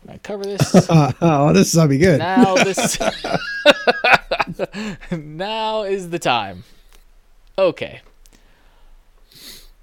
I 0.06 0.18
cover 0.18 0.44
this. 0.44 0.88
oh, 0.90 1.54
this 1.54 1.70
is 1.70 1.76
gonna 1.76 1.88
be 1.88 1.98
good. 1.98 2.20
Now 2.20 2.56
this. 2.56 3.00
now 5.12 5.84
is 5.84 6.10
the 6.10 6.20
time. 6.20 6.66
Okay. 7.58 8.02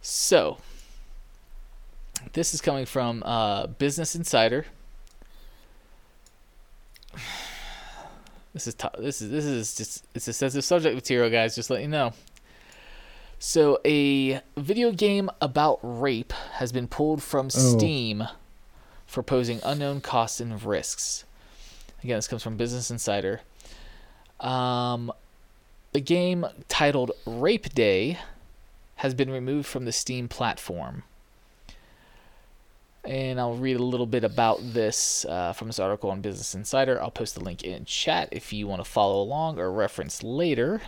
So, 0.03 0.59
this 2.35 2.53
is 2.53 2.61
coming 2.61 2.85
from 2.85 3.22
uh, 3.22 3.68
Business 3.68 4.14
Insider. 4.14 4.66
This 8.57 8.66
is 8.69 8.75
t- 8.75 8.88
this 8.99 9.21
is 9.21 9.31
this 9.31 9.45
is 9.45 9.75
just 9.77 10.07
it's 10.14 10.27
a 10.29 10.33
sensitive 10.33 10.64
subject 10.64 10.95
material, 10.95 11.29
guys. 11.29 11.55
Just 11.55 11.69
let 11.69 11.83
you 11.83 11.88
know. 11.88 12.14
So, 13.38 13.79
a 13.85 14.40
video 14.57 14.92
game 14.92 15.29
about 15.42 15.79
rape 15.83 16.33
has 16.55 16.73
been 16.73 16.88
pulled 16.88 17.23
from 17.23 17.47
Oh. 17.47 17.49
Steam 17.51 18.27
for 19.07 19.23
posing 19.23 19.61
unknown 19.62 20.01
costs 20.01 20.40
and 20.40 20.62
risks. 20.62 21.25
Again, 22.03 22.16
this 22.16 22.29
comes 22.29 22.42
from 22.42 22.57
Business 22.57 22.90
Insider. 22.90 23.42
Um, 24.40 25.12
the 25.92 26.01
game 26.01 26.47
titled 26.69 27.11
Rape 27.27 27.75
Day 27.75 28.19
has 28.97 29.12
been 29.12 29.31
removed 29.31 29.66
from 29.66 29.85
the 29.85 29.92
Steam 29.92 30.29
platform. 30.29 31.03
And 33.07 33.38
I'll 33.38 33.55
read 33.55 33.77
a 33.77 33.83
little 33.83 34.07
bit 34.07 34.25
about 34.25 34.59
this 34.61 35.25
uh, 35.27 35.53
from 35.53 35.69
this 35.69 35.79
article 35.79 36.11
on 36.11 36.21
Business 36.21 36.57
Insider. 36.57 37.01
I'll 37.01 37.12
post 37.12 37.37
the 37.37 37.45
link 37.45 37.62
in 37.62 37.85
chat 37.85 38.29
if 38.33 38.53
you 38.53 38.66
want 38.66 38.85
to 38.85 38.90
follow 38.90 39.23
along 39.23 39.61
or 39.61 39.71
reference 39.71 40.25
later. 40.25 40.81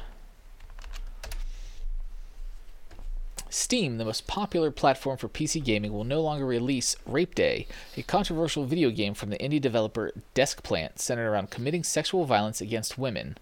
Steam, 3.50 3.98
the 3.98 4.04
most 4.04 4.26
popular 4.26 4.70
platform 4.70 5.16
for 5.16 5.28
PC 5.28 5.64
gaming, 5.64 5.92
will 5.92 6.04
no 6.04 6.20
longer 6.20 6.44
release 6.44 6.96
Rape 7.07 7.35
Day, 7.35 7.66
a 7.96 8.02
controversial 8.02 8.64
video 8.64 8.90
game 8.90 9.14
from 9.14 9.31
the 9.31 9.38
indie 9.38 9.61
developer 9.61 10.12
Deskplant 10.35 10.98
centered 10.98 11.31
around 11.31 11.50
committing 11.50 11.85
sexual 11.85 12.24
violence 12.24 12.61
against 12.61 12.98
women. 12.98 13.38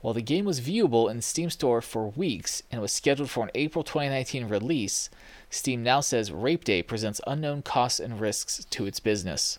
While 0.00 0.14
the 0.14 0.22
game 0.22 0.44
was 0.44 0.60
viewable 0.60 1.10
in 1.10 1.16
the 1.16 1.22
Steam 1.22 1.50
store 1.50 1.82
for 1.82 2.08
weeks 2.08 2.62
and 2.70 2.80
was 2.80 2.92
scheduled 2.92 3.30
for 3.30 3.44
an 3.44 3.50
April 3.54 3.82
2019 3.82 4.48
release, 4.48 5.10
Steam 5.50 5.82
now 5.82 6.00
says 6.00 6.32
Rape 6.32 6.64
Day 6.64 6.82
presents 6.82 7.20
unknown 7.26 7.62
costs 7.62 8.00
and 8.00 8.20
risks 8.20 8.64
to 8.70 8.86
its 8.86 9.00
business. 9.00 9.58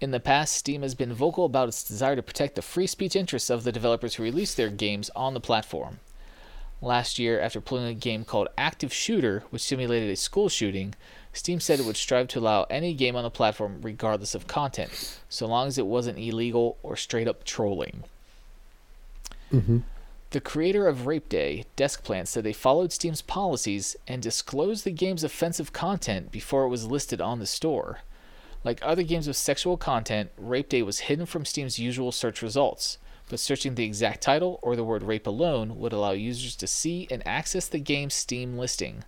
In 0.00 0.10
the 0.10 0.20
past, 0.20 0.54
Steam 0.54 0.82
has 0.82 0.94
been 0.94 1.12
vocal 1.12 1.44
about 1.44 1.68
its 1.68 1.84
desire 1.84 2.16
to 2.16 2.22
protect 2.22 2.56
the 2.56 2.62
free 2.62 2.86
speech 2.86 3.14
interests 3.14 3.50
of 3.50 3.64
the 3.64 3.72
developers 3.72 4.14
who 4.14 4.22
release 4.22 4.54
their 4.54 4.70
games 4.70 5.10
on 5.14 5.34
the 5.34 5.40
platform. 5.40 6.00
Last 6.82 7.18
year, 7.18 7.38
after 7.38 7.60
pulling 7.60 7.84
a 7.84 7.94
game 7.94 8.24
called 8.24 8.48
Active 8.56 8.92
Shooter, 8.92 9.44
which 9.50 9.60
simulated 9.60 10.08
a 10.08 10.16
school 10.16 10.48
shooting, 10.48 10.94
Steam 11.34 11.60
said 11.60 11.78
it 11.78 11.84
would 11.84 11.98
strive 11.98 12.28
to 12.28 12.38
allow 12.38 12.64
any 12.70 12.94
game 12.94 13.14
on 13.14 13.22
the 13.22 13.30
platform 13.30 13.80
regardless 13.82 14.34
of 14.34 14.46
content, 14.46 15.20
so 15.28 15.46
long 15.46 15.68
as 15.68 15.76
it 15.76 15.86
wasn't 15.86 16.18
illegal 16.18 16.78
or 16.82 16.96
straight 16.96 17.28
up 17.28 17.44
trolling. 17.44 18.04
Mm-hmm. 19.52 19.78
The 20.30 20.40
creator 20.40 20.86
of 20.86 21.08
Rape 21.08 21.28
Day, 21.28 21.64
Deskplant, 21.76 22.28
said 22.28 22.44
they 22.44 22.52
followed 22.52 22.92
Steam's 22.92 23.20
policies 23.20 23.96
and 24.06 24.22
disclosed 24.22 24.84
the 24.84 24.92
game's 24.92 25.24
offensive 25.24 25.72
content 25.72 26.30
before 26.30 26.64
it 26.64 26.68
was 26.68 26.86
listed 26.86 27.20
on 27.20 27.40
the 27.40 27.46
store. 27.46 28.02
Like 28.62 28.78
other 28.80 29.02
games 29.02 29.26
with 29.26 29.36
sexual 29.36 29.76
content, 29.76 30.30
Rape 30.36 30.68
Day 30.68 30.82
was 30.82 31.00
hidden 31.00 31.26
from 31.26 31.44
Steam's 31.44 31.80
usual 31.80 32.12
search 32.12 32.42
results, 32.42 32.98
but 33.28 33.40
searching 33.40 33.74
the 33.74 33.84
exact 33.84 34.20
title 34.22 34.60
or 34.62 34.76
the 34.76 34.84
word 34.84 35.02
rape 35.02 35.26
alone 35.26 35.76
would 35.78 35.92
allow 35.92 36.12
users 36.12 36.54
to 36.56 36.66
see 36.68 37.08
and 37.10 37.26
access 37.26 37.66
the 37.66 37.80
game's 37.80 38.14
Steam 38.14 38.56
listing. 38.56 39.02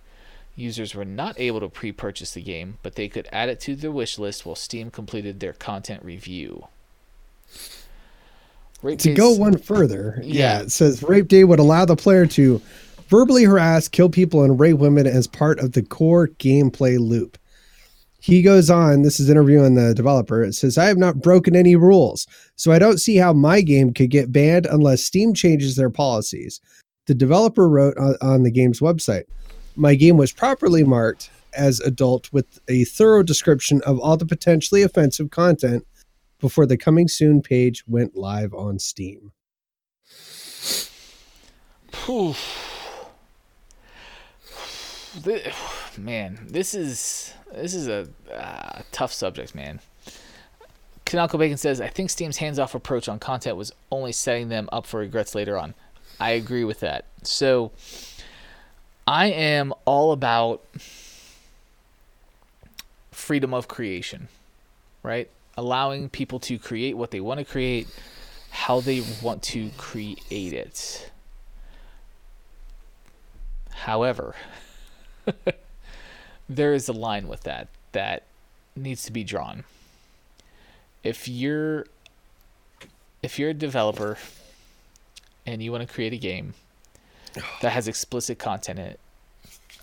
Users 0.57 0.93
were 0.93 1.05
not 1.05 1.39
able 1.39 1.61
to 1.61 1.69
pre 1.69 1.93
purchase 1.93 2.33
the 2.33 2.41
game, 2.41 2.79
but 2.83 2.95
they 2.95 3.07
could 3.07 3.29
add 3.31 3.47
it 3.47 3.61
to 3.61 3.77
their 3.77 3.91
wish 3.91 4.19
list 4.19 4.45
while 4.45 4.55
Steam 4.55 4.91
completed 4.91 5.39
their 5.39 5.53
content 5.53 6.03
review. 6.03 6.67
Rape 8.83 8.99
to 8.99 9.07
Day's- 9.09 9.17
go 9.17 9.31
one 9.33 9.57
further, 9.57 10.19
Yeah. 10.23 10.57
yeah. 10.57 10.61
it 10.61 10.71
says 10.71 11.01
Rape 11.01 11.27
Day 11.27 11.43
would 11.43 11.59
allow 11.59 11.85
the 11.85 11.95
player 11.95 12.25
to 12.27 12.61
verbally 13.07 13.43
harass, 13.45 13.87
kill 13.87 14.09
people, 14.09 14.43
and 14.43 14.59
rape 14.59 14.77
women 14.77 15.07
as 15.07 15.27
part 15.27 15.59
of 15.59 15.71
the 15.71 15.81
core 15.83 16.27
gameplay 16.39 16.99
loop. 16.99 17.37
He 18.19 18.41
goes 18.41 18.69
on, 18.69 19.01
this 19.01 19.19
is 19.19 19.29
interviewing 19.29 19.75
the 19.75 19.93
developer. 19.93 20.41
It 20.43 20.53
says, 20.53 20.77
I 20.77 20.85
have 20.85 20.97
not 20.97 21.21
broken 21.21 21.55
any 21.55 21.75
rules, 21.75 22.25
so 22.55 22.71
I 22.71 22.79
don't 22.79 22.99
see 22.99 23.17
how 23.17 23.33
my 23.33 23.59
game 23.61 23.93
could 23.93 24.09
get 24.11 24.31
banned 24.31 24.65
unless 24.65 25.03
Steam 25.03 25.33
changes 25.33 25.75
their 25.75 25.89
policies. 25.89 26.61
The 27.07 27.13
developer 27.15 27.67
wrote 27.67 27.97
on, 27.97 28.15
on 28.21 28.43
the 28.43 28.51
game's 28.51 28.79
website, 28.79 29.23
My 29.75 29.95
game 29.95 30.15
was 30.17 30.31
properly 30.31 30.83
marked 30.85 31.29
as 31.55 31.79
adult 31.81 32.31
with 32.31 32.59
a 32.69 32.85
thorough 32.85 33.23
description 33.23 33.81
of 33.85 33.99
all 33.99 34.15
the 34.17 34.25
potentially 34.25 34.83
offensive 34.83 35.29
content 35.29 35.85
before 36.43 36.65
the 36.65 36.75
coming 36.75 37.07
soon 37.07 37.41
page 37.41 37.85
went 37.87 38.17
live 38.17 38.53
on 38.53 38.77
Steam. 38.77 39.31
Man, 45.97 46.45
this 46.49 46.73
is 46.73 47.33
this 47.53 47.73
is 47.73 47.87
a 47.87 48.09
uh, 48.29 48.81
tough 48.91 49.13
subject, 49.13 49.55
man. 49.55 49.79
Canonical 51.05 51.39
Bacon 51.39 51.55
says, 51.55 51.79
"I 51.79 51.87
think 51.87 52.09
Steam's 52.09 52.35
hands-off 52.35 52.75
approach 52.75 53.07
on 53.07 53.19
content 53.19 53.55
was 53.55 53.71
only 53.89 54.11
setting 54.11 54.49
them 54.49 54.67
up 54.73 54.85
for 54.85 54.99
regrets 54.99 55.33
later 55.33 55.57
on." 55.57 55.75
I 56.19 56.31
agree 56.31 56.65
with 56.65 56.81
that. 56.81 57.05
So, 57.23 57.71
I 59.07 59.27
am 59.27 59.73
all 59.85 60.11
about 60.11 60.61
freedom 63.11 63.53
of 63.53 63.69
creation. 63.69 64.27
right? 65.03 65.29
Allowing 65.55 66.09
people 66.09 66.39
to 66.41 66.57
create 66.57 66.97
what 66.97 67.11
they 67.11 67.19
want 67.19 67.39
to 67.39 67.45
create, 67.45 67.87
how 68.49 68.79
they 68.79 69.03
want 69.21 69.43
to 69.43 69.69
create 69.77 70.23
it. 70.31 71.11
However, 73.71 74.35
there 76.49 76.73
is 76.73 76.87
a 76.87 76.93
line 76.93 77.27
with 77.27 77.41
that 77.41 77.67
that 77.91 78.23
needs 78.75 79.03
to 79.03 79.11
be 79.11 79.23
drawn. 79.23 79.63
If 81.03 81.27
you're 81.27 81.85
if 83.21 83.39
you're 83.39 83.49
a 83.49 83.53
developer 83.53 84.17
and 85.45 85.61
you 85.61 85.71
want 85.71 85.87
to 85.87 85.93
create 85.93 86.13
a 86.13 86.17
game 86.17 86.53
that 87.61 87.71
has 87.71 87.87
explicit 87.87 88.39
content 88.39 88.79
in 88.79 88.85
it, 88.85 88.99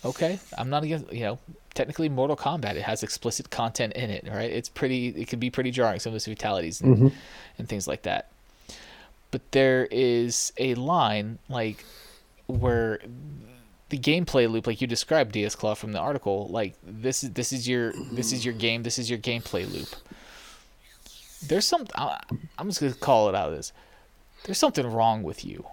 okay, 0.04 0.38
I'm 0.56 0.70
not 0.70 0.82
against 0.82 1.12
you 1.12 1.24
know 1.24 1.38
technically 1.74 2.08
Mortal 2.08 2.36
Kombat 2.36 2.74
it 2.76 2.82
has 2.82 3.02
explicit 3.02 3.50
content 3.50 3.92
in 3.94 4.10
it, 4.10 4.26
right? 4.28 4.50
It's 4.50 4.68
pretty 4.68 5.08
it 5.08 5.28
can 5.28 5.38
be 5.38 5.50
pretty 5.50 5.70
jarring 5.70 6.00
some 6.00 6.10
of 6.10 6.14
those 6.14 6.24
fatalities 6.24 6.80
and, 6.80 6.96
Mm-hmm. 6.96 7.08
and 7.58 7.68
things 7.68 7.86
like 7.88 8.02
that. 8.02 8.28
But 9.30 9.42
there 9.52 9.86
is 9.90 10.52
a 10.58 10.74
line 10.74 11.38
like 11.48 11.84
where 12.46 12.98
the 13.90 13.98
gameplay 13.98 14.50
loop, 14.50 14.66
like 14.66 14.80
you 14.80 14.86
described, 14.86 15.32
DS 15.32 15.54
Claw 15.54 15.74
from 15.74 15.92
the 15.92 15.98
article, 16.00 16.48
like 16.48 16.74
this 16.84 17.22
is 17.24 17.30
this 17.32 17.52
is 17.52 17.68
your 17.68 17.92
this 18.12 18.32
is 18.32 18.44
your 18.44 18.54
game, 18.54 18.82
this 18.82 18.98
is 18.98 19.08
your 19.08 19.18
gameplay 19.18 19.70
loop. 19.72 19.88
There's 21.46 21.64
some. 21.64 21.86
I'm 21.96 22.68
just 22.68 22.80
gonna 22.80 22.92
call 22.94 23.28
it 23.28 23.34
out 23.34 23.50
Of 23.50 23.56
this 23.56 23.72
there's 24.44 24.58
something 24.58 24.86
wrong 24.86 25.22
with 25.22 25.44
you. 25.44 25.66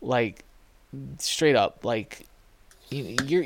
Like 0.00 0.44
straight 1.18 1.56
up, 1.56 1.84
like 1.84 2.26
you- 2.90 3.16
you're 3.24 3.44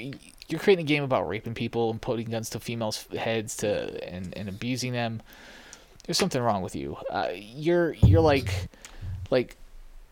you're 0.50 0.60
creating 0.60 0.84
a 0.84 0.88
game 0.88 1.02
about 1.02 1.28
raping 1.28 1.54
people 1.54 1.90
and 1.90 2.00
putting 2.00 2.30
guns 2.30 2.50
to 2.50 2.60
females' 2.60 3.06
heads 3.16 3.56
to 3.58 4.12
and, 4.12 4.36
and 4.36 4.48
abusing 4.48 4.92
them. 4.92 5.22
There's 6.04 6.18
something 6.18 6.42
wrong 6.42 6.62
with 6.62 6.74
you. 6.74 6.96
Uh, 7.08 7.28
you're 7.34 7.92
you're 7.92 8.20
like 8.20 8.68
like 9.30 9.56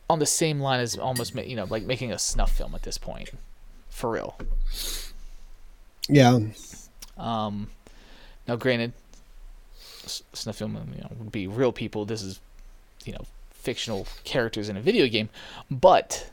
on 0.09 0.19
the 0.19 0.27
same 0.27 0.61
line 0.61 0.81
as 0.81 0.97
almost 0.97 1.35
you 1.35 1.57
know 1.57 1.65
like 1.65 1.83
making 1.83 2.13
a 2.13 2.19
snuff 2.19 2.57
film 2.57 2.75
at 2.75 2.83
this 2.83 2.99
point, 2.99 3.31
for 3.89 4.11
real. 4.11 4.39
Yeah. 6.09 6.39
Um, 7.17 7.71
now, 8.47 8.57
granted, 8.57 8.93
snuff 10.33 10.57
film 10.57 10.75
you 10.95 11.03
know, 11.03 11.11
would 11.19 11.33
be 11.33 11.47
real 11.47 11.73
people. 11.73 12.05
This 12.05 12.23
is, 12.23 12.41
you 13.05 13.13
know, 13.13 13.25
fictional 13.51 14.07
characters 14.25 14.69
in 14.69 14.77
a 14.77 14.81
video 14.81 15.07
game, 15.09 15.29
but 15.71 16.31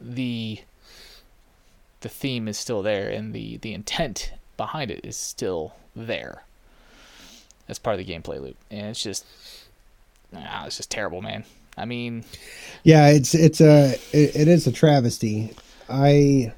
the 0.00 0.60
the 2.02 2.08
theme 2.08 2.46
is 2.48 2.58
still 2.58 2.82
there, 2.82 3.08
and 3.08 3.32
the 3.32 3.56
the 3.58 3.72
intent 3.72 4.32
behind 4.56 4.90
it 4.90 5.00
is 5.04 5.16
still 5.16 5.74
there. 5.96 6.44
As 7.68 7.78
part 7.78 7.98
of 7.98 8.04
the 8.04 8.12
gameplay 8.12 8.40
loop, 8.40 8.56
and 8.70 8.88
it's 8.88 9.02
just, 9.02 9.24
ah, 10.34 10.66
it's 10.66 10.76
just 10.76 10.90
terrible, 10.90 11.22
man. 11.22 11.44
I 11.78 11.84
mean, 11.86 12.24
Yeah, 12.84 13.08
it's 13.08 13.34
it's 13.34 13.60
a 13.60 13.94
it, 14.12 14.36
it 14.36 14.48
is 14.48 14.66
a 14.66 14.72
travesty. 14.72 15.54
I 15.88 16.52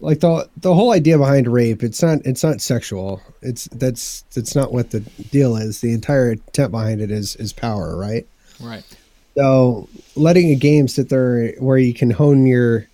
like 0.00 0.20
the 0.20 0.48
the 0.58 0.74
whole 0.74 0.92
idea 0.92 1.18
behind 1.18 1.48
rape. 1.48 1.82
It's 1.82 2.02
not 2.02 2.18
it's 2.24 2.44
not 2.44 2.60
sexual. 2.60 3.20
It's 3.42 3.64
that's 3.72 4.22
that's 4.34 4.54
not 4.54 4.72
what 4.72 4.90
the 4.90 5.00
deal 5.00 5.56
is. 5.56 5.80
The 5.80 5.92
entire 5.92 6.32
intent 6.32 6.70
behind 6.70 7.00
it 7.00 7.10
is 7.10 7.34
is 7.36 7.52
power, 7.52 7.96
right? 7.96 8.26
right, 8.60 8.84
So 9.36 9.88
letting 10.14 10.50
a 10.50 10.54
game 10.54 10.86
sit 10.88 11.08
there 11.08 11.52
where 11.58 11.78
you 11.78 11.92
can 11.94 12.10
hone 12.10 12.46
your 12.46 12.86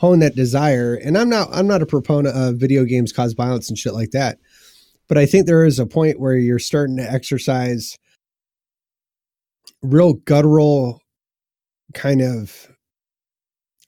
hone 0.00 0.20
that 0.20 0.34
desire. 0.34 0.94
And 0.94 1.18
I'm 1.18 1.28
not 1.28 1.48
I'm 1.52 1.66
not 1.66 1.82
a 1.82 1.86
proponent 1.86 2.34
of 2.34 2.56
video 2.56 2.84
games 2.84 3.12
cause 3.12 3.34
violence 3.34 3.68
and 3.68 3.76
shit 3.76 3.92
like 3.92 4.12
that. 4.12 4.38
But 5.08 5.18
I 5.18 5.26
think 5.26 5.46
there 5.46 5.64
is 5.66 5.78
a 5.78 5.86
point 5.86 6.18
where 6.18 6.36
you're 6.36 6.58
starting 6.58 6.96
to 6.96 7.12
exercise 7.12 7.98
real 9.82 10.14
guttural 10.14 11.02
kind 11.92 12.22
of 12.22 12.68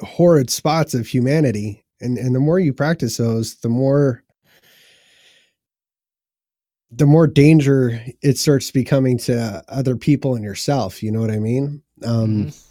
horrid 0.03 0.51
spots 0.51 0.93
of 0.93 1.07
humanity. 1.07 1.83
And 2.03 2.19
and 2.19 2.35
the 2.35 2.41
more 2.41 2.59
you 2.59 2.75
practice 2.75 3.17
those, 3.17 3.55
the 3.57 3.71
more 3.71 4.23
the 6.91 7.07
more 7.07 7.27
danger 7.27 8.05
it 8.21 8.37
starts 8.37 8.71
becoming 8.71 9.17
to 9.17 9.65
other 9.69 9.97
people 9.97 10.35
and 10.35 10.45
yourself. 10.45 11.03
You 11.03 11.11
know 11.11 11.23
what 11.23 11.31
I 11.31 11.39
mean? 11.39 11.83
Um, 12.05 12.47
Mhm. 12.47 12.65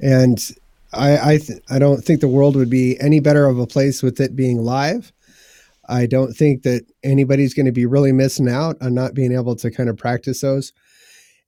And 0.00 0.50
I 0.92 1.32
I, 1.34 1.38
th- 1.38 1.60
I 1.70 1.78
don't 1.78 2.02
think 2.02 2.20
the 2.20 2.28
world 2.28 2.56
would 2.56 2.70
be 2.70 2.98
any 3.00 3.20
better 3.20 3.46
of 3.46 3.58
a 3.58 3.66
place 3.66 4.02
with 4.02 4.20
it 4.20 4.34
being 4.36 4.58
live. 4.62 5.12
I 5.88 6.06
don't 6.06 6.32
think 6.34 6.62
that 6.64 6.84
anybody's 7.02 7.54
going 7.54 7.66
to 7.66 7.72
be 7.72 7.86
really 7.86 8.12
missing 8.12 8.48
out 8.48 8.76
on 8.82 8.92
not 8.94 9.14
being 9.14 9.32
able 9.32 9.56
to 9.56 9.70
kind 9.70 9.88
of 9.88 9.96
practice 9.96 10.40
those. 10.42 10.72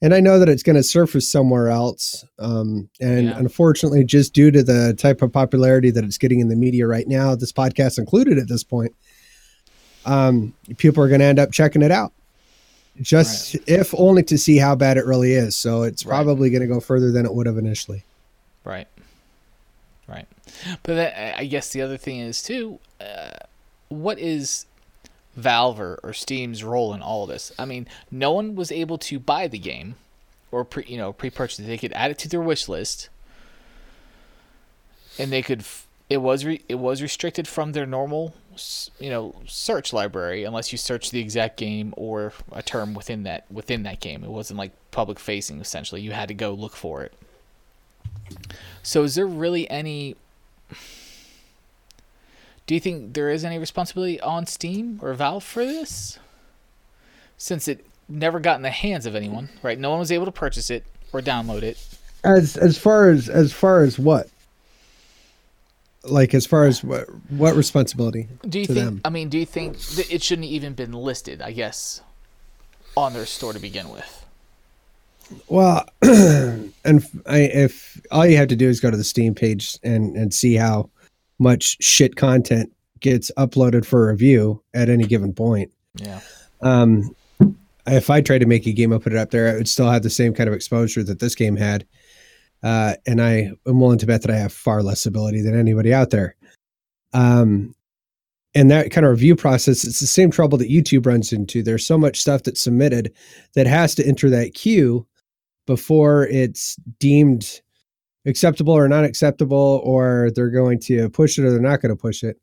And 0.02 0.14
I 0.14 0.20
know 0.20 0.38
that 0.38 0.48
it's 0.48 0.62
going 0.62 0.76
to 0.76 0.82
surface 0.82 1.30
somewhere 1.30 1.68
else. 1.68 2.24
Um, 2.38 2.88
and 3.02 3.26
Yeah. 3.26 3.38
unfortunately, 3.38 4.02
just 4.02 4.32
due 4.32 4.50
to 4.50 4.62
the 4.62 4.94
type 4.94 5.20
of 5.20 5.30
popularity 5.30 5.90
that 5.90 6.04
it's 6.04 6.16
getting 6.16 6.40
in 6.40 6.48
the 6.48 6.56
media 6.56 6.86
right 6.86 7.06
now, 7.06 7.34
this 7.34 7.52
podcast 7.52 7.98
included 7.98 8.38
at 8.38 8.48
this 8.48 8.64
point, 8.64 8.94
um, 10.06 10.54
people 10.78 11.04
are 11.04 11.08
going 11.08 11.20
to 11.20 11.26
end 11.26 11.38
up 11.38 11.52
checking 11.52 11.82
it 11.82 11.90
out. 11.90 12.12
Just 13.00 13.56
if 13.66 13.94
only 13.96 14.22
to 14.24 14.36
see 14.38 14.56
how 14.56 14.74
bad 14.74 14.96
it 14.96 15.04
really 15.06 15.32
is. 15.32 15.54
So 15.54 15.82
it's 15.82 16.04
Right. 16.04 16.14
probably 16.16 16.48
going 16.50 16.62
to 16.62 16.66
go 16.66 16.80
further 16.80 17.10
than 17.12 17.24
it 17.26 17.34
would 17.34 17.46
have 17.46 17.58
initially. 17.58 18.04
Right. 18.64 18.88
But 20.82 20.94
that, 20.94 21.38
I 21.38 21.46
guess 21.46 21.70
the 21.72 21.82
other 21.82 21.96
thing 21.96 22.18
is 22.20 22.42
too, 22.42 22.78
uh, 23.00 23.30
what 23.88 24.18
is 24.18 24.66
Valve 25.36 25.80
or, 25.80 26.12
Steam's 26.12 26.62
role 26.64 26.92
in 26.94 27.02
all 27.02 27.22
of 27.24 27.28
this? 27.30 27.52
I 27.58 27.64
mean, 27.64 27.86
no 28.10 28.32
one 28.32 28.54
was 28.56 28.70
able 28.72 28.98
to 28.98 29.18
buy 29.18 29.46
the 29.48 29.58
game 29.58 29.94
or 30.52 30.64
pre, 30.64 30.84
you 30.86 30.96
know 30.98 31.12
pre-purchase 31.12 31.58
it. 31.60 31.64
They 31.66 31.78
could 31.78 31.92
add 31.92 32.10
it 32.10 32.18
to 32.18 32.28
their 32.28 32.40
wish 32.40 32.68
list, 32.68 33.08
and 35.18 35.32
they 35.32 35.42
could. 35.42 35.60
f- 35.60 35.86
It 36.08 36.18
was 36.18 36.44
re, 36.44 36.60
it 36.68 36.76
was 36.76 37.00
restricted 37.02 37.46
from 37.46 37.72
their 37.72 37.86
normal, 37.86 38.34
you 38.98 39.10
know, 39.10 39.34
search 39.46 39.92
library 39.92 40.42
unless 40.44 40.72
you 40.72 40.78
search 40.78 41.10
the 41.12 41.20
exact 41.20 41.56
game 41.56 41.94
or 41.96 42.32
a 42.50 42.62
term 42.62 42.94
within 42.94 43.22
that 43.22 43.44
within 43.50 43.84
that 43.84 44.00
game. 44.00 44.24
It 44.24 44.30
wasn't 44.30 44.58
like 44.58 44.72
public 44.90 45.18
facing. 45.20 45.60
Essentially, 45.60 46.00
you 46.02 46.10
had 46.12 46.28
to 46.28 46.34
go 46.34 46.52
look 46.52 46.74
for 46.74 47.02
it. 47.04 47.12
So 48.82 49.04
is 49.04 49.14
there 49.14 49.26
really 49.26 49.70
any 49.70 50.16
Do 52.70 52.74
you 52.74 52.80
think 52.80 53.14
there 53.14 53.30
is 53.30 53.44
any 53.44 53.58
responsibility 53.58 54.20
on 54.20 54.46
Steam 54.46 55.00
or 55.02 55.12
Valve 55.12 55.42
for 55.42 55.64
this? 55.64 56.20
Since 57.36 57.66
it 57.66 57.84
never 58.08 58.38
got 58.38 58.54
in 58.54 58.62
the 58.62 58.70
hands 58.70 59.06
of 59.06 59.16
anyone, 59.16 59.48
right? 59.60 59.76
No 59.76 59.90
one 59.90 59.98
was 59.98 60.12
able 60.12 60.26
to 60.26 60.30
purchase 60.30 60.70
it 60.70 60.84
or 61.12 61.20
download 61.20 61.62
it. 61.62 61.84
As 62.22 62.56
as 62.56 62.78
far 62.78 63.10
as 63.10 63.28
as 63.28 63.52
far 63.52 63.82
as 63.82 63.98
what? 63.98 64.28
Like 66.04 66.32
as 66.32 66.46
far 66.46 66.64
as 66.64 66.84
what 66.84 67.08
what 67.32 67.56
responsibility? 67.56 68.28
Do 68.48 68.60
you 68.60 68.66
think 68.66 68.78
them? 68.78 69.00
I 69.04 69.10
mean, 69.10 69.30
do 69.30 69.38
you 69.38 69.46
think 69.46 69.76
that 69.76 70.08
it 70.08 70.22
shouldn't 70.22 70.46
even 70.46 70.74
been 70.74 70.92
listed, 70.92 71.42
I 71.42 71.50
guess, 71.50 72.02
on 72.96 73.14
their 73.14 73.26
store 73.26 73.52
to 73.52 73.58
begin 73.58 73.88
with? 73.88 74.24
Well, 75.48 75.88
and 76.02 76.72
I, 77.26 77.40
if 77.52 78.00
all 78.12 78.24
you 78.24 78.36
have 78.36 78.46
to 78.46 78.54
do 78.54 78.68
is 78.68 78.78
go 78.78 78.92
to 78.92 78.96
the 78.96 79.02
Steam 79.02 79.34
page 79.34 79.76
and 79.82 80.16
and 80.16 80.32
see 80.32 80.54
how 80.54 80.88
much 81.40 81.76
shit 81.80 82.14
content 82.14 82.70
gets 83.00 83.32
uploaded 83.36 83.84
for 83.84 84.08
review 84.08 84.62
at 84.74 84.88
any 84.88 85.04
given 85.04 85.32
point. 85.32 85.72
Yeah. 85.96 86.20
Um, 86.60 87.16
if 87.86 88.10
I 88.10 88.20
tried 88.20 88.38
to 88.38 88.46
make 88.46 88.66
a 88.66 88.72
game 88.72 88.92
and 88.92 89.02
put 89.02 89.12
it 89.12 89.18
up 89.18 89.30
there, 89.30 89.48
it 89.48 89.56
would 89.56 89.68
still 89.68 89.90
have 89.90 90.02
the 90.02 90.10
same 90.10 90.34
kind 90.34 90.48
of 90.48 90.54
exposure 90.54 91.02
that 91.02 91.18
this 91.18 91.34
game 91.34 91.56
had. 91.56 91.86
Uh, 92.62 92.94
and 93.06 93.22
I 93.22 93.52
am 93.66 93.80
willing 93.80 93.98
to 93.98 94.06
bet 94.06 94.22
that 94.22 94.30
I 94.30 94.36
have 94.36 94.52
far 94.52 94.82
less 94.82 95.06
ability 95.06 95.40
than 95.40 95.58
anybody 95.58 95.94
out 95.94 96.10
there. 96.10 96.36
Um, 97.14 97.74
and 98.54 98.70
that 98.70 98.90
kind 98.90 99.06
of 99.06 99.12
review 99.12 99.34
process, 99.34 99.84
it's 99.84 100.00
the 100.00 100.06
same 100.06 100.30
trouble 100.30 100.58
that 100.58 100.70
YouTube 100.70 101.06
runs 101.06 101.32
into. 101.32 101.62
There's 101.62 101.86
so 101.86 101.96
much 101.96 102.20
stuff 102.20 102.42
that's 102.42 102.60
submitted 102.60 103.12
that 103.54 103.66
has 103.66 103.94
to 103.94 104.06
enter 104.06 104.28
that 104.30 104.54
queue 104.54 105.06
before 105.66 106.26
it's 106.26 106.76
deemed 106.98 107.62
acceptable 108.26 108.72
or 108.72 108.88
not 108.88 109.04
acceptable, 109.04 109.80
or 109.84 110.30
they're 110.34 110.50
going 110.50 110.78
to 110.80 111.08
push 111.10 111.38
it 111.38 111.44
or 111.44 111.50
they're 111.50 111.60
not 111.60 111.80
going 111.80 111.94
to 111.94 112.00
push 112.00 112.22
it. 112.22 112.36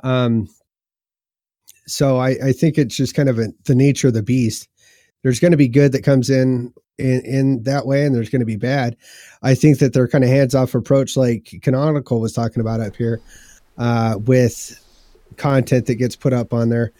Um, 0.00 0.48
so 1.86 2.18
I, 2.18 2.30
I 2.30 2.52
think 2.52 2.78
it's 2.78 2.96
just 2.96 3.14
kind 3.14 3.28
of 3.28 3.38
a, 3.38 3.48
the 3.64 3.74
nature 3.74 4.08
of 4.08 4.14
the 4.14 4.22
beast. 4.22 4.68
There's 5.22 5.40
going 5.40 5.50
to 5.52 5.56
be 5.56 5.68
good 5.68 5.92
that 5.92 6.02
comes 6.02 6.30
in, 6.30 6.72
in 6.98 7.22
in 7.24 7.62
that 7.64 7.86
way, 7.86 8.04
and 8.04 8.14
there's 8.14 8.28
going 8.28 8.40
to 8.40 8.46
be 8.46 8.56
bad. 8.56 8.96
I 9.42 9.54
think 9.54 9.78
that 9.78 9.92
their 9.92 10.08
kind 10.08 10.24
of 10.24 10.30
hands 10.30 10.54
off 10.54 10.74
approach, 10.74 11.16
like 11.16 11.54
Canonical 11.62 12.20
was 12.20 12.32
talking 12.32 12.60
about 12.60 12.80
up 12.80 12.96
here, 12.96 13.20
uh, 13.78 14.18
with 14.20 14.78
content 15.36 15.86
that 15.86 15.94
gets 15.96 16.16
put 16.16 16.32
up 16.32 16.52
on 16.52 16.68
there. 16.68 16.92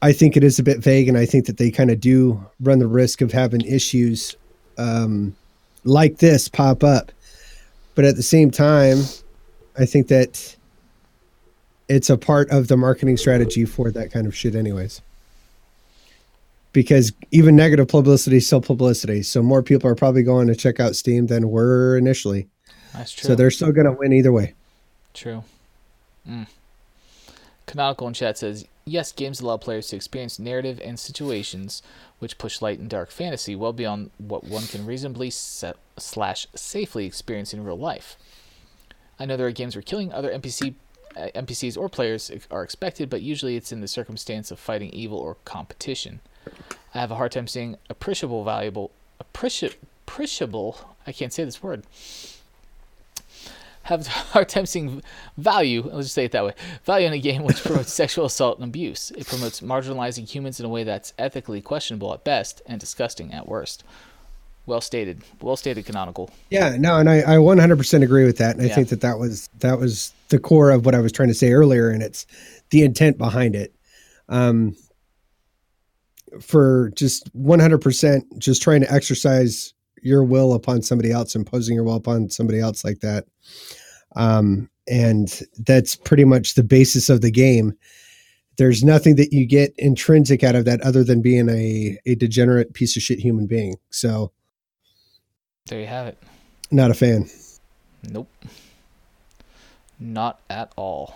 I 0.00 0.12
think 0.12 0.36
it 0.36 0.44
is 0.44 0.58
a 0.58 0.62
bit 0.62 0.78
vague, 0.78 1.08
and 1.08 1.18
I 1.18 1.26
think 1.26 1.46
that 1.46 1.56
they 1.56 1.70
kind 1.70 1.90
of 1.90 2.00
do 2.00 2.44
run 2.60 2.78
the 2.78 2.86
risk 2.86 3.20
of 3.20 3.32
having 3.32 3.62
issues 3.62 4.36
um, 4.78 5.36
like 5.84 6.18
this 6.18 6.48
pop 6.48 6.82
up. 6.84 7.12
But 7.94 8.04
at 8.04 8.16
the 8.16 8.22
same 8.22 8.50
time, 8.50 8.98
I 9.78 9.86
think 9.86 10.08
that 10.08 10.56
it's 11.88 12.10
a 12.10 12.16
part 12.18 12.50
of 12.50 12.68
the 12.68 12.76
marketing 12.76 13.16
strategy 13.16 13.64
for 13.64 13.90
that 13.90 14.12
kind 14.12 14.26
of 14.26 14.36
shit, 14.36 14.54
anyways. 14.54 15.00
because 16.72 17.12
even 17.30 17.56
negative 17.56 17.88
publicity 17.88 18.36
is 18.36 18.46
still 18.46 18.60
publicity. 18.60 19.22
So 19.22 19.42
more 19.42 19.62
people 19.62 19.90
are 19.90 19.94
probably 19.94 20.22
going 20.22 20.46
to 20.48 20.54
check 20.54 20.80
out 20.80 20.94
Steam 20.96 21.26
than 21.26 21.50
were 21.50 21.96
initially. 21.96 22.48
That's 22.92 23.12
true. 23.12 23.26
So 23.26 23.34
they're 23.34 23.50
still 23.50 23.72
going 23.72 23.86
to 23.86 23.92
win 23.92 24.12
either 24.12 24.32
way. 24.32 24.54
True. 25.14 25.44
Mm. 26.28 26.46
Canonical 27.66 28.06
in 28.06 28.14
chat 28.14 28.38
says, 28.38 28.64
yes, 28.84 29.12
games 29.12 29.40
allow 29.40 29.56
players 29.56 29.88
to 29.88 29.96
experience 29.96 30.38
narrative 30.38 30.80
and 30.84 30.98
situations 30.98 31.82
which 32.18 32.38
push 32.38 32.60
light 32.60 32.78
and 32.78 32.90
dark 32.90 33.10
fantasy 33.10 33.54
well 33.54 33.72
beyond 33.72 34.10
what 34.18 34.44
one 34.44 34.66
can 34.66 34.86
reasonably 34.86 35.30
slash 35.30 36.46
safely 36.54 37.06
experience 37.06 37.54
in 37.54 37.64
real 37.64 37.78
life. 37.78 38.16
I 39.18 39.26
know 39.26 39.36
there 39.36 39.46
are 39.46 39.52
games 39.52 39.74
where 39.74 39.82
killing 39.82 40.12
other 40.12 40.32
NPC 40.32 40.74
uh, 41.16 41.28
NPCs 41.34 41.76
or 41.76 41.88
players 41.88 42.30
are 42.50 42.62
expected, 42.62 43.10
but 43.10 43.22
usually 43.22 43.56
it's 43.56 43.72
in 43.72 43.80
the 43.80 43.88
circumstance 43.88 44.50
of 44.50 44.60
fighting 44.60 44.90
evil 44.90 45.18
or 45.18 45.36
competition. 45.44 46.20
I 46.94 47.00
have 47.00 47.10
a 47.10 47.16
hard 47.16 47.32
time 47.32 47.48
seeing 47.48 47.76
appreciable 47.90 48.44
valuable 48.44 48.92
appreci- 49.22 49.74
appreciable 50.06 50.94
I 51.06 51.12
can't 51.12 51.32
say 51.32 51.44
this 51.44 51.62
word 51.62 51.84
have 53.88 54.06
hard 54.06 54.48
time 54.48 54.66
seeing 54.66 55.02
value, 55.36 55.82
let's 55.82 56.06
just 56.06 56.14
say 56.14 56.24
it 56.24 56.32
that 56.32 56.44
way, 56.44 56.52
value 56.84 57.06
in 57.06 57.12
a 57.12 57.18
game 57.18 57.42
which 57.44 57.62
promotes 57.62 57.92
sexual 58.02 58.26
assault 58.26 58.58
and 58.58 58.68
abuse. 58.68 59.10
It 59.16 59.26
promotes 59.26 59.60
marginalizing 59.60 60.28
humans 60.28 60.60
in 60.60 60.66
a 60.66 60.68
way 60.68 60.84
that's 60.84 61.12
ethically 61.18 61.60
questionable 61.60 62.12
at 62.12 62.22
best 62.24 62.60
and 62.66 62.78
disgusting 62.78 63.32
at 63.32 63.48
worst. 63.48 63.84
Well 64.66 64.82
stated. 64.82 65.22
Well 65.40 65.56
stated, 65.56 65.86
canonical. 65.86 66.28
Yeah, 66.50 66.76
no, 66.78 66.98
and 66.98 67.08
I, 67.08 67.20
I 67.20 67.36
100% 67.36 68.02
agree 68.02 68.26
with 68.26 68.36
that. 68.36 68.56
And 68.56 68.64
I 68.64 68.68
Yeah. 68.68 68.74
think 68.74 68.90
that 68.90 69.00
that 69.00 69.18
was 69.18 69.48
that 69.60 69.78
was 69.78 70.12
the 70.28 70.38
core 70.38 70.70
of 70.70 70.84
what 70.84 70.94
I 70.94 71.00
was 71.00 71.10
trying 71.10 71.28
to 71.28 71.34
say 71.34 71.52
earlier, 71.52 71.88
and 71.88 72.02
it's 72.02 72.26
the 72.68 72.82
intent 72.82 73.16
behind 73.16 73.56
it. 73.56 73.74
Um, 74.28 74.76
for 76.42 76.90
just 76.94 77.34
100% 77.34 78.22
just 78.38 78.60
trying 78.60 78.82
to 78.82 78.92
exercise 78.92 79.72
your 80.08 80.24
will 80.24 80.54
upon 80.54 80.82
somebody 80.82 81.12
else, 81.12 81.34
imposing 81.36 81.74
your 81.76 81.84
will 81.84 81.94
upon 81.94 82.30
somebody 82.30 82.58
else 82.58 82.84
like 82.84 83.00
that. 83.00 83.24
Um, 84.16 84.68
and 84.88 85.42
that's 85.58 85.94
pretty 85.94 86.24
much 86.24 86.54
the 86.54 86.64
basis 86.64 87.08
of 87.08 87.20
the 87.20 87.30
game. 87.30 87.74
There's 88.56 88.82
nothing 88.82 89.14
that 89.16 89.32
you 89.32 89.46
get 89.46 89.72
intrinsic 89.78 90.42
out 90.42 90.56
of 90.56 90.64
that 90.64 90.80
other 90.80 91.04
than 91.04 91.22
being 91.22 91.48
a, 91.48 91.96
a 92.06 92.16
degenerate 92.16 92.74
piece 92.74 92.96
of 92.96 93.02
shit 93.02 93.20
human 93.20 93.46
being. 93.46 93.76
So, 93.90 94.32
There 95.68 95.78
you 95.80 95.86
have 95.86 96.08
it. 96.08 96.18
not 96.72 96.90
a 96.90 96.94
fan. 96.94 97.28
Nope. 98.10 98.28
Not 100.00 100.40
at 100.50 100.72
all. 100.76 101.14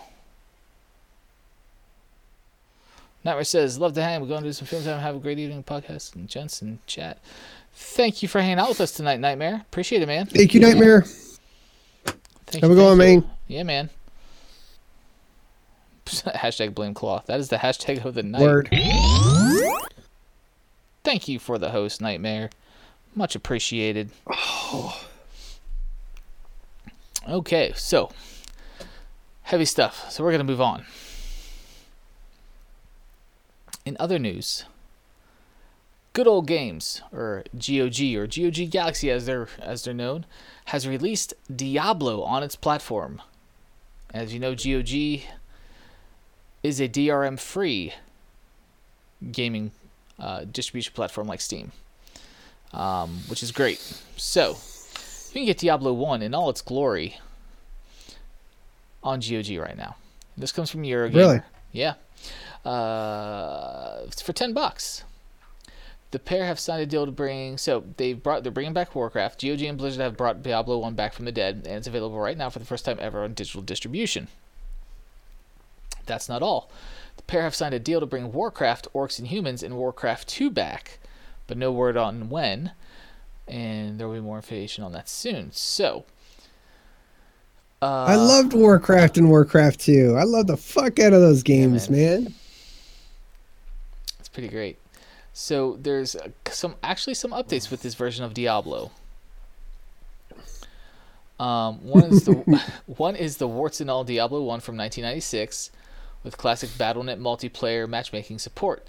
Nightmare 3.25 3.45
says, 3.45 3.79
Love 3.79 3.93
to 3.95 4.03
hang. 4.03 4.21
We're 4.21 4.29
going 4.29 4.43
to 4.43 4.49
do 4.49 4.53
some 4.53 4.67
film 4.67 4.85
time. 4.85 5.01
Have 5.01 5.17
a 5.17 5.21
great 5.21 5.39
evening, 5.39 5.63
podcast 5.63 6.15
and 6.17 6.29
gents 6.29 6.61
and 6.63 6.85
chat. 6.87 7.19
Thank 7.75 8.23
you 8.23 8.29
for 8.29 8.41
hanging 8.41 8.59
out 8.59 8.69
with 8.69 8.81
us 8.81 8.93
tonight, 8.93 9.21
Nightmare. 9.21 9.63
Appreciate 9.63 10.03
it, 10.03 10.07
man. 10.07 10.27
Thank 10.27 10.55
you, 10.55 10.61
Nightmare. 10.61 11.03
Thank 12.47 12.63
Have 12.63 12.71
you, 12.71 12.81
a 12.81 12.85
one, 12.85 12.99
man. 12.99 13.31
Yeah, 13.49 13.63
man. 13.63 13.91
hashtag 16.07 16.75
blame 16.75 16.95
cloth. 16.95 17.27
That 17.27 17.41
is 17.41 17.49
the 17.49 17.57
hashtag 17.57 18.05
of 18.05 18.15
the 18.15 18.23
night. 18.23 18.43
Word. 18.43 18.69
Thank 21.05 21.29
you 21.29 21.39
for 21.39 21.59
the 21.59 21.71
host, 21.71 22.01
Nightmare. 22.01 22.51
Much 23.15 23.35
appreciated. 23.35 24.11
Okay, 27.29 27.73
so 27.77 28.11
heavy 29.43 29.65
stuff. 29.65 30.11
So 30.11 30.25
we're 30.25 30.33
gonna 30.33 30.43
move 30.43 30.61
on. 30.61 30.85
In 33.85 33.97
other 34.01 34.19
news, 34.19 34.65
Good 36.13 36.27
Old 36.27 36.47
Games, 36.47 37.01
or 37.11 37.45
GOG, 37.55 38.01
or 38.17 38.27
GOG 38.27 38.71
Galaxy 38.71 39.11
as 39.11 39.27
they're 39.27 39.49
as 39.61 39.85
they're 39.85 39.95
known, 39.95 40.27
has 40.67 40.87
released 40.87 41.33
Diablo 41.55 42.23
on 42.23 42.43
its 42.43 42.55
platform. 42.55 43.23
As 44.13 44.35
you 44.35 44.39
know, 44.39 44.55
GOG 44.55 45.23
is 46.63 46.81
a 46.81 46.89
DRM 46.89 47.41
free 47.41 47.95
gaming 49.31 49.73
uh, 50.19 50.45
distribution 50.45 50.93
platform 50.95 51.27
like 51.27 51.41
Steam, 51.41 51.73
um, 52.75 53.21
which 53.29 53.43
is 53.43 53.51
great. 53.51 53.79
So, 54.17 54.59
you 55.31 55.41
can 55.41 55.47
get 55.47 55.59
Diablo 55.59 55.95
1 55.95 56.21
in 56.21 56.35
all 56.35 56.51
its 56.51 56.61
glory 56.61 57.19
on 59.03 59.21
GOG 59.21 59.57
right 59.59 59.77
now. 59.77 59.97
This 60.37 60.53
comes 60.53 60.71
from 60.71 60.83
Eurogamer. 60.83 61.15
Really? 61.15 61.41
Yeah. 61.73 61.95
Uh, 62.65 64.01
it's 64.05 64.21
for 64.21 64.33
10 64.33 64.53
bucks. 64.53 65.05
The 66.13 66.19
pair 66.19 66.45
have 66.45 66.61
signed 66.61 66.83
a 66.83 66.87
deal 66.87 67.07
to 67.07 67.13
bring. 67.13 67.59
So 67.59 67.85
they 67.97 68.13
brought. 68.13 68.43
They're 68.43 68.53
bringing 68.53 68.75
back 68.75 68.95
Warcraft. 68.95 69.43
GOG 69.43 69.63
and 69.63 69.79
Blizzard 69.79 70.03
have 70.03 70.17
brought 70.17 70.43
Diablo 70.43 70.79
One 70.79 70.95
back 70.95 71.15
from 71.15 71.25
the 71.25 71.33
dead, 71.33 71.63
and 71.67 71.79
it's 71.79 71.87
available 71.87 72.19
right 72.19 72.37
now 72.37 72.51
for 72.51 72.59
the 72.59 72.65
first 72.65 72.85
time 72.85 72.99
ever 73.01 73.25
on 73.25 73.35
digital 73.35 73.63
distribution. 73.63 74.29
That's 76.07 76.29
not 76.29 76.43
all. 76.43 76.71
The 77.17 77.23
pair 77.23 77.43
have 77.43 77.55
signed 77.55 77.75
a 77.75 77.79
deal 77.79 78.01
to 78.01 78.07
bring 78.07 78.33
Warcraft, 78.33 78.89
Orcs 78.95 79.19
and 79.19 79.29
Humans, 79.29 79.63
and 79.63 79.77
Warcraft 79.77 80.29
2 80.29 80.51
back, 80.51 80.99
but 81.47 81.57
no 81.57 81.71
word 81.73 81.97
on 81.97 82.29
when. 82.29 82.73
And 83.49 83.99
there 83.99 84.09
will 84.09 84.15
be 84.15 84.21
more 84.21 84.37
information 84.37 84.85
on 84.85 84.93
that 84.93 85.09
soon. 85.09 85.53
So, 85.53 86.05
uh, 87.81 88.05
I 88.09 88.17
loved 88.17 88.53
Warcraft 88.53 89.19
and 89.19 89.29
Warcraft 89.29 89.81
2. 89.81 90.17
I 90.19 90.25
love 90.25 90.47
the 90.47 90.57
fuck 90.57 90.99
out 90.99 91.13
of 91.13 91.21
those 91.21 91.43
games, 91.43 91.91
man. 91.91 92.35
It's 94.19 94.29
pretty 94.29 94.49
great. 94.49 94.79
So 95.33 95.79
there's 95.81 96.15
uh, 96.15 96.29
some 96.51 96.75
actually 96.83 97.15
some 97.15 97.31
updates 97.31 97.71
with 97.71 97.83
this 97.83 97.95
version 97.95 98.25
of 98.25 98.35
Diablo. 98.35 98.91
Um, 101.41 101.83
one 101.83 102.05
is 102.05 102.25
the 102.25 102.35
one 102.87 103.17
is 103.17 103.39
the 103.39 103.49
warts 103.49 103.81
and 103.81 103.91
all 103.91 104.05
Diablo 104.05 104.43
one 104.43 104.61
from 104.61 104.77
1996, 104.77 105.71
with 106.23 106.37
classic 106.37 106.71
BattleNet 106.71 107.19
multiplayer 107.19 107.89
matchmaking 107.89 108.39
support. 108.39 108.87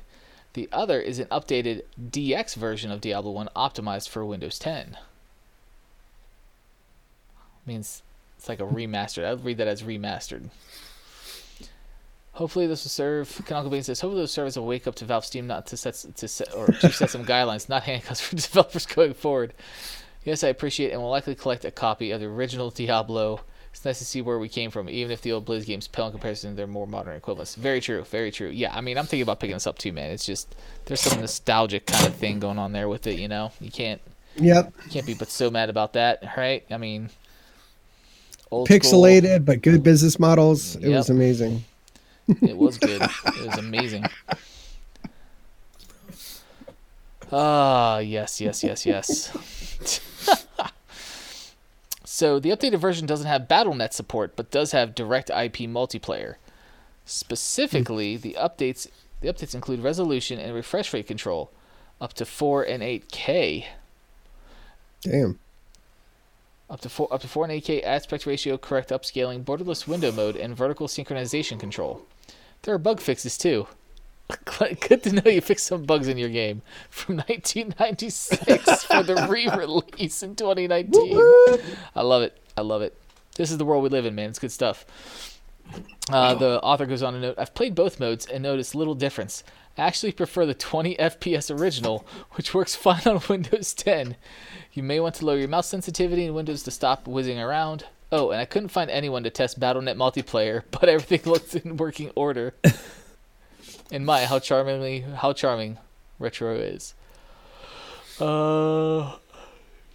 The 0.53 0.69
other 0.71 0.99
is 1.01 1.17
an 1.17 1.25
updated 1.27 1.84
DX 1.99 2.56
version 2.56 2.91
of 2.91 3.01
Diablo 3.01 3.32
1 3.32 3.49
optimized 3.56 4.10
for 4.10 4.23
Windows 4.23 4.60
10. 4.60 4.97
Means 7.65 8.03
it's 8.38 8.47
like 8.47 8.60
a 8.60 8.63
remastered. 8.63 9.25
I'd 9.25 9.43
read 9.43 9.58
that 9.58 9.67
as 9.67 9.82
remastered. 9.82 10.49
Hopefully 12.34 12.65
this 12.65 12.84
will 12.84 12.89
serve. 12.89 13.41
Canonical 13.46 13.69
Bacon 13.69 13.84
says, 13.84 14.02
hopefully 14.02 14.22
this 14.24 14.32
will 14.32 14.34
serve 14.43 14.48
as 14.48 14.58
a 14.58 14.62
wake 14.62 14.88
up 14.88 14.96
to 14.96 15.06
Valve 15.06 15.24
Steam 15.26 15.46
not 15.48 15.67
to 15.67 15.78
set 15.78 15.93
to 16.15 16.28
set 16.28 16.54
or 16.56 16.65
to 16.67 16.91
set 16.91 17.10
some 17.12 17.24
guidelines, 17.26 17.69
not 17.69 17.84
handcuffs 17.84 18.22
for 18.22 18.36
developers 18.36 18.86
going 18.88 19.13
forward. 19.13 19.54
Yes, 20.24 20.43
I 20.43 20.48
appreciate 20.48 20.91
and 20.91 21.02
will 21.02 21.10
likely 21.12 21.36
collect 21.36 21.63
a 21.65 21.72
copy 21.72 22.12
of 22.12 22.19
the 22.22 22.26
original 22.28 22.69
Diablo. 22.72 23.41
It's 23.72 23.86
nice 23.86 24.00
to 24.00 24.06
see 24.06 24.22
where 24.22 24.38
we 24.39 24.50
came 24.50 24.69
from, 24.72 24.88
even 24.89 25.12
if 25.12 25.22
the 25.22 25.32
old 25.32 25.46
Blizz 25.46 25.65
games 25.65 25.88
pale 25.88 26.06
in 26.06 26.12
comparison 26.12 26.52
to 26.52 26.56
their 26.56 26.67
more 26.67 26.86
modern 26.88 27.15
equivalents. 27.15 27.56
Very 27.56 27.82
true, 27.82 28.04
very 28.04 28.30
true. 28.32 28.50
Yeah, 28.50 28.76
I 28.76 28.82
mean, 28.82 28.98
I'm 29.00 29.06
thinking 29.06 29.24
about 29.24 29.39
picking 29.39 29.56
this 29.56 29.65
up 29.67 29.78
too, 29.80 29.91
man. 29.91 30.12
It's 30.12 30.26
just 30.26 30.56
there's 30.86 31.02
some 31.02 31.19
nostalgic 31.19 31.86
kind 31.88 32.06
of 32.08 32.15
thing 32.15 32.39
going 32.39 32.58
on 32.60 32.72
there 32.72 32.88
with 32.88 33.06
it. 33.08 33.19
You 33.19 33.28
know, 33.28 33.52
you 33.60 33.69
can't 33.72 34.02
Yep. 34.38 34.73
you 34.86 34.92
can't 34.92 35.06
be 35.06 35.13
but 35.13 35.29
so 35.29 35.52
mad 35.52 35.69
about 35.69 35.94
that, 35.94 36.23
right? 36.38 36.63
I 36.71 36.77
mean, 36.77 37.10
old 38.52 38.67
school- 38.67 38.79
Pixelated, 38.79 39.46
but 39.46 39.62
good 39.62 39.84
business 39.84 40.19
models. 40.19 40.75
It 40.77 40.84
Yep. 40.90 40.98
was 40.98 41.10
amazing. 41.10 41.63
It 42.28 42.58
was 42.58 42.78
good. 42.78 43.02
it 43.02 43.48
was 43.48 43.58
amazing. 43.58 44.06
Ah, 47.32 47.98
yes, 48.00 48.40
yes, 48.40 48.63
yes, 48.63 48.86
yes. 48.86 49.32
so 52.06 52.40
the 52.40 52.50
updated 52.50 52.80
version 52.80 53.08
doesn't 53.08 53.28
have 53.28 53.48
BattleNet 53.48 53.92
support, 53.92 54.36
but 54.36 54.52
does 54.52 54.71
have 54.71 54.94
Direct 54.94 55.30
IP 55.30 55.67
multiplayer. 55.67 56.36
Specifically, 57.06 58.15
the 58.17 58.38
updates 58.40 58.88
the 59.21 59.28
updates 59.30 59.56
include 59.56 59.80
resolution 59.82 60.38
and 60.40 60.54
refresh 60.54 60.94
rate 60.94 61.08
control, 61.08 61.52
up 62.00 62.13
to 62.13 62.26
four 62.26 62.62
and 62.63 62.84
eight 62.84 63.10
K. 63.12 63.67
Damn. 65.02 65.40
Up 66.74 66.82
to 66.82 66.90
four, 66.90 67.08
up 67.13 67.21
to 67.21 67.28
four 67.28 67.44
and 67.44 67.52
eight 67.52 67.65
K 67.65 67.84
aspect 67.84 68.26
ratio, 68.26 68.58
correct 68.58 68.90
upscaling, 68.90 69.44
borderless 69.44 69.88
window 69.88 70.12
mode, 70.12 70.36
and 70.36 70.58
vertical 70.58 70.88
synchronization 70.88 71.60
control. 71.60 72.02
There 72.63 72.74
are 72.74 72.80
bug 72.80 73.00
fixes 73.00 73.38
too. 73.38 73.67
Good 74.90 75.04
to 75.04 75.12
know 75.13 75.30
you 75.30 75.40
fixed 75.40 75.67
some 75.67 75.84
bugs 75.84 76.08
in 76.08 76.17
your 76.17 76.30
game 76.30 76.63
from 76.90 77.17
1996 77.28 78.86
for 78.86 79.04
the 79.04 79.28
re-release 79.30 80.24
in 80.24 80.36
2019. 80.36 81.15
I 81.96 82.02
love 82.02 82.24
it. 82.24 82.42
I 82.58 82.62
love 82.62 82.82
it. 82.82 82.98
This 83.36 83.52
is 83.52 83.60
the 83.60 83.65
world 83.65 83.84
we 83.84 83.90
live 83.90 84.08
in, 84.08 84.15
man. 84.15 84.32
It's 84.32 84.40
good 84.40 84.52
stuff. 84.52 84.84
Uh, 86.12 86.34
the 86.34 86.60
author 86.62 86.88
goes 86.88 87.04
on 87.04 87.13
to 87.13 87.19
note, 87.19 87.36
I've 87.38 87.54
played 87.54 87.76
both 87.76 88.00
modes 88.00 88.26
and 88.26 88.42
noticed 88.42 88.74
little 88.74 88.96
difference. 88.96 89.44
I 89.78 89.82
actually 89.84 90.12
prefer 90.12 90.46
the 90.46 90.54
20 90.54 90.96
FPS 91.00 91.60
original, 91.60 92.06
which 92.32 92.54
works 92.54 92.76
fine 92.76 93.02
on 93.06 93.21
Windows 93.28 93.74
10. 93.74 94.15
You 94.74 94.84
may 94.84 95.00
want 95.00 95.15
to 95.15 95.26
lower 95.26 95.38
your 95.38 95.48
mouse 95.48 95.67
sensitivity 95.67 96.26
in 96.26 96.34
Windows 96.34 96.63
to 96.63 96.71
stop 96.71 97.08
whizzing 97.08 97.40
around. 97.40 97.86
Oh, 98.12 98.30
and 98.30 98.40
I 98.40 98.46
couldn't 98.46 98.69
find 98.69 98.92
anyone 98.92 99.24
to 99.24 99.30
test 99.30 99.60
BattleNet 99.60 99.96
multiplayer, 99.96 100.63
but 100.71 100.90
everything 100.90 101.32
looks 101.32 101.56
in 101.56 101.78
working 101.78 102.12
order. 102.15 102.54
And 103.92 104.08
my, 104.08 104.26
how 104.26 104.40
charmingly, 104.40 105.02
how 105.02 105.34
charming 105.34 105.78
Retro 106.17 106.56
is. 106.56 106.96
Uh, 108.19 109.17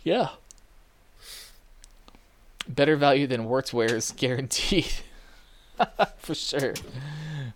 yeah. 0.04 0.28
Better 2.68 2.94
value 2.94 3.26
than 3.26 3.46
Wurtzwares, 3.46 4.16
guaranteed. 4.16 4.92
For 6.18 6.34
sure. 6.36 6.74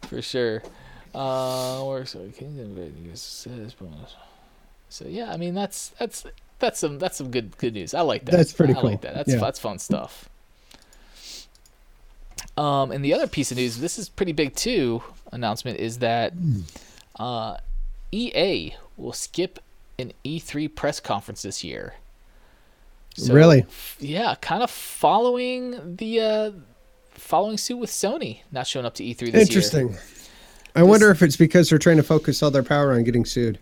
For 0.09 0.21
sure. 0.21 0.63
Uh, 1.15 1.85
or 1.85 2.05
so 2.07 2.21
So 4.89 5.05
yeah, 5.09 5.31
I 5.33 5.37
mean 5.37 5.55
that's 5.55 5.91
that's 5.99 6.25
that's 6.59 6.79
some 6.81 6.99
that's 6.99 7.17
some 7.17 7.31
good 7.31 7.57
good 7.59 7.75
news. 7.75 7.95
I 7.95 8.01
like 8.03 8.25
that. 8.27 8.33
That's 8.33 8.53
pretty 8.53 8.75
I 8.75 8.81
cool. 8.81 8.91
like 8.91 9.01
that. 9.03 9.15
That's 9.15 9.33
Yeah. 9.33 9.39
that's 9.39 9.59
fun 9.59 9.79
stuff. 9.79 10.29
Um, 12.57 12.91
and 12.93 13.05
the 13.05 13.15
other 13.15 13.27
piece 13.27 13.51
of 13.51 13.57
news, 13.57 13.79
this 13.79 13.99
is 13.99 14.09
pretty 14.09 14.33
big 14.33 14.55
too. 14.55 15.03
Announcement 15.33 15.79
is 15.79 15.99
that 15.99 16.35
uh, 17.19 17.57
EA 18.13 18.75
will 18.97 19.15
skip 19.15 19.59
an 19.99 20.13
E3 20.25 20.75
press 20.75 21.01
conference 21.01 21.43
this 21.43 21.65
year. 21.65 21.95
Really? 23.29 23.65
Yeah, 24.01 24.35
kind 24.41 24.63
of 24.63 24.71
following 24.71 25.97
the 25.97 26.21
uh, 26.21 26.51
following 27.11 27.59
suit 27.59 27.77
with 27.77 27.91
Sony 27.91 28.41
not 28.51 28.67
showing 28.67 28.87
up 28.87 28.95
to 28.95 29.05
E3 29.05 29.19
this 29.19 29.33
year. 29.33 29.41
Interesting. 29.41 29.97
I 30.75 30.83
wonder 30.83 31.11
if 31.11 31.23
it's 31.23 31.37
because 31.37 31.69
they're 31.69 31.79
trying 31.79 31.99
to 31.99 32.03
focus 32.03 32.43
all 32.43 32.51
their 32.51 32.63
power 32.63 32.93
on 32.93 33.05
getting 33.05 33.25
sued. 33.25 33.59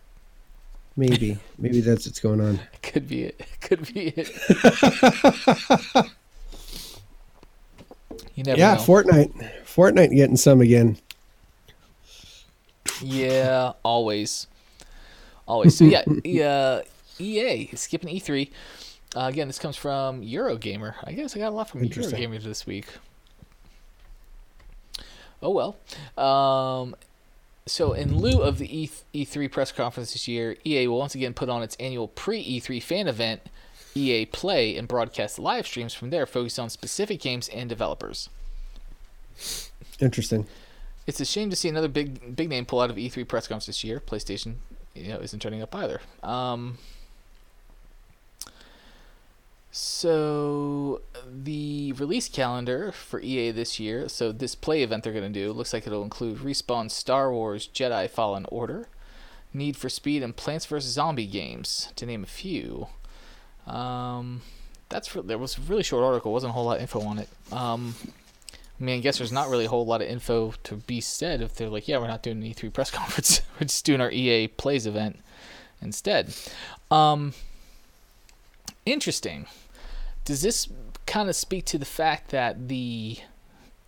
Maybe. 0.97 1.39
Maybe 1.59 1.81
that's 1.81 2.07
what's 2.07 2.21
going 2.21 2.41
on. 2.41 2.61
Could 2.83 3.09
be 3.09 3.25
it. 3.25 3.41
Could 3.61 3.93
be 3.93 4.09
it. 4.17 4.29
you 8.35 8.45
never 8.45 8.59
yeah, 8.59 8.75
know. 8.75 8.81
Fortnite. 8.81 9.33
Fortnite 9.65 10.15
getting 10.15 10.37
some 10.37 10.61
again. 10.61 10.99
Yeah, 13.03 13.73
always, 13.83 14.47
always. 15.47 15.77
So 15.79 15.85
yeah, 15.85 16.05
yeah. 16.23 16.83
EA 17.19 17.75
skipping 17.77 18.15
E3. 18.15 18.51
Uh, 19.17 19.21
again, 19.23 19.47
this 19.47 19.59
comes 19.59 19.77
from 19.77 20.23
Eurogamer. 20.23 20.95
I 21.05 21.13
guess 21.13 21.35
I 21.35 21.41
got 21.41 21.49
a 21.49 21.55
lot 21.55 21.69
from 21.69 21.83
Interesting. 21.83 22.31
Eurogamer 22.31 22.43
this 22.43 22.67
week. 22.67 22.87
Oh 25.43 25.51
well. 25.51 25.77
Um, 26.23 26.95
so 27.67 27.93
in 27.93 28.17
lieu 28.19 28.43
of 28.43 28.59
the 28.59 28.83
E 28.83 28.91
E3 29.15 29.51
press 29.51 29.73
conference 29.73 30.13
this 30.13 30.29
year, 30.29 30.57
EA 30.65 30.89
will 30.89 30.99
once 30.99 31.15
again 31.15 31.35
put 31.35 31.49
on 31.49 31.63
its 31.63 31.77
annual 31.77 32.09
pre-E3 32.09 32.83
fan 32.83 33.09
event, 33.09 33.43
EA 33.95 34.27
Play, 34.27 34.77
and 34.77 34.89
broadcast 34.89 35.39
live 35.39 35.67
streams 35.67 35.95
from 35.95 36.11
there, 36.11 36.27
focused 36.27 36.59
on 36.59 36.69
specific 36.69 37.21
games 37.21 37.49
and 37.49 37.69
developers. 37.69 38.29
Interesting. 40.01 40.47
It's 41.07 41.21
a 41.21 41.25
shame 41.25 41.51
to 41.51 41.57
see 41.57 41.69
another 41.69 41.89
big 41.89 42.37
big 42.37 42.49
name 42.49 42.67
pull 42.67 42.81
out 42.81 42.91
of 42.91 42.97
E3 42.97 43.27
press 43.27 43.47
conference 43.47 43.67
this 43.67 43.85
year. 43.85 44.01
PlayStation, 44.01 44.57
you 44.95 45.09
know, 45.09 45.19
isn't 45.19 45.41
turning 45.41 45.63
up 45.63 45.75
either. 45.75 46.01
Um, 46.23 46.79
so 49.73 51.03
the 51.25 51.93
release 51.93 52.29
calendar 52.29 52.91
for 52.91 53.21
EA 53.21 53.53
this 53.53 53.79
year, 53.79 54.09
so 54.09 54.33
this 54.33 54.55
play 54.55 54.83
event 54.83 55.05
they're 55.05 55.13
going 55.13 55.33
to 55.33 55.41
do, 55.41 55.53
looks 55.53 55.73
like 55.73 55.87
it'll 55.87 56.03
include 56.03 56.39
Respawn 56.39 56.91
Star 56.91 57.33
Wars 57.33 57.69
Jedi 57.73 58.11
Fallen 58.11 58.47
Order, 58.49 58.89
Need 59.55 59.77
for 59.77 59.89
Speed, 59.89 60.23
and 60.23 60.37
Plants 60.37 60.67
vs 60.67 60.93
Zombie 60.93 61.27
games, 61.27 61.93
to 61.97 62.07
name 62.07 62.25
a 62.25 62.27
few. 62.27 62.89
Um, 63.67 64.43
that's 64.89 65.15
re- 65.15 65.23
there 65.25 65.39
was 65.39 65.57
a 65.57 65.61
really 65.63 65.85
short 65.85 66.03
article, 66.03 66.33
wasn't 66.33 66.51
a 66.51 66.55
whole 66.55 66.65
lot 66.65 66.77
of 66.77 66.83
info 66.83 67.01
on 67.03 67.19
it. 67.19 67.29
Um, 67.53 67.95
I 68.81 68.83
mean, 68.83 68.99
I 68.99 69.01
guess 69.01 69.19
there's 69.19 69.33
not 69.33 69.51
really 69.51 69.67
a 69.67 69.69
whole 69.69 69.87
lot 69.87 70.03
of 70.03 70.09
info 70.09 70.55
to 70.65 70.77
be 70.77 71.01
said 71.01 71.43
if 71.43 71.55
they're 71.55 71.69
like, 71.69 71.87
yeah, 71.87 71.99
we're 71.99 72.09
not 72.09 72.23
doing 72.23 72.43
an 72.43 72.51
E3 72.51 72.73
press 72.73 72.91
conference. 72.93 73.43
we're 73.61 73.67
just 73.67 73.85
doing 73.85 74.01
our 74.01 74.11
EA 74.11 74.49
Plays 74.49 74.87
event 74.87 75.21
instead. 75.81 76.35
Um, 76.91 77.35
interesting. 78.85 79.47
Does 80.31 80.43
this 80.43 80.69
kind 81.07 81.29
of 81.29 81.35
speak 81.35 81.65
to 81.65 81.77
the 81.77 81.85
fact 81.85 82.31
that 82.31 82.69
the 82.69 83.19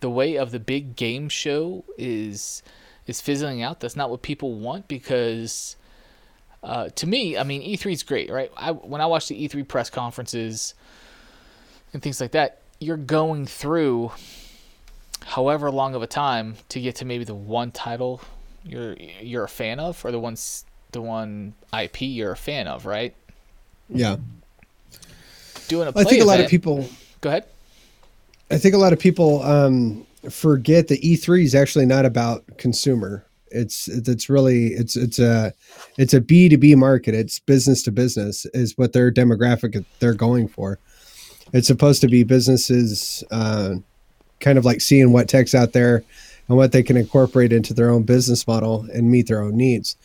the 0.01 0.09
way 0.09 0.35
of 0.35 0.51
the 0.51 0.59
big 0.59 0.97
game 0.97 1.29
show 1.29 1.85
is 1.97 2.61
is 3.07 3.21
fizzling 3.21 3.61
out? 3.61 3.79
That's 3.79 3.95
not 3.95 4.09
what 4.09 4.23
people 4.23 4.55
want 4.55 4.89
because 4.89 5.77
uh, 6.61 6.89
to 6.89 7.07
me, 7.07 7.37
I 7.37 7.43
mean, 7.43 7.61
E3 7.61 7.93
is 7.93 8.03
great, 8.03 8.29
right? 8.29 8.51
I, 8.57 8.71
when 8.71 8.99
I 8.99 9.05
watch 9.05 9.29
the 9.29 9.41
E3 9.41 9.65
press 9.65 9.89
conferences 9.89 10.73
and 11.93 12.01
things 12.01 12.19
like 12.19 12.31
that, 12.31 12.59
you're 12.77 12.97
going 12.97 13.45
through 13.45 14.11
however 15.23 15.71
long 15.71 15.95
of 15.95 16.01
a 16.01 16.07
time 16.07 16.55
to 16.67 16.81
get 16.81 16.97
to 16.97 17.05
maybe 17.05 17.23
the 17.23 17.33
one 17.33 17.71
title 17.71 18.19
you're 18.65 18.97
you're 18.97 19.45
a 19.45 19.49
fan 19.49 19.79
of 19.79 20.03
or 20.03 20.11
the 20.11 20.19
one 20.19 20.35
the 20.91 21.01
one 21.01 21.53
IP 21.71 22.01
you're 22.01 22.33
a 22.33 22.35
fan 22.35 22.67
of, 22.67 22.85
right? 22.85 23.15
Yeah. 23.87 24.17
Doing 25.67 25.87
a 25.87 25.99
I 25.99 26.03
think 26.03 26.21
a 26.21 26.25
lot 26.25 26.39
of 26.39 26.49
people 26.49 26.87
Go 27.23 27.29
ahead. 27.29 27.45
I 28.51 28.57
think 28.57 28.75
a 28.75 28.77
lot 28.77 28.91
of 28.91 28.99
people 28.99 29.41
um, 29.43 30.05
forget 30.29 30.89
that 30.89 31.01
E3 31.01 31.43
is 31.43 31.55
actually 31.55 31.85
not 31.85 32.05
about 32.05 32.43
consumer. 32.57 33.25
It's 33.49 33.87
it's 33.87 34.29
really 34.29 34.67
it's 34.73 34.97
it's 34.97 35.19
a 35.19 35.53
it's 35.97 36.13
a 36.13 36.19
B 36.19 36.49
two 36.49 36.57
B 36.57 36.75
market. 36.75 37.15
It's 37.15 37.39
business 37.39 37.81
to 37.83 37.91
business 37.91 38.45
is 38.47 38.77
what 38.77 38.91
their 38.91 39.09
demographic 39.11 39.85
they're 39.99 40.13
going 40.13 40.49
for. 40.49 40.79
It's 41.53 41.67
supposed 41.67 42.01
to 42.01 42.09
be 42.09 42.23
businesses 42.23 43.23
uh, 43.31 43.75
kind 44.41 44.57
of 44.57 44.65
like 44.65 44.81
seeing 44.81 45.13
what 45.13 45.29
tech's 45.29 45.55
out 45.55 45.71
there 45.71 46.03
and 46.49 46.57
what 46.57 46.73
they 46.73 46.83
can 46.83 46.97
incorporate 46.97 47.53
into 47.53 47.73
their 47.73 47.89
own 47.89 48.03
business 48.03 48.45
model 48.47 48.85
and 48.93 49.09
meet 49.09 49.27
their 49.27 49.41
own 49.41 49.55
needs. 49.55 49.95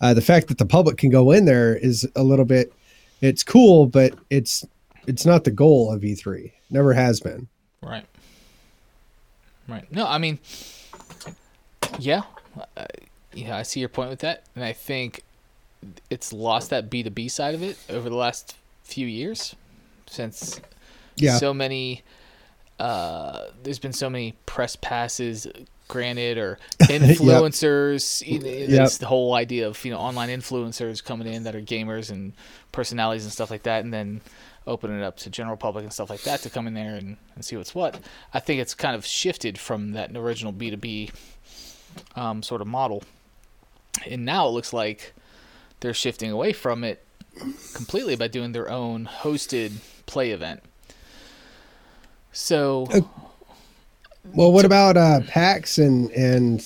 Uh, 0.00 0.14
the 0.14 0.22
fact 0.22 0.48
that 0.48 0.58
the 0.58 0.66
public 0.66 0.98
can 0.98 1.10
go 1.10 1.32
in 1.32 1.46
there 1.46 1.74
is 1.74 2.06
a 2.14 2.22
little 2.22 2.44
bit 2.44 2.72
it's 3.20 3.42
cool, 3.42 3.86
but 3.86 4.14
it's 4.30 4.64
it's 5.10 5.26
not 5.26 5.44
the 5.44 5.50
goal 5.50 5.92
of 5.92 6.02
E3. 6.02 6.52
Never 6.70 6.92
has 6.94 7.20
been. 7.20 7.48
Right. 7.82 8.06
Right. 9.68 9.90
No, 9.92 10.06
I 10.06 10.18
mean, 10.18 10.38
yeah, 11.98 12.22
uh, 12.76 12.84
yeah, 13.32 13.56
I 13.56 13.62
see 13.62 13.80
your 13.80 13.88
point 13.88 14.10
with 14.10 14.20
that, 14.20 14.44
and 14.54 14.64
I 14.64 14.72
think 14.72 15.22
it's 16.10 16.32
lost 16.32 16.70
that 16.70 16.90
B 16.90 17.02
two 17.02 17.10
B 17.10 17.28
side 17.28 17.54
of 17.54 17.62
it 17.62 17.78
over 17.88 18.08
the 18.08 18.16
last 18.16 18.56
few 18.84 19.06
years, 19.06 19.54
since 20.06 20.60
Yeah. 21.16 21.36
so 21.38 21.52
many. 21.54 22.02
Uh, 22.78 23.46
there's 23.62 23.78
been 23.78 23.92
so 23.92 24.08
many 24.08 24.34
press 24.46 24.74
passes 24.74 25.46
granted 25.86 26.38
or 26.38 26.58
influencers. 26.82 28.26
you 28.26 28.38
know, 28.38 28.84
It's 28.84 28.98
the 28.98 29.06
whole 29.06 29.34
idea 29.34 29.68
of 29.68 29.84
you 29.84 29.92
know 29.92 29.98
online 29.98 30.30
influencers 30.30 31.04
coming 31.04 31.26
in 31.32 31.44
that 31.44 31.54
are 31.54 31.60
gamers 31.60 32.10
and 32.10 32.32
personalities 32.72 33.24
and 33.24 33.32
stuff 33.32 33.50
like 33.50 33.62
that, 33.64 33.84
and 33.84 33.92
then 33.92 34.20
opening 34.70 34.98
it 34.98 35.04
up 35.04 35.16
to 35.18 35.30
general 35.30 35.56
public 35.56 35.84
and 35.84 35.92
stuff 35.92 36.08
like 36.08 36.22
that 36.22 36.40
to 36.40 36.50
come 36.50 36.66
in 36.66 36.74
there 36.74 36.94
and, 36.94 37.16
and 37.34 37.44
see 37.44 37.56
what's 37.56 37.74
what. 37.74 37.98
I 38.32 38.40
think 38.40 38.60
it's 38.60 38.74
kind 38.74 38.94
of 38.96 39.04
shifted 39.04 39.58
from 39.58 39.92
that 39.92 40.16
original 40.16 40.52
B 40.52 40.70
two 40.70 40.76
B 40.76 41.10
um, 42.16 42.42
sort 42.42 42.60
of 42.60 42.66
model, 42.66 43.02
and 44.08 44.24
now 44.24 44.46
it 44.46 44.52
looks 44.52 44.72
like 44.72 45.12
they're 45.80 45.94
shifting 45.94 46.30
away 46.30 46.52
from 46.52 46.84
it 46.84 47.04
completely 47.74 48.16
by 48.16 48.28
doing 48.28 48.52
their 48.52 48.70
own 48.70 49.06
hosted 49.06 49.72
play 50.06 50.30
event. 50.30 50.62
So 52.32 52.86
Uh, 52.92 53.00
Well, 54.34 54.52
what 54.52 54.64
about 54.64 54.96
uh, 54.96 55.20
PAX 55.26 55.78
and 55.78 56.10
and 56.12 56.64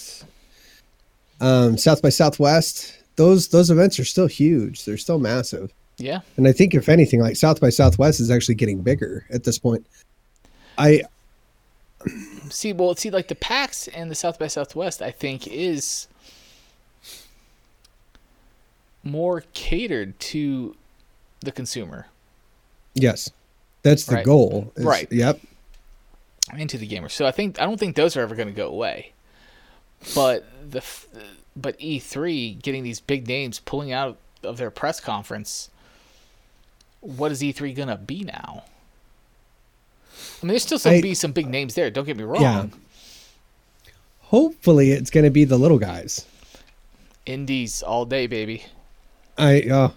um, 1.40 1.78
South 1.78 2.02
by 2.02 2.10
Southwest? 2.10 2.94
Those 3.16 3.48
those 3.48 3.70
events 3.70 3.98
are 3.98 4.04
still 4.04 4.26
huge. 4.26 4.84
They're 4.84 4.96
still 4.98 5.18
massive. 5.20 5.72
Yeah, 5.98 6.20
And 6.36 6.46
I 6.48 6.52
think 6.52 6.74
if 6.74 6.88
anything, 6.88 7.20
like 7.20 7.36
South 7.36 7.60
by 7.60 7.70
Southwest 7.70 8.20
is 8.20 8.30
actually 8.30 8.56
getting 8.56 8.80
bigger 8.82 9.24
at 9.30 9.44
this 9.44 9.58
point. 9.58 9.86
I 10.76 11.02
see 12.50 12.72
well 12.72 12.94
see 12.96 13.10
like 13.10 13.28
the 13.28 13.34
PAX 13.34 13.88
and 13.88 14.10
the 14.10 14.14
South 14.14 14.38
by 14.38 14.46
Southwest 14.48 15.00
I 15.00 15.10
think 15.10 15.46
is 15.46 16.06
more 19.02 19.44
catered 19.54 20.18
to 20.18 20.76
the 21.40 21.52
consumer 21.52 22.06
yes, 22.94 23.30
that's 23.82 24.04
the 24.06 24.14
Right. 24.16 24.24
goal. 24.24 24.72
is- 24.76 24.84
Right. 24.84 25.10
Yep. 25.10 25.40
into 26.56 26.76
the 26.78 26.86
gamer. 26.86 27.08
So 27.08 27.26
I 27.26 27.30
think 27.32 27.60
I 27.60 27.64
don't 27.64 27.78
think 27.80 27.96
those 27.96 28.16
are 28.16 28.20
ever 28.20 28.34
going 28.36 28.48
to 28.48 28.54
go 28.54 28.68
away. 28.68 29.12
But 30.14 30.44
the 30.70 30.82
but 31.56 31.78
E3 31.80 32.60
getting 32.62 32.82
these 32.84 33.00
big 33.00 33.26
names 33.26 33.60
pulling 33.60 33.92
out 33.92 34.18
of 34.42 34.58
their 34.58 34.70
press 34.70 35.00
conference. 35.00 35.70
What 37.04 37.32
is 37.32 37.42
E3 37.42 37.74
going 37.74 37.88
to 37.88 37.96
be 37.96 38.24
now? 38.24 38.64
I 40.42 40.46
mean, 40.46 40.48
there's 40.48 40.62
still 40.62 40.78
some 40.78 40.94
I- 40.94 41.00
be 41.02 41.14
some 41.14 41.32
big 41.32 41.46
names 41.46 41.74
there. 41.74 41.90
Don't 41.90 42.04
get 42.06 42.16
me 42.16 42.24
wrong. 42.24 42.42
Yeah. 42.42 42.66
Hopefully, 44.20 44.90
it's 44.90 45.10
going 45.10 45.24
to 45.24 45.30
be 45.30 45.44
the 45.44 45.58
little 45.58 45.78
guys. 45.78 46.26
Indies 47.26 47.82
all 47.82 48.04
day, 48.04 48.26
baby. 48.26 48.64
I 49.36 49.62
oh, 49.70 49.94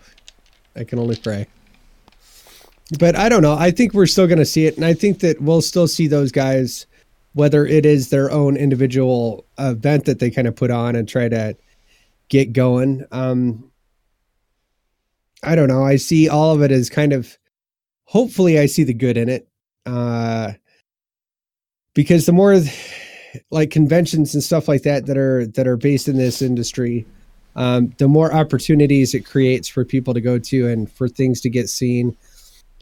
I 0.75 0.83
can 0.83 0.99
only 0.99 1.15
pray. 1.15 1.47
But 2.99 3.15
I 3.15 3.29
don't 3.29 3.41
know. 3.41 3.53
I 3.53 3.71
think 3.71 3.93
we're 3.93 4.05
still 4.05 4.27
going 4.27 4.37
to 4.37 4.45
see 4.45 4.65
it, 4.65 4.75
and 4.75 4.85
I 4.85 4.93
think 4.93 5.19
that 5.19 5.41
we'll 5.41 5.61
still 5.61 5.87
see 5.87 6.07
those 6.07 6.31
guys, 6.31 6.85
whether 7.33 7.65
it 7.65 7.85
is 7.85 8.09
their 8.09 8.31
own 8.31 8.55
individual 8.55 9.45
event 9.57 10.05
that 10.05 10.19
they 10.19 10.29
kind 10.29 10.47
of 10.47 10.55
put 10.55 10.71
on 10.71 10.95
and 10.95 11.07
try 11.07 11.27
to 11.27 11.55
get 12.29 12.53
going. 12.53 13.05
Um, 13.11 13.71
I 15.43 15.55
don't 15.55 15.67
know. 15.67 15.83
I 15.83 15.97
see 15.97 16.29
all 16.29 16.53
of 16.53 16.61
it 16.61 16.71
as 16.71 16.89
kind 16.89 17.13
of 17.13 17.37
hopefully 18.05 18.59
I 18.59 18.65
see 18.65 18.83
the 18.83 18.93
good 18.93 19.17
in 19.17 19.29
it. 19.29 19.47
Uh 19.85 20.53
because 21.93 22.27
the 22.27 22.31
more 22.31 22.61
like 23.49 23.71
conventions 23.71 24.33
and 24.33 24.43
stuff 24.43 24.67
like 24.67 24.83
that 24.83 25.07
that 25.07 25.17
are 25.17 25.47
that 25.47 25.67
are 25.67 25.77
based 25.77 26.07
in 26.07 26.17
this 26.17 26.41
industry, 26.41 27.05
um, 27.55 27.93
the 27.97 28.07
more 28.07 28.33
opportunities 28.33 29.13
it 29.13 29.25
creates 29.25 29.67
for 29.67 29.83
people 29.83 30.13
to 30.13 30.21
go 30.21 30.37
to 30.37 30.67
and 30.67 30.91
for 30.91 31.07
things 31.07 31.41
to 31.41 31.49
get 31.49 31.69
seen. 31.69 32.15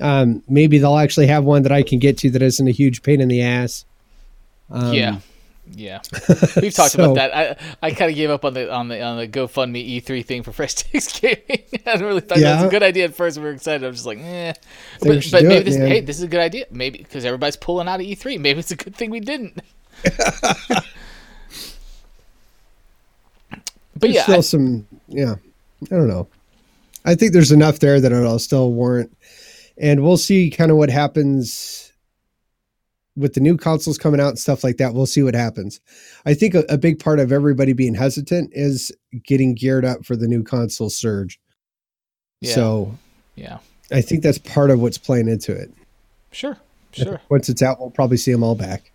Um, 0.02 0.44
maybe 0.50 0.78
they'll 0.78 0.98
actually 0.98 1.28
have 1.28 1.46
one 1.46 1.64
that 1.64 1.72
I 1.72 1.82
can 1.82 2.00
get 2.00 2.18
to 2.20 2.30
that 2.32 2.42
isn't 2.42 2.68
a 2.68 2.72
huge 2.72 3.02
pain 3.02 3.22
in 3.22 3.30
the 3.30 3.42
ass. 3.42 3.86
Um, 4.70 4.94
yeah, 4.94 5.20
yeah, 5.74 6.02
we've 6.62 6.74
talked 6.74 6.92
so, 6.92 7.12
about 7.12 7.16
that. 7.16 7.60
I 7.82 7.88
I 7.88 7.92
kind 7.92 8.12
of 8.12 8.16
gave 8.16 8.30
up 8.30 8.46
on 8.46 8.54
the 8.54 8.72
on 8.72 8.88
the 8.88 9.02
on 9.02 9.18
the 9.18 9.28
GoFundMe 9.28 10.02
E3 10.02 10.26
thing 10.26 10.44
for 10.44 10.52
Fresh 10.52 10.76
Takes 10.76 11.20
Gaming. 11.20 11.40
I 11.50 11.58
didn't 11.58 12.04
really 12.06 12.22
thought 12.22 12.38
yeah. 12.38 12.52
that 12.52 12.56
was 12.58 12.68
a 12.68 12.72
good 12.72 12.84
idea 12.84 13.06
at 13.06 13.16
first. 13.16 13.38
We 13.38 13.44
were 13.44 13.52
excited. 13.52 13.84
I 13.84 13.88
was 13.88 13.98
just 13.98 14.06
like, 14.06 14.20
eh. 14.20 14.54
But, 15.02 15.26
but 15.32 15.44
maybe 15.44 15.56
it, 15.56 15.66
this, 15.66 15.76
hey, 15.76 16.02
this 16.02 16.18
is 16.18 16.24
a 16.24 16.28
good 16.28 16.40
idea. 16.40 16.66
Maybe 16.70 17.00
because 17.00 17.26
everybody's 17.26 17.56
pulling 17.56 17.88
out 17.88 18.00
of 18.00 18.06
E3. 18.06 18.40
Maybe 18.40 18.60
it's 18.60 18.72
a 18.72 18.76
good 18.76 18.96
thing 18.96 19.10
we 19.10 19.20
didn't. 19.20 19.60
but 20.04 20.84
there's 23.96 24.16
yeah, 24.16 24.24
still 24.24 24.38
I, 24.38 24.42
some 24.42 24.88
yeah. 25.08 25.36
I 25.84 25.96
don't 25.96 26.08
know. 26.08 26.28
I 27.06 27.16
think 27.16 27.34
there's 27.34 27.52
enough 27.52 27.80
there 27.80 28.00
that 28.00 28.12
it'll 28.12 28.40
still 28.40 28.72
warrant, 28.72 29.16
and 29.78 30.04
we'll 30.04 30.18
see 30.18 30.50
kind 30.50 30.72
of 30.72 30.78
what 30.78 30.90
happens 30.90 31.85
with 33.16 33.34
the 33.34 33.40
new 33.40 33.58
consoles 33.58 33.98
coming 33.98 34.20
out 34.20 34.30
and 34.30 34.40
stuff 34.40 34.64
like 34.64 34.78
that. 34.78 34.94
We'll 34.94 35.06
see 35.06 35.24
what 35.24 35.36
happens. 35.36 35.80
I 36.26 36.34
think 36.34 36.54
a, 36.54 36.64
a 36.70 36.78
big 36.78 37.00
part 37.00 37.20
of 37.20 37.32
everybody 37.32 37.74
being 37.74 37.96
hesitant 37.96 38.52
is 38.54 38.92
getting 39.24 39.56
geared 39.56 39.86
up 39.86 40.06
for 40.06 40.16
the 40.16 40.28
new 40.28 40.44
console 40.44 40.90
surge. 40.90 41.40
Yeah. 42.42 42.56
So, 42.56 42.98
yeah, 43.36 43.60
I 43.92 44.02
think 44.02 44.22
that's 44.22 44.38
part 44.38 44.70
of 44.70 44.82
what's 44.82 44.98
playing 44.98 45.28
into 45.28 45.54
it. 45.54 45.72
Sure, 46.32 46.58
sure. 46.92 47.22
Once 47.30 47.48
it's 47.50 47.62
out, 47.62 47.80
we'll 47.80 47.92
probably 47.92 48.18
see 48.18 48.32
them 48.32 48.44
all 48.44 48.56
back. 48.56 48.92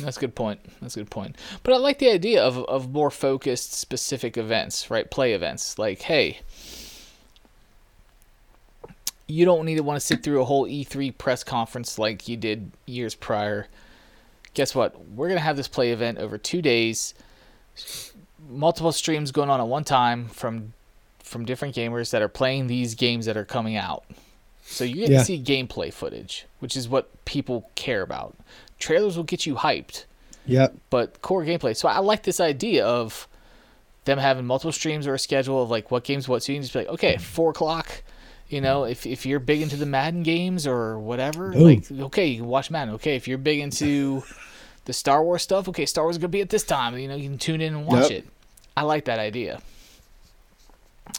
That's 0.00 0.16
a 0.16 0.20
good 0.20 0.34
point. 0.34 0.60
That's 0.80 0.96
a 0.96 1.00
good 1.00 1.10
point. 1.10 1.36
But 1.62 1.74
I 1.74 1.76
like 1.78 1.98
the 1.98 2.10
idea 2.10 2.42
of 2.42 2.58
of 2.58 2.92
more 2.92 3.10
focused, 3.10 3.74
specific 3.74 4.36
events, 4.36 4.90
right? 4.90 5.10
Play 5.10 5.32
events. 5.32 5.78
Like, 5.78 6.02
hey, 6.02 6.40
you 9.26 9.44
don't 9.44 9.64
need 9.64 9.76
to 9.76 9.82
want 9.82 9.98
to 9.98 10.04
sit 10.04 10.22
through 10.22 10.40
a 10.40 10.44
whole 10.44 10.66
E3 10.66 11.16
press 11.16 11.44
conference 11.44 11.98
like 11.98 12.28
you 12.28 12.36
did 12.36 12.70
years 12.86 13.14
prior. 13.14 13.68
Guess 14.54 14.74
what? 14.74 15.08
We're 15.08 15.28
gonna 15.28 15.40
have 15.40 15.56
this 15.56 15.68
play 15.68 15.92
event 15.92 16.18
over 16.18 16.38
two 16.38 16.62
days, 16.62 17.14
multiple 18.48 18.92
streams 18.92 19.32
going 19.32 19.50
on 19.50 19.60
at 19.60 19.66
one 19.66 19.84
time 19.84 20.28
from 20.28 20.72
from 21.18 21.44
different 21.44 21.74
gamers 21.74 22.10
that 22.10 22.22
are 22.22 22.28
playing 22.28 22.66
these 22.66 22.94
games 22.94 23.26
that 23.26 23.36
are 23.36 23.44
coming 23.44 23.76
out. 23.76 24.04
So 24.66 24.84
you're 24.84 25.08
gonna 25.08 25.24
see 25.24 25.42
gameplay 25.42 25.92
footage, 25.92 26.46
which 26.60 26.76
is 26.76 26.88
what 26.88 27.24
people 27.24 27.68
care 27.74 28.02
about 28.02 28.36
trailers 28.84 29.16
will 29.16 29.24
get 29.24 29.46
you 29.46 29.54
hyped. 29.56 30.04
Yep. 30.46 30.74
But 30.90 31.22
core 31.22 31.44
gameplay. 31.44 31.76
So 31.76 31.88
I 31.88 31.98
like 31.98 32.24
this 32.24 32.38
idea 32.38 32.84
of 32.84 33.26
them 34.04 34.18
having 34.18 34.44
multiple 34.44 34.72
streams 34.72 35.06
or 35.06 35.14
a 35.14 35.18
schedule 35.18 35.62
of 35.62 35.70
like 35.70 35.90
what 35.90 36.04
games 36.04 36.28
what. 36.28 36.42
So 36.42 36.52
you 36.52 36.56
can 36.56 36.62
just 36.62 36.74
be 36.74 36.80
like, 36.80 36.88
okay, 36.88 37.16
four 37.16 37.50
o'clock. 37.50 38.02
You 38.54 38.60
know, 38.60 38.84
if 38.84 39.04
if 39.04 39.26
you're 39.26 39.40
big 39.40 39.62
into 39.62 39.74
the 39.74 39.84
Madden 39.84 40.22
games 40.22 40.64
or 40.64 40.96
whatever, 40.96 41.50
Ooh. 41.50 41.74
like 41.74 41.90
okay, 41.90 42.26
you 42.28 42.36
can 42.36 42.46
watch 42.46 42.70
Madden. 42.70 42.94
Okay, 42.94 43.16
if 43.16 43.26
you're 43.26 43.36
big 43.36 43.58
into 43.58 44.22
the 44.84 44.92
Star 44.92 45.24
Wars 45.24 45.42
stuff, 45.42 45.68
okay, 45.70 45.86
Star 45.86 46.04
Wars 46.04 46.14
is 46.14 46.20
gonna 46.20 46.28
be 46.28 46.40
at 46.40 46.50
this 46.50 46.62
time. 46.62 46.96
You 46.96 47.08
know, 47.08 47.16
you 47.16 47.28
can 47.28 47.36
tune 47.36 47.60
in 47.60 47.74
and 47.74 47.84
watch 47.84 48.12
yep. 48.12 48.22
it. 48.22 48.28
I 48.76 48.82
like 48.82 49.06
that 49.06 49.18
idea. 49.18 49.60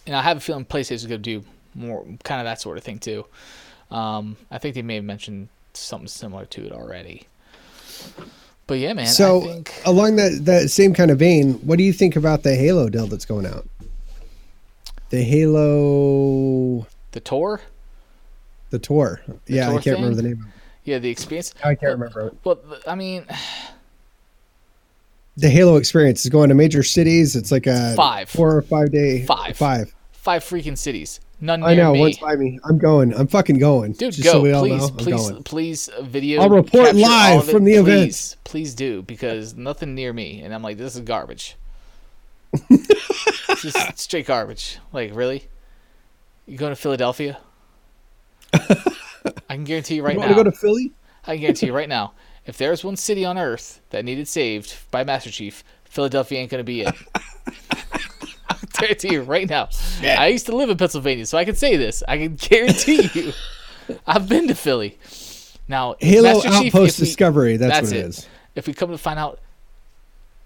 And 0.07 0.15
I 0.15 0.21
have 0.21 0.37
a 0.37 0.39
feeling 0.39 0.63
PlayStation 0.63 0.93
is 0.93 1.05
gonna 1.07 1.17
do 1.17 1.43
more 1.73 2.05
kind 2.23 2.39
of 2.39 2.45
that 2.45 2.61
sort 2.61 2.77
of 2.77 2.85
thing 2.85 2.99
too. 2.99 3.25
Um, 3.91 4.37
I 4.49 4.57
think 4.57 4.75
they 4.75 4.81
may 4.81 4.95
have 4.95 5.03
mentioned 5.03 5.49
something 5.73 6.07
similar 6.07 6.45
to 6.45 6.65
it 6.65 6.71
already. 6.71 7.27
But 8.65 8.75
yeah, 8.75 8.93
man. 8.93 9.07
So 9.07 9.41
think... 9.41 9.73
along 9.85 10.15
that 10.15 10.45
that 10.45 10.71
same 10.71 10.93
kind 10.93 11.11
of 11.11 11.19
vein, 11.19 11.55
what 11.55 11.79
do 11.79 11.83
you 11.83 11.91
think 11.91 12.15
about 12.15 12.43
the 12.43 12.55
Halo 12.55 12.87
deal 12.87 13.07
that's 13.07 13.25
going 13.25 13.45
out? 13.45 13.67
The 15.09 15.21
Halo, 15.21 16.87
the 17.15 17.21
tour, 17.21 17.61
the 18.71 18.77
tour. 18.77 19.21
The 19.45 19.53
yeah, 19.53 19.67
tour 19.67 19.71
I 19.71 19.73
can't 19.75 19.83
thing? 19.83 19.93
remember 19.95 20.21
the 20.21 20.27
name. 20.27 20.45
Yeah, 20.83 20.99
the 20.99 21.09
experience. 21.09 21.53
I 21.63 21.75
can't 21.75 21.93
remember. 21.93 22.35
Well, 22.43 22.59
I 22.85 22.95
mean, 22.95 23.25
the 25.37 25.49
Halo 25.49 25.77
experience 25.77 26.25
is 26.25 26.29
going 26.29 26.49
to 26.49 26.55
major 26.55 26.83
cities. 26.83 27.37
It's 27.37 27.53
like 27.53 27.67
a 27.67 27.95
five, 27.95 28.29
four 28.29 28.57
or 28.57 28.61
five 28.61 28.91
day, 28.91 29.25
five, 29.25 29.55
five, 29.55 29.95
five 30.11 30.43
freaking 30.43 30.77
cities. 30.77 31.21
None 31.39 31.61
near. 31.61 31.69
I 31.69 31.75
know. 31.75 31.93
Me. 31.93 32.01
Once 32.01 32.17
by 32.17 32.35
me, 32.35 32.59
I'm 32.65 32.77
going. 32.77 33.13
I'm 33.13 33.27
fucking 33.27 33.59
going. 33.59 33.93
Dude, 33.93 34.11
Just 34.11 34.25
go. 34.25 34.33
So 34.33 34.41
we 34.41 34.51
all 34.51 34.65
please, 34.65 34.91
please, 34.91 35.31
please, 35.45 35.87
uh, 35.87 36.01
video. 36.01 36.41
I'll 36.41 36.49
report 36.49 36.95
live 36.95 37.49
from 37.49 37.63
the 37.63 37.81
please, 37.81 38.33
event. 38.33 38.35
Please 38.43 38.75
do 38.75 39.03
because 39.03 39.55
nothing 39.55 39.95
near 39.95 40.11
me, 40.11 40.41
and 40.41 40.53
I'm 40.53 40.61
like, 40.61 40.77
this 40.77 40.95
is 40.95 41.01
garbage. 41.01 41.55
Just 43.61 43.99
straight 43.99 44.27
garbage. 44.27 44.79
Like, 44.91 45.15
really? 45.15 45.47
You 46.45 46.57
going 46.57 46.71
to 46.71 46.75
Philadelphia? 46.75 47.39
I 48.53 49.55
can 49.55 49.63
guarantee 49.63 49.95
you 49.95 50.03
right 50.03 50.15
now. 50.15 50.23
you 50.23 50.29
now. 50.29 50.35
Want 50.35 50.37
to 50.37 50.43
go 50.43 50.51
to 50.51 50.57
Philly? 50.57 50.93
I 51.25 51.33
can 51.33 51.41
guarantee 51.41 51.67
you 51.67 51.73
right 51.73 51.89
now. 51.89 52.13
If 52.45 52.57
there's 52.57 52.83
one 52.83 52.95
city 52.95 53.25
on 53.25 53.37
Earth 53.37 53.81
that 53.89 54.05
needed 54.05 54.27
saved 54.27 54.77
by 54.91 55.03
Master 55.03 55.31
Chief, 55.31 55.63
Philadelphia 55.85 56.39
ain't 56.39 56.51
gonna 56.51 56.63
be 56.63 56.81
it 56.81 56.93
I 58.49 58.57
guarantee 58.73 59.13
you 59.13 59.21
right 59.23 59.49
now. 59.49 59.69
Yeah. 60.01 60.21
I 60.21 60.27
used 60.27 60.45
to 60.47 60.55
live 60.55 60.69
in 60.69 60.77
Pennsylvania, 60.77 61.25
so 61.25 61.37
I 61.37 61.45
can 61.45 61.55
say 61.55 61.77
this. 61.77 62.03
I 62.07 62.17
can 62.17 62.35
guarantee 62.35 63.09
you. 63.13 63.33
I've 64.07 64.29
been 64.29 64.47
to 64.49 64.55
Philly. 64.55 64.99
Now, 65.67 65.95
Halo 65.99 66.33
Master 66.33 66.49
Outpost 66.49 66.97
Chief, 66.97 67.07
Discovery. 67.07 67.57
That's, 67.57 67.73
that's, 67.73 67.91
what 67.91 67.97
it, 67.97 67.99
it 67.99 68.09
is. 68.09 68.27
If 68.53 68.67
we 68.67 68.73
come 68.73 68.91
to 68.91 68.97
find 68.97 69.17
out 69.17 69.39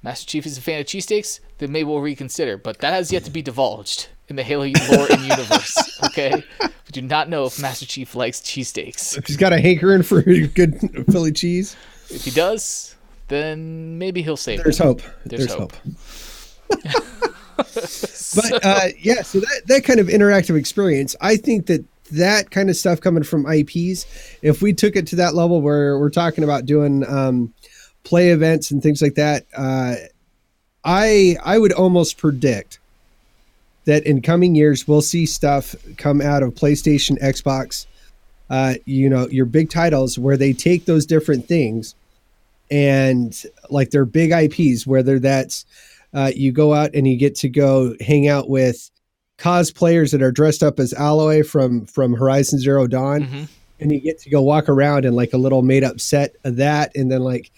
Master 0.01 0.25
Chief 0.25 0.45
is 0.45 0.57
a 0.57 0.61
fan 0.61 0.79
of 0.79 0.85
cheesesteaks, 0.85 1.39
then 1.57 1.71
maybe 1.71 1.85
we'll 1.85 1.99
reconsider. 1.99 2.57
But 2.57 2.79
that 2.79 2.93
has 2.93 3.11
yet 3.11 3.25
to 3.25 3.31
be 3.31 3.41
divulged 3.41 4.07
in 4.29 4.35
the 4.35 4.43
Halo 4.43 4.65
lore 4.91 5.07
and 5.11 5.21
universe. 5.21 5.85
Okay, 6.05 6.43
we 6.59 6.91
do 6.91 7.01
not 7.01 7.27
know 7.29 7.45
if 7.45 7.59
Master 7.59 7.85
Chief 7.85 8.15
likes 8.15 8.39
cheesesteaks. 8.39 9.17
If 9.17 9.27
he's 9.27 9.35
got 9.35 9.51
a 9.51 9.59
hankering 9.59 10.01
for 10.01 10.21
good 10.21 10.79
Philly 11.11 11.33
cheese, 11.33 11.75
if 12.09 12.23
he 12.23 12.31
does, 12.31 12.95
then 13.27 13.97
maybe 13.97 14.21
he'll 14.21 14.37
save. 14.37 14.63
There's 14.63 14.79
it. 14.79 14.83
hope. 14.83 15.01
There's, 15.25 15.47
There's 15.47 15.59
hope. 15.59 15.73
hope. 15.73 16.83
but 18.35 18.65
uh, 18.65 18.87
yeah, 18.97 19.21
so 19.23 19.41
that 19.41 19.61
that 19.67 19.83
kind 19.83 19.99
of 19.99 20.07
interactive 20.07 20.57
experience, 20.57 21.17
I 21.19 21.35
think 21.35 21.65
that 21.65 21.83
that 22.11 22.49
kind 22.49 22.69
of 22.69 22.77
stuff 22.77 23.01
coming 23.01 23.23
from 23.23 23.45
IPs, 23.45 24.05
if 24.41 24.61
we 24.61 24.73
took 24.73 24.95
it 24.95 25.05
to 25.07 25.17
that 25.17 25.35
level 25.35 25.61
where 25.61 25.99
we're 25.99 26.09
talking 26.09 26.43
about 26.43 26.65
doing 26.65 27.05
um, 27.07 27.53
play 28.03 28.29
events 28.29 28.71
and 28.71 28.81
things 28.81 29.01
like 29.01 29.15
that, 29.15 29.45
uh, 29.55 29.95
I 30.83 31.37
I 31.43 31.59
would 31.59 31.73
almost 31.73 32.17
predict 32.17 32.79
that 33.85 34.05
in 34.05 34.21
coming 34.21 34.55
years 34.55 34.87
we'll 34.87 35.01
see 35.01 35.25
stuff 35.25 35.75
come 35.97 36.21
out 36.21 36.43
of 36.43 36.53
PlayStation, 36.53 37.19
Xbox, 37.21 37.85
uh, 38.49 38.75
you 38.85 39.09
know, 39.09 39.27
your 39.29 39.45
big 39.45 39.69
titles 39.69 40.17
where 40.17 40.37
they 40.37 40.53
take 40.53 40.85
those 40.85 41.05
different 41.05 41.47
things 41.47 41.95
and 42.71 43.43
like 43.69 43.91
their 43.91 44.05
big 44.05 44.31
IPs, 44.31 44.85
whether 44.85 45.19
that's 45.19 45.65
uh, 46.13 46.31
you 46.35 46.51
go 46.51 46.73
out 46.73 46.91
and 46.93 47.07
you 47.07 47.17
get 47.17 47.35
to 47.35 47.49
go 47.49 47.95
hang 48.01 48.27
out 48.27 48.49
with 48.49 48.89
cosplayers 49.37 50.11
that 50.11 50.21
are 50.21 50.31
dressed 50.31 50.63
up 50.63 50.79
as 50.79 50.93
Aloy 50.93 51.45
from 51.45 51.85
from 51.85 52.13
Horizon 52.13 52.59
Zero 52.59 52.87
Dawn, 52.87 53.21
mm-hmm. 53.21 53.43
and 53.79 53.91
you 53.91 53.99
get 53.99 54.19
to 54.19 54.29
go 54.29 54.41
walk 54.41 54.69
around 54.69 55.05
in 55.05 55.13
like 55.15 55.33
a 55.33 55.37
little 55.37 55.61
made 55.61 55.83
up 55.83 55.99
set 55.99 56.35
of 56.43 56.57
that, 56.57 56.95
and 56.95 57.11
then 57.11 57.21
like 57.21 57.51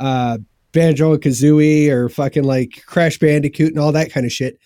uh, 0.00 0.38
Banjo 0.72 1.14
and 1.14 1.22
Kazooie 1.22 1.88
or 1.88 2.08
fucking 2.08 2.44
like 2.44 2.82
Crash 2.86 3.18
Bandicoot 3.18 3.70
and 3.70 3.78
all 3.78 3.92
that 3.92 4.12
kind 4.12 4.26
of 4.26 4.32
shit, 4.32 4.58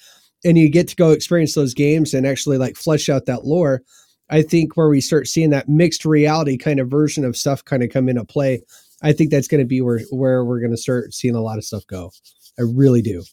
and 0.44 0.58
you 0.58 0.68
get 0.68 0.88
to 0.88 0.96
go 0.96 1.10
experience 1.10 1.54
those 1.54 1.74
games 1.74 2.14
and 2.14 2.26
actually 2.26 2.58
like 2.58 2.76
flesh 2.76 3.08
out 3.08 3.26
that 3.26 3.44
lore. 3.44 3.82
I 4.30 4.42
think 4.42 4.76
where 4.76 4.88
we 4.88 5.00
start 5.00 5.28
seeing 5.28 5.50
that 5.50 5.68
mixed 5.68 6.04
reality 6.04 6.56
kind 6.56 6.80
of 6.80 6.88
version 6.88 7.24
of 7.24 7.36
stuff 7.36 7.64
kind 7.64 7.82
of 7.82 7.90
come 7.90 8.08
into 8.08 8.24
play, 8.24 8.62
I 9.02 9.12
think 9.12 9.30
that's 9.30 9.48
going 9.48 9.60
to 9.60 9.66
be 9.66 9.80
where 9.80 10.00
where 10.10 10.44
we're 10.44 10.60
going 10.60 10.70
to 10.70 10.76
start 10.76 11.12
seeing 11.12 11.34
a 11.34 11.40
lot 11.40 11.58
of 11.58 11.64
stuff 11.64 11.86
go. 11.86 12.12
I 12.58 12.62
really 12.62 13.02
do. 13.02 13.24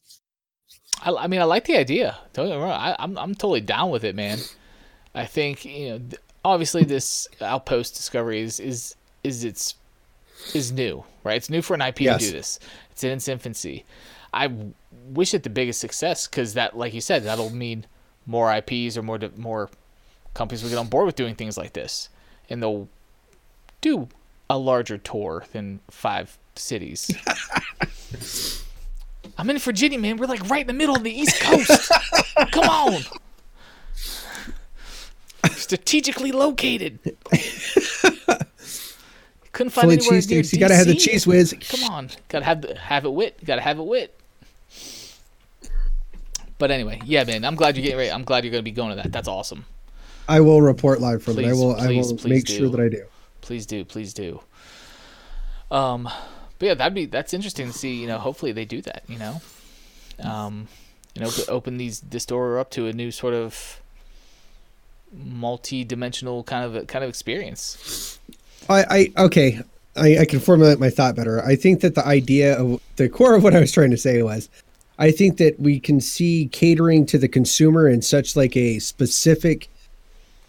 I, 1.01 1.13
I 1.13 1.27
mean, 1.27 1.41
I 1.41 1.45
like 1.45 1.65
the 1.65 1.77
idea. 1.77 2.17
Don't 2.33 2.47
get 2.47 2.55
wrong. 2.55 2.71
I, 2.71 2.95
I'm 2.99 3.17
I'm 3.17 3.35
totally 3.35 3.61
down 3.61 3.91
with 3.91 4.03
it, 4.03 4.15
man. 4.15 4.39
I 5.15 5.25
think 5.25 5.65
you 5.65 5.89
know, 5.89 6.01
obviously, 6.43 6.83
this 6.83 7.27
Outpost 7.41 7.95
Discovery 7.95 8.41
is 8.41 8.59
is 8.59 8.95
is 9.23 9.43
its 9.43 9.75
is 10.53 10.71
new, 10.71 11.03
right? 11.23 11.37
It's 11.37 11.49
new 11.49 11.61
for 11.61 11.73
an 11.75 11.81
IP 11.81 12.01
yes. 12.01 12.19
to 12.19 12.27
do 12.27 12.31
this. 12.33 12.59
It's 12.91 13.03
in 13.03 13.11
its 13.11 13.27
infancy. 13.27 13.85
I 14.33 14.51
wish 15.07 15.33
it 15.33 15.43
the 15.43 15.49
biggest 15.49 15.79
success 15.79 16.27
because 16.27 16.53
that, 16.53 16.77
like 16.77 16.93
you 16.93 17.01
said, 17.01 17.23
that'll 17.23 17.49
mean 17.49 17.85
more 18.25 18.53
IPs 18.55 18.97
or 18.97 19.01
more 19.01 19.19
more 19.37 19.69
companies 20.33 20.61
will 20.63 20.69
get 20.69 20.77
on 20.77 20.87
board 20.87 21.05
with 21.05 21.15
doing 21.15 21.35
things 21.35 21.57
like 21.57 21.73
this, 21.73 22.09
and 22.49 22.61
they'll 22.61 22.87
do 23.81 24.07
a 24.49 24.57
larger 24.57 24.97
tour 24.97 25.45
than 25.51 25.79
five 25.89 26.37
cities. 26.55 27.11
I'm 29.37 29.49
in 29.49 29.57
Virginia, 29.57 29.99
man. 29.99 30.17
We're 30.17 30.27
like 30.27 30.49
right 30.49 30.61
in 30.61 30.67
the 30.67 30.73
middle 30.73 30.95
of 30.95 31.03
the 31.03 31.11
East 31.11 31.39
Coast. 31.39 31.91
Come 32.51 32.69
on. 32.69 33.01
strategically 35.51 36.31
located. 36.31 36.99
Couldn't 39.51 39.71
find 39.71 39.89
Philly 39.89 39.95
anywhere 39.95 40.21
near. 40.27 40.41
You 40.41 40.59
gotta 40.59 40.75
have 40.75 40.87
the 40.87 40.95
cheese 40.95 41.25
whiz. 41.25 41.55
Come 41.69 41.89
on, 41.91 42.09
gotta 42.27 42.45
have 42.45 42.61
the, 42.61 42.75
have 42.77 43.05
it 43.05 43.13
wit. 43.13 43.43
Gotta 43.43 43.61
have 43.61 43.79
it 43.79 43.85
wit. 43.85 44.18
But 46.59 46.69
anyway, 46.69 47.01
yeah, 47.05 47.23
man, 47.23 47.43
I'm 47.43 47.55
glad 47.55 47.75
you're 47.75 47.83
getting 47.83 47.97
ready. 47.97 48.11
I'm 48.11 48.23
glad 48.23 48.43
you're 48.43 48.51
gonna 48.51 48.61
be 48.61 48.71
going 48.71 48.89
to 48.89 48.95
that. 48.97 49.11
That's 49.11 49.27
awesome. 49.27 49.65
I 50.27 50.41
will 50.41 50.61
report 50.61 51.01
live 51.01 51.23
from 51.23 51.39
it. 51.39 51.45
I 51.45 51.49
Please, 51.49 51.57
will. 51.57 51.75
I 51.75 51.87
will 51.87 52.15
please 52.17 52.25
make 52.25 52.45
do. 52.45 52.53
sure 52.53 52.69
that 52.69 52.79
I 52.79 52.89
do. 52.89 53.05
Please 53.41 53.65
do, 53.65 53.83
please 53.83 54.13
do. 54.13 54.41
Um, 55.71 56.03
but 56.59 56.65
yeah, 56.65 56.73
that'd 56.75 56.93
be 56.93 57.05
that's 57.05 57.33
interesting 57.33 57.67
to 57.67 57.73
see. 57.73 57.95
You 57.95 58.07
know, 58.07 58.19
hopefully 58.19 58.51
they 58.51 58.65
do 58.65 58.81
that. 58.81 59.03
You 59.07 59.17
know, 59.17 59.41
um, 60.23 60.67
you 61.15 61.21
know, 61.21 61.31
open 61.47 61.77
these 61.77 62.01
this 62.01 62.25
door 62.25 62.59
up 62.59 62.69
to 62.71 62.85
a 62.87 62.93
new 62.93 63.09
sort 63.09 63.33
of 63.33 63.81
multi-dimensional 65.11 66.43
kind 66.43 66.75
of 66.75 66.87
kind 66.87 67.03
of 67.03 67.09
experience. 67.09 68.19
I, 68.67 69.11
I 69.17 69.23
okay. 69.23 69.61
I, 69.95 70.19
I 70.19 70.25
can 70.25 70.39
formulate 70.39 70.79
my 70.79 70.89
thought 70.89 71.15
better. 71.15 71.43
I 71.43 71.55
think 71.55 71.81
that 71.81 71.95
the 71.95 72.05
idea 72.05 72.57
of 72.57 72.81
the 72.97 73.09
core 73.09 73.35
of 73.35 73.43
what 73.43 73.55
I 73.55 73.59
was 73.59 73.71
trying 73.71 73.91
to 73.91 73.97
say 73.97 74.21
was, 74.21 74.47
I 74.99 75.11
think 75.11 75.37
that 75.37 75.59
we 75.59 75.79
can 75.79 76.01
see 76.01 76.49
catering 76.51 77.05
to 77.07 77.17
the 77.17 77.29
consumer 77.29 77.87
in 77.87 78.01
such 78.01 78.35
like 78.35 78.55
a 78.57 78.79
specific, 78.79 79.69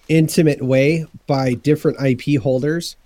intimate 0.08 0.60
way 0.60 1.06
by 1.28 1.54
different 1.54 1.98
IP 2.04 2.42
holders 2.42 2.96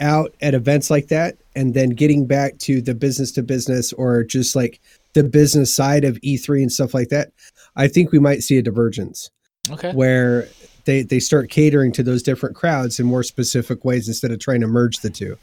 out 0.00 0.34
at 0.42 0.52
events 0.54 0.90
like 0.90 1.08
that, 1.08 1.38
and 1.56 1.72
then 1.72 1.90
getting 1.90 2.26
back 2.26 2.58
to 2.58 2.82
the 2.82 2.94
business 2.94 3.32
to 3.32 3.42
business 3.42 3.92
or 3.94 4.22
just 4.24 4.54
like 4.54 4.80
the 5.14 5.24
business 5.24 5.74
side 5.74 6.04
of 6.04 6.20
E3 6.20 6.62
and 6.62 6.72
stuff 6.72 6.92
like 6.92 7.08
that. 7.08 7.32
I 7.76 7.88
think 7.88 8.12
we 8.12 8.18
might 8.18 8.42
see 8.42 8.58
a 8.58 8.62
divergence 8.62 9.30
Okay. 9.70 9.92
where 9.92 10.46
they 10.84 11.00
they 11.00 11.18
start 11.18 11.48
catering 11.48 11.92
to 11.92 12.02
those 12.02 12.22
different 12.22 12.54
crowds 12.54 13.00
in 13.00 13.06
more 13.06 13.22
specific 13.22 13.84
ways 13.86 14.06
instead 14.06 14.30
of 14.30 14.38
trying 14.38 14.60
to 14.60 14.66
merge 14.66 14.98
the 14.98 15.08
two 15.08 15.38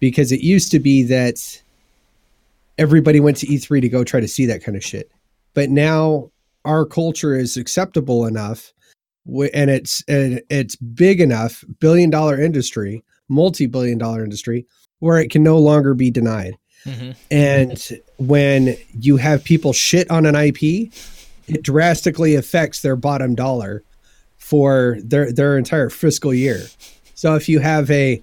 because 0.00 0.30
it 0.32 0.40
used 0.40 0.70
to 0.72 0.78
be 0.78 1.02
that 1.04 1.62
everybody 2.78 3.20
went 3.20 3.36
to 3.38 3.46
E3 3.46 3.80
to 3.80 3.88
go 3.88 4.04
try 4.04 4.20
to 4.20 4.28
see 4.28 4.46
that 4.46 4.62
kind 4.62 4.76
of 4.76 4.84
shit. 4.84 5.10
But 5.54 5.70
now 5.70 6.30
our 6.64 6.84
culture 6.84 7.34
is 7.34 7.56
acceptable 7.56 8.26
enough 8.26 8.72
and 9.54 9.70
it's 9.70 10.04
and 10.08 10.40
it's 10.50 10.76
big 10.76 11.20
enough 11.20 11.64
billion 11.80 12.10
dollar 12.10 12.40
industry 12.40 13.02
multi-billion 13.28 13.98
dollar 13.98 14.22
industry 14.22 14.66
where 15.00 15.18
it 15.18 15.30
can 15.30 15.42
no 15.42 15.58
longer 15.58 15.94
be 15.94 16.10
denied. 16.10 16.56
Hmm 16.84 17.12
and 17.30 18.00
when 18.18 18.76
you 18.98 19.16
have 19.16 19.44
people 19.44 19.72
shit 19.72 20.10
on 20.10 20.26
an 20.26 20.34
IP, 20.34 20.92
it 21.48 21.62
drastically 21.62 22.34
affects 22.34 22.82
their 22.82 22.96
bottom 22.96 23.34
dollar 23.34 23.82
for 24.36 24.98
their 25.02 25.32
their 25.32 25.58
entire 25.58 25.90
fiscal 25.90 26.32
year. 26.32 26.66
So 27.14 27.34
if 27.34 27.48
you 27.48 27.60
have 27.60 27.90
a 27.90 28.22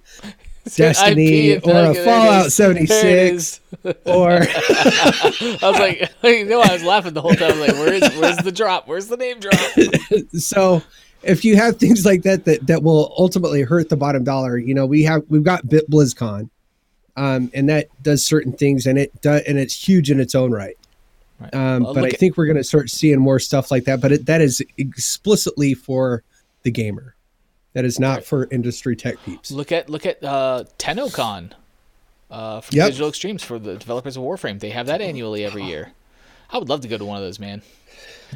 Destiny 0.76 1.56
or 1.58 1.90
a 1.90 1.94
Fallout 1.94 2.46
is. 2.46 2.56
There 2.56 2.70
it 2.72 2.88
76 2.88 3.60
or 4.06 4.30
I 4.48 5.58
was 5.62 5.78
like, 5.78 6.10
you 6.22 6.44
know, 6.46 6.60
I 6.60 6.72
was 6.72 6.82
laughing 6.82 7.12
the 7.12 7.20
whole 7.20 7.34
time. 7.34 7.52
I 7.52 7.58
was 7.58 7.68
like, 7.68 7.72
where 7.72 7.92
is 7.92 8.16
where's 8.16 8.36
the 8.38 8.52
drop? 8.52 8.88
Where's 8.88 9.08
the 9.08 9.16
name 9.16 9.40
drop? 9.40 9.54
so 10.38 10.82
if 11.22 11.44
you 11.44 11.56
have 11.56 11.76
things 11.78 12.06
like 12.06 12.22
that 12.22 12.44
that 12.46 12.66
that 12.66 12.82
will 12.82 13.14
ultimately 13.18 13.62
hurt 13.62 13.88
the 13.90 13.96
bottom 13.96 14.24
dollar, 14.24 14.56
you 14.56 14.74
know, 14.74 14.86
we 14.86 15.02
have 15.02 15.22
we've 15.28 15.44
got 15.44 15.68
Bit 15.68 15.90
BlizzCon. 15.90 16.48
Um, 17.16 17.50
and 17.54 17.68
that 17.68 17.86
does 18.02 18.24
certain 18.26 18.52
things 18.52 18.86
and 18.86 18.98
it 18.98 19.20
does 19.20 19.42
and 19.42 19.56
it's 19.58 19.74
huge 19.86 20.10
in 20.10 20.18
its 20.18 20.34
own 20.34 20.50
right. 20.50 20.76
Right. 21.38 21.54
Um, 21.54 21.84
Well, 21.84 21.94
but 21.94 22.00
I 22.00 22.02
look 22.04 22.14
at- 22.14 22.20
think 22.20 22.36
we're 22.36 22.46
going 22.46 22.56
to 22.56 22.64
start 22.64 22.90
seeing 22.90 23.20
more 23.20 23.38
stuff 23.38 23.70
like 23.70 23.84
that. 23.84 24.00
But 24.00 24.12
it, 24.12 24.26
that 24.26 24.40
is 24.40 24.62
explicitly 24.78 25.74
for 25.74 26.22
the 26.62 26.70
gamer. 26.70 27.14
That 27.74 27.84
is 27.84 28.00
not 28.00 28.24
for 28.24 28.48
industry 28.50 28.96
tech 28.96 29.16
peeps. 29.24 29.50
Look 29.50 29.70
at 29.72 29.90
look 29.90 30.06
at 30.06 30.22
uh, 30.24 30.64
TennoCon 30.78 31.52
uh, 32.30 32.60
from 32.60 32.76
Yep. 32.76 32.86
Digital 32.86 33.08
Extremes 33.08 33.42
for 33.42 33.58
the 33.58 33.76
developers 33.76 34.16
of 34.16 34.22
Warframe. 34.22 34.60
They 34.60 34.70
have 34.70 34.86
that 34.86 35.00
annually 35.00 35.44
every 35.44 35.64
year. 35.64 35.92
I 36.50 36.58
would 36.58 36.68
love 36.68 36.80
to 36.82 36.88
go 36.88 36.96
to 36.98 37.04
one 37.04 37.16
of 37.16 37.22
those, 37.24 37.38
man. 37.40 37.62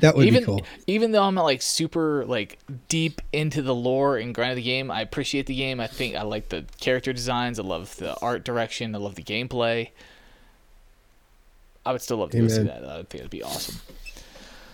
That 0.01 0.17
would 0.17 0.27
even 0.27 0.43
be 0.43 0.47
cool. 0.47 0.63
even 0.87 1.13
though 1.13 1.23
I'm 1.25 1.35
not 1.35 1.45
like 1.45 1.63
super 1.63 2.25
like 2.27 2.59
deep 2.89 3.21
into 3.33 3.63
the 3.63 3.75
lore 3.75 4.17
and 4.17 4.35
grind 4.35 4.51
of 4.53 4.57
the 4.57 4.63
game, 4.63 4.91
I 4.91 5.01
appreciate 5.01 5.47
the 5.47 5.57
game. 5.57 5.81
I 5.81 5.87
think 5.87 6.15
I 6.15 6.23
like 6.23 6.49
the 6.51 6.65
character 6.81 7.13
designs. 7.13 7.59
I 7.59 7.63
love 7.63 7.97
the 7.97 8.17
art 8.21 8.45
direction. 8.45 8.95
I 8.95 8.99
love 8.99 9.15
the 9.15 9.23
gameplay. 9.23 9.91
I 11.87 11.93
would 11.93 12.03
still 12.03 12.19
love 12.19 12.31
to 12.33 12.39
go 12.41 12.49
see 12.49 12.63
that. 12.65 12.85
I 12.85 12.97
think 13.05 13.15
it'd 13.15 13.31
be 13.31 13.43
awesome. 13.43 13.77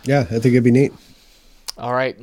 Yeah, 0.03 0.21
I 0.21 0.25
think 0.39 0.45
it'd 0.47 0.63
be 0.63 0.71
neat. 0.71 0.91
All 1.77 1.93
right. 1.93 2.17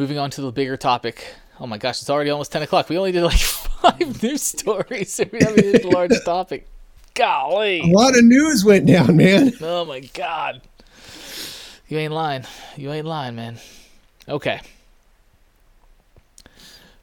Moving 0.00 0.16
on 0.16 0.30
to 0.30 0.40
the 0.40 0.50
bigger 0.50 0.78
topic. 0.78 1.34
Oh 1.60 1.66
my 1.66 1.76
gosh, 1.76 2.00
it's 2.00 2.08
already 2.08 2.30
almost 2.30 2.50
ten 2.50 2.62
o'clock. 2.62 2.88
We 2.88 2.96
only 2.96 3.12
did 3.12 3.22
like 3.22 3.36
five 3.38 4.22
news 4.22 4.42
stories. 4.42 5.20
and 5.20 5.30
We 5.30 5.40
haven't 5.42 5.62
hit 5.62 5.82
the 5.82 5.90
large 5.90 6.12
topic. 6.24 6.66
Golly, 7.12 7.80
a 7.80 7.84
lot 7.94 8.16
of 8.16 8.24
news 8.24 8.64
went 8.64 8.86
down, 8.86 9.18
man. 9.18 9.52
Oh 9.60 9.84
my 9.84 10.00
god. 10.00 10.62
You 11.86 11.98
ain't 11.98 12.14
lying. 12.14 12.44
You 12.78 12.90
ain't 12.92 13.04
lying, 13.06 13.36
man. 13.36 13.58
Okay. 14.26 14.62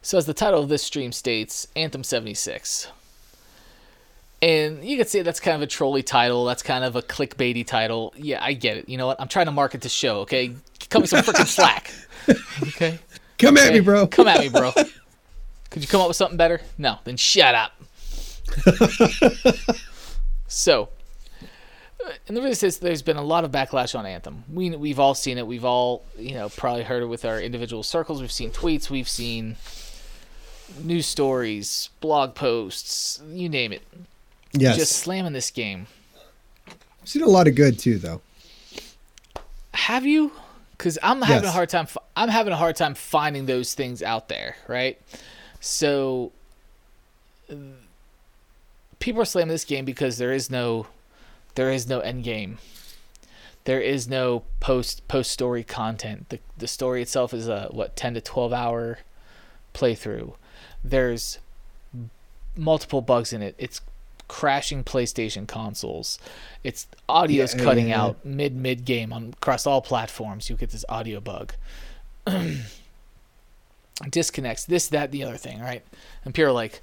So 0.02 0.18
as 0.18 0.26
the 0.26 0.34
title 0.34 0.60
of 0.60 0.68
this 0.68 0.82
stream 0.82 1.12
states, 1.12 1.68
Anthem 1.76 2.02
76. 2.02 2.88
And 4.42 4.84
you 4.84 4.96
could 4.96 5.08
say 5.08 5.22
that's 5.22 5.38
kind 5.38 5.54
of 5.54 5.62
a 5.62 5.68
trolly 5.68 6.02
title. 6.02 6.44
That's 6.46 6.64
kind 6.64 6.82
of 6.82 6.96
a 6.96 7.02
clickbaity 7.02 7.64
title. 7.64 8.12
Yeah, 8.16 8.42
I 8.42 8.54
get 8.54 8.76
it. 8.76 8.88
You 8.88 8.98
know 8.98 9.06
what? 9.06 9.20
I'm 9.20 9.28
trying 9.28 9.46
to 9.46 9.52
market 9.52 9.82
the 9.82 9.88
show, 9.88 10.20
okay? 10.22 10.52
Cut 10.90 11.00
me 11.00 11.06
some 11.06 11.20
freaking 11.22 11.46
slack. 11.54 11.92
Okay? 12.68 12.98
Come 13.38 13.56
at 13.56 13.72
me, 13.72 13.80
bro. 13.80 14.06
Come 14.06 14.28
at 14.28 14.40
me, 14.40 14.48
bro. 14.48 14.72
Could 15.70 15.82
you 15.82 15.88
come 15.88 16.00
up 16.00 16.08
with 16.08 16.16
something 16.16 16.36
better? 16.36 16.60
No, 16.76 16.98
then 17.04 17.16
shut 17.16 17.54
up. 17.54 17.72
so, 20.48 20.88
and 22.26 22.36
the 22.36 22.42
reason 22.42 22.68
is 22.68 22.78
there's 22.78 23.02
been 23.02 23.16
a 23.16 23.22
lot 23.22 23.44
of 23.44 23.52
backlash 23.52 23.96
on 23.96 24.06
Anthem. 24.06 24.44
We 24.52 24.70
we've 24.70 24.98
all 24.98 25.14
seen 25.14 25.38
it. 25.38 25.46
We've 25.46 25.64
all 25.64 26.04
you 26.18 26.34
know 26.34 26.48
probably 26.48 26.84
heard 26.84 27.02
it 27.02 27.06
with 27.06 27.24
our 27.24 27.40
individual 27.40 27.82
circles. 27.82 28.20
We've 28.20 28.32
seen 28.32 28.50
tweets. 28.50 28.88
We've 28.88 29.08
seen 29.08 29.56
news 30.82 31.06
stories, 31.06 31.90
blog 32.00 32.34
posts, 32.34 33.20
you 33.30 33.48
name 33.48 33.72
it. 33.72 33.82
Yes. 34.52 34.76
Just 34.76 34.92
slamming 34.92 35.32
this 35.32 35.50
game. 35.50 35.86
I've 37.02 37.08
seen 37.08 37.22
a 37.22 37.28
lot 37.28 37.46
of 37.46 37.54
good 37.54 37.78
too, 37.78 37.98
though. 37.98 38.20
Have 39.74 40.06
you? 40.06 40.32
Because 40.78 40.96
I'm 41.02 41.20
having 41.22 41.48
a 41.48 41.52
hard 41.52 41.68
time. 41.68 41.88
I'm 42.16 42.28
having 42.28 42.52
a 42.52 42.56
hard 42.56 42.76
time 42.76 42.94
finding 42.94 43.46
those 43.46 43.74
things 43.74 44.00
out 44.00 44.28
there, 44.28 44.56
right? 44.68 44.98
So 45.60 46.30
people 49.00 49.20
are 49.20 49.24
slamming 49.24 49.48
this 49.48 49.64
game 49.64 49.84
because 49.84 50.18
there 50.18 50.32
is 50.32 50.50
no, 50.50 50.86
there 51.56 51.70
is 51.70 51.88
no 51.88 51.98
end 52.00 52.22
game. 52.22 52.58
There 53.64 53.80
is 53.80 54.08
no 54.08 54.44
post 54.60 55.06
post 55.08 55.30
story 55.32 55.64
content. 55.64 56.28
The 56.30 56.38
the 56.56 56.68
story 56.68 57.02
itself 57.02 57.34
is 57.34 57.48
a 57.48 57.68
what 57.70 57.96
ten 57.96 58.14
to 58.14 58.20
twelve 58.20 58.52
hour 58.52 59.00
playthrough. 59.74 60.34
There's 60.82 61.38
multiple 62.56 63.02
bugs 63.02 63.32
in 63.32 63.42
it. 63.42 63.54
It's 63.58 63.80
crashing 64.28 64.84
PlayStation 64.84 65.46
consoles. 65.48 66.18
It's 66.62 66.86
audio's 67.08 67.54
Yeah, 67.54 67.64
cutting 67.64 67.88
yeah. 67.88 68.02
out 68.02 68.24
mid 68.24 68.54
mid 68.54 68.84
game 68.84 69.12
on 69.12 69.34
across 69.40 69.66
all 69.66 69.80
platforms. 69.82 70.48
You 70.50 70.56
get 70.56 70.70
this 70.70 70.84
audio 70.88 71.20
bug. 71.20 71.54
Disconnects. 74.10 74.64
This 74.64 74.86
that 74.88 75.10
the 75.10 75.24
other 75.24 75.36
thing, 75.36 75.60
right? 75.60 75.82
And 76.24 76.32
people 76.32 76.50
are 76.50 76.52
like, 76.52 76.80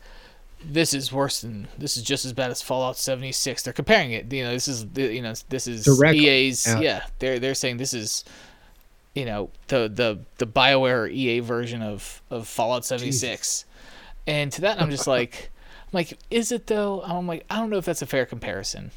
this 0.63 0.93
is 0.93 1.13
worse 1.13 1.41
than 1.41 1.67
this 1.77 1.95
is 1.95 2.03
just 2.03 2.25
as 2.25 2.33
bad 2.33 2.51
as 2.51 2.61
Fallout 2.61 2.97
76. 2.97 3.63
They're 3.63 3.71
comparing 3.73 4.11
it. 4.11 4.31
You 4.33 4.43
know, 4.43 4.51
this 4.51 4.67
is 4.67 4.89
the- 4.89 5.13
you 5.13 5.21
know 5.21 5.33
this 5.49 5.67
is 5.67 5.87
EA's. 6.03 6.67
yeah. 6.67 6.79
Yeah, 6.81 7.05
they're 7.19 7.39
they're 7.39 7.55
saying 7.55 7.77
this 7.77 7.93
is 7.93 8.25
you 9.13 9.23
know 9.25 9.49
the 9.67 9.87
the 9.87 10.19
the 10.39 10.47
Bioware 10.47 11.09
EA 11.09 11.39
version 11.39 11.81
of 11.81 12.21
of 12.29 12.47
Fallout 12.47 12.83
76. 12.83 13.63
And 14.27 14.51
to 14.53 14.61
that, 14.61 14.81
I'm 14.81 14.89
just 14.89 15.07
like, 15.17 15.51
I'm 15.85 15.91
like, 15.93 16.17
is 16.29 16.51
it 16.51 16.67
though? 16.67 17.01
I'm 17.03 17.27
like, 17.27 17.45
I 17.49 17.57
don't 17.57 17.69
know 17.69 17.77
if 17.77 17.85
that's 17.85 18.01
a 18.01 18.07
fair 18.07 18.25
comparison, 18.25 18.91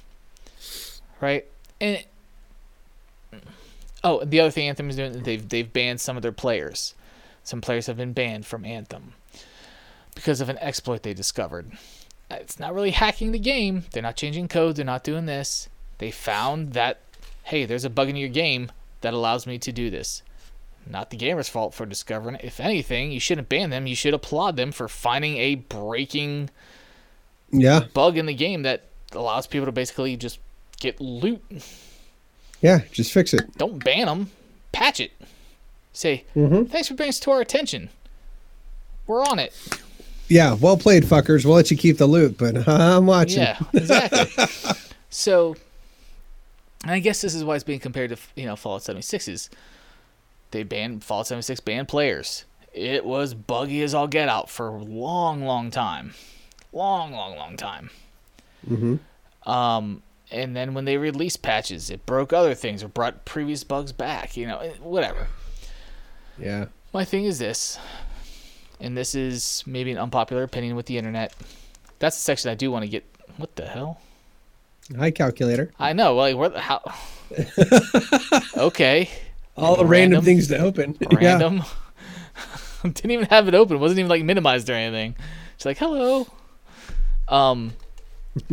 right? 1.21 1.45
And 1.81 2.05
oh, 4.03 4.25
the 4.25 4.41
other 4.41 4.51
thing 4.51 4.69
Anthem 4.69 4.91
is 4.91 4.97
doing, 4.97 5.23
they've 5.23 5.49
they've 5.49 5.73
banned 5.73 6.01
some 6.01 6.17
of 6.17 6.23
their 6.23 6.33
players. 6.33 6.95
Some 7.45 7.61
players 7.61 7.87
have 7.87 7.97
been 7.97 8.13
banned 8.13 8.47
from 8.47 8.65
Anthem 8.65 9.13
because 10.15 10.41
of 10.41 10.49
an 10.49 10.59
exploit 10.59 11.03
they 11.03 11.15
discovered. 11.15 11.73
It's 12.31 12.59
not 12.59 12.75
really 12.75 12.91
hacking 12.91 13.33
the 13.33 13.39
game. 13.39 13.85
They're 13.93 14.03
not 14.03 14.17
changing 14.17 14.49
code. 14.49 14.77
They're 14.77 14.85
not 14.85 15.05
doing 15.05 15.27
this. 15.27 15.69
They 15.99 16.11
found 16.11 16.75
that, 16.75 17.01
hey, 17.45 17.65
there's 17.65 17.85
a 17.85 17.91
bug 17.91 18.09
in 18.09 18.17
your 18.17 18.29
game 18.29 18.71
that 19.01 19.15
allows 19.15 19.47
me 19.47 19.59
to 19.59 19.73
do 19.73 19.89
this. 19.89 20.23
Not 20.87 21.11
the 21.11 21.17
gamer's 21.17 21.49
fault 21.49 21.75
for 21.75 21.87
discovering 21.87 22.37
it. 22.37 22.45
If 22.45 22.61
anything, 22.61 23.13
you 23.13 23.21
shouldn't 23.21 23.49
ban 23.49 23.71
them. 23.71 23.87
You 23.87 23.95
should 23.95 24.15
applaud 24.15 24.57
them 24.57 24.73
for 24.73 24.89
finding 24.89 25.37
a 25.37 25.55
breaking 25.55 26.51
Yeah, 27.51 27.85
bug 27.95 28.17
in 28.19 28.27
the 28.27 28.35
game 28.35 28.63
that 28.63 28.85
allows 29.13 29.47
people 29.47 29.67
to 29.67 29.73
basically 29.73 30.17
just 30.17 30.39
get 30.81 31.01
loot. 31.01 31.43
yeah. 32.61 32.81
Just 32.93 33.13
fix 33.13 33.33
it. 33.35 33.57
Don't 33.57 33.83
ban 33.83 34.07
them. 34.07 34.31
Patch 34.73 35.01
it. 35.01 35.13
Say, 35.93 36.25
Mm-hmm. 36.37 36.65
thanks 36.65 36.89
for 36.89 36.95
bringing 36.95 37.09
this 37.09 37.21
to 37.21 37.31
our 37.31 37.41
attention. 37.41 37.89
We're 39.07 39.25
on 39.25 39.39
it. 39.39 39.55
Yeah, 40.29 40.53
well 40.55 40.77
played, 40.77 41.05
fuckers. 41.05 41.45
We'll 41.47 41.55
let 41.55 41.71
you 41.71 41.77
keep 41.77 41.97
the 41.97 42.07
loot, 42.07 42.37
but 42.37 42.69
I'm 42.69 43.07
watching. 43.07 43.39
Yeah, 43.41 43.59
exactly. 43.73 44.45
so, 45.11 45.57
and 46.83 46.93
I 46.93 46.99
guess 46.99 47.23
this 47.23 47.35
is 47.35 47.43
why 47.43 47.55
it's 47.55 47.65
being 47.65 47.81
compared 47.81 48.11
to 48.11 48.19
you 48.37 48.45
know 48.45 48.55
Fallout 48.55 48.83
76's. 48.83 49.49
They 50.51 50.63
banned 50.63 51.03
Fallout 51.03 51.27
76 51.29 51.61
banned 51.61 51.89
players. 51.89 52.45
It 52.75 53.05
was 53.05 53.33
buggy 53.35 53.83
as 53.83 53.95
all 53.95 54.07
get 54.07 54.29
out 54.29 54.49
for 54.51 54.69
a 54.69 54.83
long, 54.83 55.43
long 55.45 55.71
time, 55.71 56.15
long, 56.73 57.13
long, 57.13 57.37
long 57.37 57.57
time. 57.57 57.91
Mm-hmm. 58.69 59.51
Um, 59.51 60.03
and 60.31 60.55
then 60.55 60.75
when 60.75 60.85
they 60.85 60.97
released 60.97 61.43
patches, 61.43 61.91
it 61.91 62.05
broke 62.07 62.33
other 62.33 62.55
things 62.55 62.83
or 62.83 62.89
brought 62.89 63.25
previous 63.25 63.65
bugs 63.65 63.93
back. 63.93 64.37
You 64.37 64.47
know, 64.47 64.59
whatever. 64.83 65.29
Yeah. 66.39 66.67
My 66.93 67.05
thing 67.05 67.25
is 67.25 67.39
this, 67.39 67.79
and 68.81 68.97
this 68.97 69.15
is 69.15 69.63
maybe 69.67 69.91
an 69.93 69.99
unpopular 69.99 70.43
opinion 70.43 70.77
with 70.77 70.87
the 70.87 70.99
internet. 70.99 71.35
That's 71.99 72.17
the 72.17 72.23
section 72.23 72.51
I 72.51 72.55
do 72.55 72.71
want 72.71 72.85
to 72.85 72.89
get. 72.91 73.05
What 73.37 73.57
the 73.57 73.67
hell? 73.67 74.01
Hi, 74.97 75.11
calculator. 75.11 75.73
I 75.79 75.93
know. 75.93 76.15
Like, 76.15 76.37
where 76.37 76.49
the 76.49 76.61
how? 76.61 76.81
okay, 78.57 79.11
All 79.57 79.77
the 79.77 79.85
Random. 79.85 80.13
random, 80.21 80.25
things 80.25 80.49
to 80.49 80.59
open. 80.59 80.97
Yeah. 81.11 81.33
random. 81.39 81.63
Didn't 82.83 83.11
even 83.11 83.27
have 83.27 83.49
it 83.49 83.55
open. 83.55 83.77
It 83.77 83.81
wasn't 83.81 83.99
even 84.01 84.09
like 84.09 84.25
minimized 84.25 84.71
or 84.71 84.75
anything. 84.75 85.15
She's 85.59 85.67
like, 85.67 85.79
"Hello." 85.79 86.27
Um. 87.29 87.73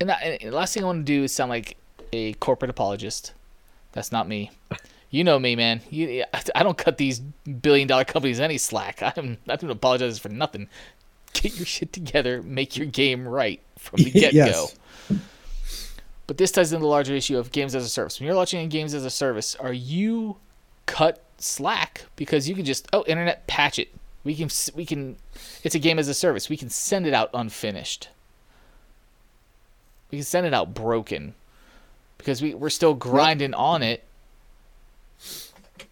and, 0.00 0.08
that, 0.08 0.22
and 0.22 0.52
the 0.52 0.56
last 0.56 0.74
thing 0.74 0.82
I 0.82 0.86
want 0.86 1.06
to 1.06 1.12
do 1.12 1.24
is 1.24 1.32
sound 1.32 1.50
like 1.50 1.76
a 2.12 2.34
corporate 2.34 2.70
apologist. 2.70 3.32
That's 3.92 4.12
not 4.12 4.28
me. 4.28 4.50
You 5.10 5.24
know 5.24 5.38
me, 5.38 5.56
man. 5.56 5.80
You, 5.90 6.24
I 6.54 6.62
don't 6.62 6.76
cut 6.76 6.98
these 6.98 7.20
billion 7.20 7.88
dollar 7.88 8.04
companies 8.04 8.40
any 8.40 8.58
slack. 8.58 9.02
I'm 9.02 9.38
not 9.46 9.60
going 9.60 9.68
to 9.68 9.72
apologize 9.72 10.18
for 10.18 10.28
nothing. 10.28 10.68
Get 11.32 11.56
your 11.56 11.66
shit 11.66 11.92
together. 11.92 12.42
Make 12.42 12.76
your 12.76 12.86
game 12.86 13.26
right 13.26 13.60
from 13.78 14.02
the 14.02 14.10
get 14.10 14.32
go. 14.32 14.38
Yes. 14.38 14.76
But 16.26 16.38
this 16.38 16.50
ties 16.50 16.72
into 16.72 16.82
the 16.82 16.88
larger 16.88 17.14
issue 17.14 17.38
of 17.38 17.52
games 17.52 17.74
as 17.74 17.84
a 17.84 17.88
service. 17.88 18.18
When 18.18 18.26
you're 18.26 18.34
launching 18.34 18.60
in 18.60 18.68
games 18.68 18.94
as 18.94 19.04
a 19.04 19.10
service, 19.10 19.54
are 19.54 19.72
you 19.72 20.38
cut 20.86 21.22
slack 21.38 22.06
because 22.16 22.48
you 22.48 22.54
can 22.54 22.64
just 22.64 22.88
oh 22.92 23.04
internet 23.06 23.46
patch 23.46 23.78
it? 23.78 23.88
We 24.26 24.34
can 24.34 24.48
we 24.74 24.84
can. 24.84 25.16
It's 25.62 25.76
a 25.76 25.78
game 25.78 26.00
as 26.00 26.08
a 26.08 26.14
service. 26.14 26.48
We 26.48 26.56
can 26.56 26.68
send 26.68 27.06
it 27.06 27.14
out 27.14 27.30
unfinished. 27.32 28.08
We 30.10 30.18
can 30.18 30.24
send 30.24 30.46
it 30.46 30.52
out 30.52 30.74
broken 30.74 31.34
because 32.18 32.42
we 32.42 32.52
we're 32.52 32.68
still 32.70 32.94
grinding 32.94 33.54
on 33.54 33.84
it 33.84 34.02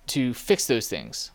to 0.09 0.35
fix 0.35 0.67
those 0.67 0.89
things. 0.89 1.31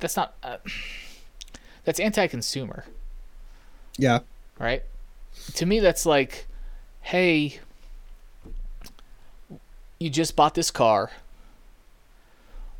That's 0.00 0.16
not. 0.16 0.34
Uh, 0.42 0.56
that's 1.84 2.00
anti-consumer 2.00 2.84
Yeah. 3.96 4.18
right? 4.58 4.82
To 5.54 5.66
me, 5.66 5.78
that's 5.80 6.04
like, 6.04 6.46
hey, 7.00 7.60
you 10.00 10.10
just 10.10 10.34
bought 10.34 10.54
this 10.54 10.70
car. 10.72 11.10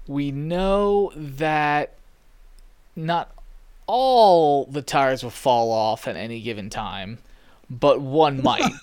We 0.06 0.32
know 0.32 1.12
that 1.14 1.94
not 2.96 3.32
all 3.86 4.66
the 4.66 4.82
tires 4.82 5.22
will 5.22 5.30
fall 5.30 5.70
off 5.72 6.06
at 6.06 6.16
any 6.16 6.40
given 6.40 6.70
time, 6.70 7.18
but 7.68 8.00
one 8.00 8.42
might. 8.42 8.70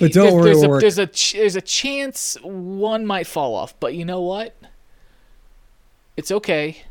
But 0.00 0.12
don't 0.12 0.24
there's, 0.24 0.34
worry, 0.34 0.44
there's 0.44 0.62
a, 0.62 0.68
work- 0.68 0.80
there's 0.80 0.98
a 0.98 1.36
there's 1.36 1.56
a 1.56 1.60
chance 1.60 2.36
one 2.42 3.04
might 3.04 3.26
fall 3.26 3.54
off, 3.54 3.78
but 3.78 3.94
you 3.94 4.04
know 4.04 4.22
what? 4.22 4.56
It's 6.16 6.30
okay. 6.30 6.82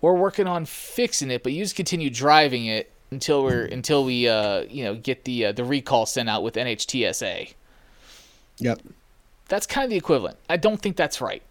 We're 0.00 0.14
working 0.14 0.46
on 0.46 0.66
fixing 0.66 1.30
it, 1.30 1.42
but 1.42 1.52
you 1.52 1.64
just 1.64 1.74
continue 1.74 2.10
driving 2.10 2.66
it 2.66 2.92
until 3.10 3.42
we're 3.42 3.64
until 3.64 4.04
we 4.04 4.28
uh 4.28 4.60
you 4.68 4.84
know 4.84 4.94
get 4.94 5.24
the 5.24 5.46
uh, 5.46 5.52
the 5.52 5.64
recall 5.64 6.04
sent 6.04 6.28
out 6.28 6.42
with 6.42 6.54
NHTSA. 6.54 7.54
Yep. 8.58 8.80
That's 9.48 9.66
kind 9.66 9.84
of 9.84 9.90
the 9.90 9.96
equivalent. 9.96 10.36
I 10.50 10.58
don't 10.58 10.80
think 10.80 10.96
that's 10.96 11.22
right. 11.22 11.42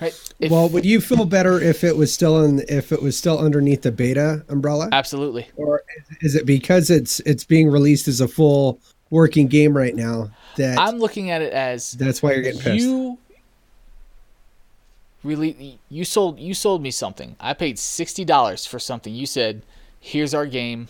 Right? 0.00 0.32
If- 0.38 0.50
well, 0.50 0.68
would 0.70 0.84
you 0.86 1.00
feel 1.00 1.24
better 1.26 1.60
if 1.60 1.84
it 1.84 1.96
was 1.96 2.12
still 2.12 2.42
in 2.44 2.64
if 2.68 2.90
it 2.92 3.02
was 3.02 3.16
still 3.16 3.38
underneath 3.38 3.82
the 3.82 3.92
beta 3.92 4.44
umbrella, 4.48 4.88
absolutely. 4.92 5.48
or 5.56 5.82
is 6.22 6.34
it 6.34 6.46
because 6.46 6.90
it's 6.90 7.20
it's 7.20 7.44
being 7.44 7.68
released 7.70 8.08
as 8.08 8.20
a 8.20 8.28
full 8.28 8.78
working 9.10 9.46
game 9.46 9.76
right 9.76 9.94
now 9.94 10.30
that 10.56 10.78
I'm 10.78 10.98
looking 10.98 11.30
at 11.30 11.42
it 11.42 11.52
as 11.52 11.92
that's 11.92 12.22
why 12.22 12.32
you're 12.32 12.42
getting 12.42 12.60
pissed? 12.60 12.82
you 12.84 13.18
really 15.22 15.78
you 15.90 16.04
sold 16.04 16.38
you 16.38 16.54
sold 16.54 16.82
me 16.82 16.90
something. 16.90 17.36
I 17.38 17.52
paid 17.52 17.78
sixty 17.78 18.24
dollars 18.24 18.64
for 18.66 18.78
something. 18.78 19.14
You 19.14 19.26
said, 19.26 19.62
"Here's 20.00 20.32
our 20.34 20.46
game. 20.46 20.88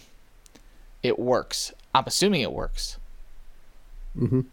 It 1.03 1.19
works." 1.19 1.73
I'm 1.93 2.05
assuming 2.07 2.43
it 2.43 2.53
works. 2.53 2.99
Mhm. 4.17 4.45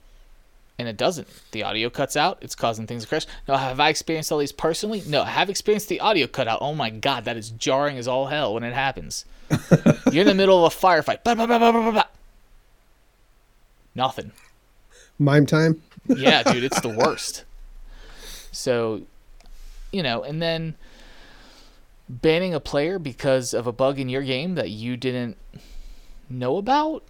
And 0.80 0.88
it 0.88 0.96
doesn't. 0.96 1.28
The 1.52 1.64
audio 1.64 1.90
cuts 1.90 2.16
out. 2.16 2.38
It's 2.42 2.54
causing 2.54 2.86
things 2.86 3.04
to 3.04 3.10
crash. 3.10 3.26
Now, 3.48 3.58
have 3.58 3.80
I 3.80 3.90
experienced 3.90 4.32
all 4.32 4.38
these 4.38 4.52
personally? 4.52 5.02
No, 5.08 5.24
I 5.24 5.30
have 5.30 5.50
experienced 5.50 5.90
the 5.90 6.00
audio 6.00 6.28
cut 6.28 6.48
out. 6.48 6.60
Oh 6.62 6.76
my 6.76 6.92
god, 6.92 7.26
that 7.26 7.36
is 7.36 7.50
jarring 7.50 7.98
as 7.98 8.08
all 8.08 8.28
hell 8.28 8.54
when 8.54 8.64
it 8.64 8.74
happens. 8.74 9.26
You're 10.12 10.22
in 10.22 10.28
the 10.28 10.36
middle 10.36 10.64
of 10.64 10.72
a 10.72 10.76
firefight. 10.76 11.24
Bah, 11.24 11.34
bah, 11.34 11.48
bah. 11.48 12.04
Nothing. 13.96 14.32
Mime 15.20 15.46
time. 15.46 15.82
Yeah, 16.08 16.42
dude, 16.44 16.64
it's 16.64 16.80
the 16.80 16.88
worst. 17.06 17.44
So, 18.54 19.02
you 19.92 20.02
know, 20.02 20.24
and 20.24 20.42
then 20.42 20.76
banning 22.08 22.54
a 22.54 22.62
player 22.62 22.98
because 22.98 23.54
of 23.54 23.68
a 23.68 23.74
bug 23.74 24.00
in 24.00 24.08
your 24.08 24.22
game 24.22 24.56
that 24.56 24.70
you 24.70 24.96
didn't 24.96 25.36
know 26.30 26.56
about, 26.56 27.04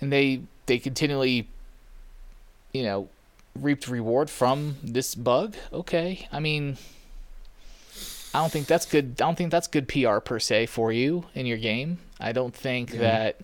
and 0.00 0.10
they 0.10 0.40
they 0.64 0.78
continually, 0.78 1.48
you 2.74 2.82
know, 2.82 3.08
reaped 3.58 3.88
reward 3.88 4.28
from 4.28 4.76
this 4.82 5.14
bug. 5.14 5.54
Okay, 5.72 6.28
I 6.30 6.40
mean, 6.40 6.76
I 8.34 8.40
don't 8.40 8.52
think 8.52 8.66
that's 8.66 8.84
good. 8.84 9.14
I 9.20 9.24
don't 9.24 9.38
think 9.38 9.50
that's 9.50 9.68
good 9.68 9.88
PR 9.88 10.18
per 10.18 10.38
se 10.38 10.66
for 10.66 10.92
you 10.92 11.24
in 11.34 11.46
your 11.46 11.56
game. 11.56 11.98
I 12.20 12.32
don't 12.32 12.54
think 12.54 12.90
that, 12.92 13.40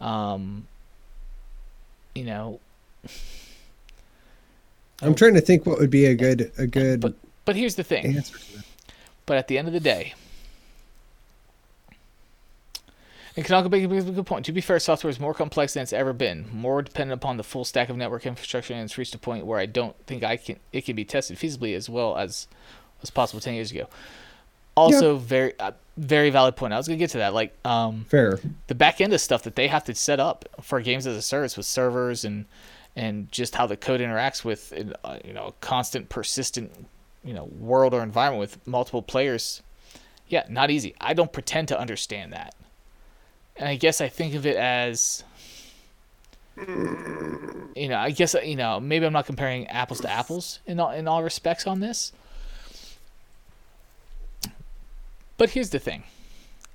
um, 0.00 0.68
you 2.14 2.24
know, 2.24 2.60
I'm 5.02 5.14
trying 5.14 5.34
to 5.34 5.40
think 5.40 5.66
what 5.66 5.78
would 5.78 5.90
be 5.90 6.04
a 6.06 6.14
good 6.14 6.52
a 6.58 6.66
good 6.66 7.00
but 7.00 7.14
but 7.44 7.56
here's 7.56 7.74
the 7.74 7.84
thing. 7.84 8.16
answer 8.16 8.38
to 8.38 8.56
that. 8.56 8.64
But 9.24 9.38
at 9.38 9.48
the 9.48 9.58
end 9.58 9.66
of 9.66 9.74
the 9.74 9.80
day, 9.80 10.14
and 12.78 13.25
Kanaka 13.44 13.68
makes 13.68 14.06
a 14.06 14.12
good 14.12 14.26
point. 14.26 14.46
To 14.46 14.52
be 14.52 14.62
fair, 14.62 14.78
software 14.78 15.10
is 15.10 15.20
more 15.20 15.34
complex 15.34 15.74
than 15.74 15.82
it's 15.82 15.92
ever 15.92 16.14
been, 16.14 16.48
more 16.52 16.80
dependent 16.80 17.20
upon 17.20 17.36
the 17.36 17.44
full 17.44 17.64
stack 17.64 17.90
of 17.90 17.96
network 17.96 18.24
infrastructure, 18.24 18.72
and 18.72 18.82
it's 18.82 18.96
reached 18.96 19.14
a 19.14 19.18
point 19.18 19.44
where 19.44 19.58
I 19.58 19.66
don't 19.66 19.94
think 20.06 20.24
I 20.24 20.38
can 20.38 20.58
it 20.72 20.86
can 20.86 20.96
be 20.96 21.04
tested 21.04 21.36
feasibly 21.36 21.74
as 21.74 21.88
well 21.88 22.16
as 22.16 22.48
was 23.00 23.10
possible 23.10 23.40
ten 23.40 23.54
years 23.54 23.70
ago. 23.70 23.88
Also, 24.74 25.16
very 25.16 25.58
uh, 25.60 25.72
very 25.98 26.30
valid 26.30 26.56
point. 26.56 26.72
I 26.72 26.78
was 26.78 26.88
gonna 26.88 26.98
get 26.98 27.10
to 27.10 27.18
that. 27.18 27.34
Like, 27.34 27.54
um, 27.66 28.04
Fair. 28.08 28.40
the 28.68 28.74
back 28.74 29.00
end 29.00 29.12
of 29.12 29.20
stuff 29.20 29.42
that 29.42 29.54
they 29.54 29.68
have 29.68 29.84
to 29.84 29.94
set 29.94 30.18
up 30.18 30.48
for 30.62 30.80
games 30.80 31.06
as 31.06 31.16
a 31.16 31.22
service 31.22 31.56
with 31.56 31.66
servers 31.66 32.24
and 32.24 32.46
and 32.96 33.30
just 33.30 33.54
how 33.54 33.66
the 33.66 33.76
code 33.76 34.00
interacts 34.00 34.44
with 34.44 34.72
uh, 35.04 35.18
you 35.24 35.32
know 35.32 35.48
a 35.48 35.52
constant 35.60 36.08
persistent 36.08 36.86
you 37.22 37.34
know 37.34 37.44
world 37.44 37.92
or 37.92 38.02
environment 38.02 38.40
with 38.40 38.66
multiple 38.66 39.02
players 39.02 39.62
yeah 40.28 40.44
not 40.48 40.70
easy 40.70 40.94
i 41.00 41.12
don't 41.12 41.32
pretend 41.32 41.68
to 41.68 41.78
understand 41.78 42.32
that 42.32 42.54
and 43.58 43.68
i 43.68 43.76
guess 43.76 44.00
i 44.00 44.08
think 44.08 44.34
of 44.34 44.46
it 44.46 44.56
as 44.56 45.24
you 46.56 47.88
know 47.88 47.98
i 47.98 48.10
guess 48.10 48.34
you 48.44 48.56
know 48.56 48.80
maybe 48.80 49.04
i'm 49.04 49.12
not 49.12 49.26
comparing 49.26 49.66
apples 49.66 50.00
to 50.00 50.10
apples 50.10 50.60
in 50.66 50.80
all, 50.80 50.90
in 50.90 51.06
all 51.06 51.22
respects 51.22 51.66
on 51.66 51.80
this 51.80 52.12
but 55.36 55.50
here's 55.50 55.70
the 55.70 55.78
thing 55.78 56.02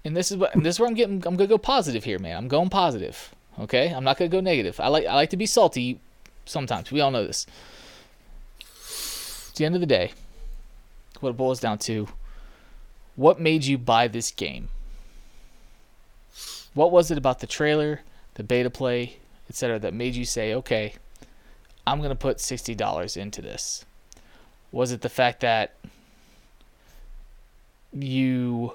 and 0.03 0.15
this 0.15 0.31
is 0.31 0.37
what 0.37 0.55
and 0.55 0.65
this 0.65 0.75
is 0.75 0.79
where 0.79 0.87
I'm 0.87 0.95
getting 0.95 1.15
I'm 1.25 1.35
gonna 1.35 1.47
go 1.47 1.57
positive 1.57 2.03
here, 2.03 2.19
man. 2.19 2.37
I'm 2.37 2.47
going 2.47 2.69
positive. 2.69 3.33
Okay? 3.59 3.89
I'm 3.93 4.03
not 4.03 4.17
gonna 4.17 4.29
go 4.29 4.39
negative. 4.39 4.79
I 4.79 4.87
like 4.87 5.05
I 5.05 5.13
like 5.13 5.29
to 5.31 5.37
be 5.37 5.45
salty 5.45 5.99
sometimes. 6.45 6.91
We 6.91 7.01
all 7.01 7.11
know 7.11 7.25
this. 7.25 7.45
At 9.49 9.55
the 9.55 9.65
end 9.65 9.75
of 9.75 9.81
the 9.81 9.87
day, 9.87 10.13
what 11.19 11.31
it 11.31 11.37
boils 11.37 11.59
down 11.59 11.77
to, 11.79 12.07
what 13.15 13.39
made 13.39 13.65
you 13.65 13.77
buy 13.77 14.07
this 14.07 14.31
game? 14.31 14.69
What 16.73 16.91
was 16.91 17.11
it 17.11 17.17
about 17.17 17.39
the 17.39 17.47
trailer, 17.47 18.01
the 18.35 18.43
beta 18.43 18.69
play, 18.69 19.17
etc., 19.49 19.79
that 19.79 19.93
made 19.93 20.15
you 20.15 20.25
say, 20.25 20.53
okay, 20.53 20.95
I'm 21.85 22.01
gonna 22.01 22.15
put 22.15 22.39
sixty 22.39 22.75
dollars 22.75 23.17
into 23.17 23.41
this? 23.41 23.85
Was 24.71 24.91
it 24.91 25.01
the 25.01 25.09
fact 25.09 25.41
that 25.41 25.75
you 27.93 28.73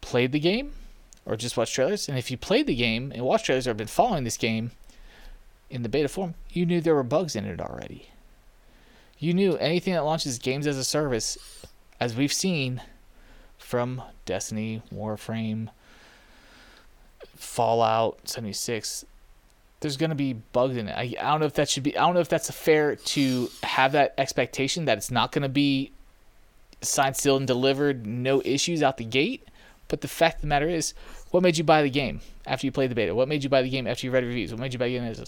played 0.00 0.32
the 0.32 0.40
game 0.40 0.72
or 1.28 1.36
just 1.36 1.56
watched 1.56 1.74
trailers. 1.74 2.08
And 2.08 2.18
if 2.18 2.30
you 2.30 2.36
played 2.36 2.66
the 2.66 2.74
game 2.74 3.12
and 3.14 3.22
watched 3.22 3.46
trailers 3.46 3.66
or 3.66 3.70
have 3.70 3.76
been 3.76 3.86
following 3.86 4.24
this 4.24 4.38
game 4.38 4.72
in 5.70 5.82
the 5.82 5.88
beta 5.88 6.08
form, 6.08 6.34
you 6.50 6.64
knew 6.64 6.80
there 6.80 6.94
were 6.94 7.02
bugs 7.02 7.36
in 7.36 7.44
it 7.44 7.60
already. 7.60 8.08
You 9.18 9.34
knew 9.34 9.56
anything 9.56 9.92
that 9.94 10.04
launches 10.04 10.38
games 10.38 10.66
as 10.66 10.78
a 10.78 10.84
service, 10.84 11.36
as 12.00 12.16
we've 12.16 12.32
seen 12.32 12.80
from 13.58 14.00
Destiny, 14.24 14.82
Warframe, 14.92 15.68
Fallout 17.38 18.28
76, 18.28 19.04
there's 19.80 19.96
going 19.96 20.10
to 20.10 20.16
be 20.16 20.32
bugs 20.32 20.76
in 20.76 20.88
it. 20.88 20.96
I, 20.96 21.14
I 21.20 21.30
don't 21.30 21.40
know 21.40 21.46
if 21.46 21.54
that 21.54 21.68
should 21.68 21.84
be, 21.84 21.96
I 21.96 22.04
don't 22.04 22.14
know 22.14 22.20
if 22.20 22.28
that's 22.28 22.50
fair 22.50 22.96
to 22.96 23.50
have 23.62 23.92
that 23.92 24.14
expectation 24.18 24.86
that 24.86 24.98
it's 24.98 25.10
not 25.10 25.32
going 25.32 25.42
to 25.42 25.48
be 25.48 25.92
signed, 26.82 27.16
sealed, 27.16 27.40
and 27.40 27.46
delivered, 27.46 28.06
no 28.06 28.42
issues 28.44 28.82
out 28.82 28.96
the 28.96 29.04
gate. 29.04 29.44
But 29.86 30.00
the 30.02 30.08
fact 30.08 30.36
of 30.36 30.40
the 30.42 30.46
matter 30.48 30.68
is, 30.68 30.94
what 31.30 31.42
made 31.42 31.56
you 31.56 31.64
buy 31.64 31.82
the 31.82 31.90
game 31.90 32.20
after 32.46 32.66
you 32.66 32.72
played 32.72 32.90
the 32.90 32.94
beta? 32.94 33.14
What 33.14 33.28
made 33.28 33.42
you 33.42 33.48
buy 33.48 33.62
the 33.62 33.70
game 33.70 33.86
after 33.86 34.06
you 34.06 34.10
read 34.10 34.24
reviews? 34.24 34.50
What 34.50 34.60
made 34.60 34.72
you 34.72 34.78
buy 34.78 34.88
the 34.88 34.98
game? 34.98 35.24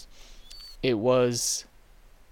It 0.83 0.99
was 0.99 1.65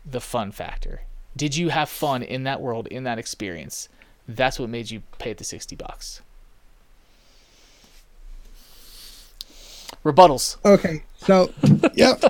the 0.05 0.21
fun 0.21 0.51
factor. 0.51 1.01
Did 1.35 1.55
you 1.55 1.69
have 1.69 1.89
fun 1.89 2.21
in 2.21 2.43
that 2.43 2.61
world, 2.61 2.87
in 2.87 3.03
that 3.03 3.17
experience? 3.17 3.89
That's 4.27 4.59
what 4.59 4.69
made 4.69 4.91
you 4.91 5.01
pay 5.17 5.33
the 5.33 5.43
60 5.43 5.75
bucks. 5.75 6.21
Rebuttals. 10.03 10.57
Okay. 10.65 11.03
So, 11.17 11.51
yep. 11.93 12.23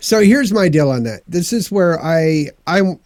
so 0.00 0.20
here's 0.20 0.52
my 0.52 0.68
deal 0.68 0.90
on 0.90 1.02
that. 1.04 1.22
This 1.28 1.52
is 1.52 1.70
where 1.70 2.02
I 2.02 2.48
I'm 2.66 2.98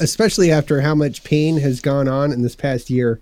especially 0.00 0.50
after 0.50 0.80
how 0.80 0.94
much 0.94 1.24
pain 1.24 1.58
has 1.58 1.80
gone 1.80 2.08
on 2.08 2.32
in 2.32 2.42
this 2.42 2.56
past 2.56 2.90
year. 2.90 3.20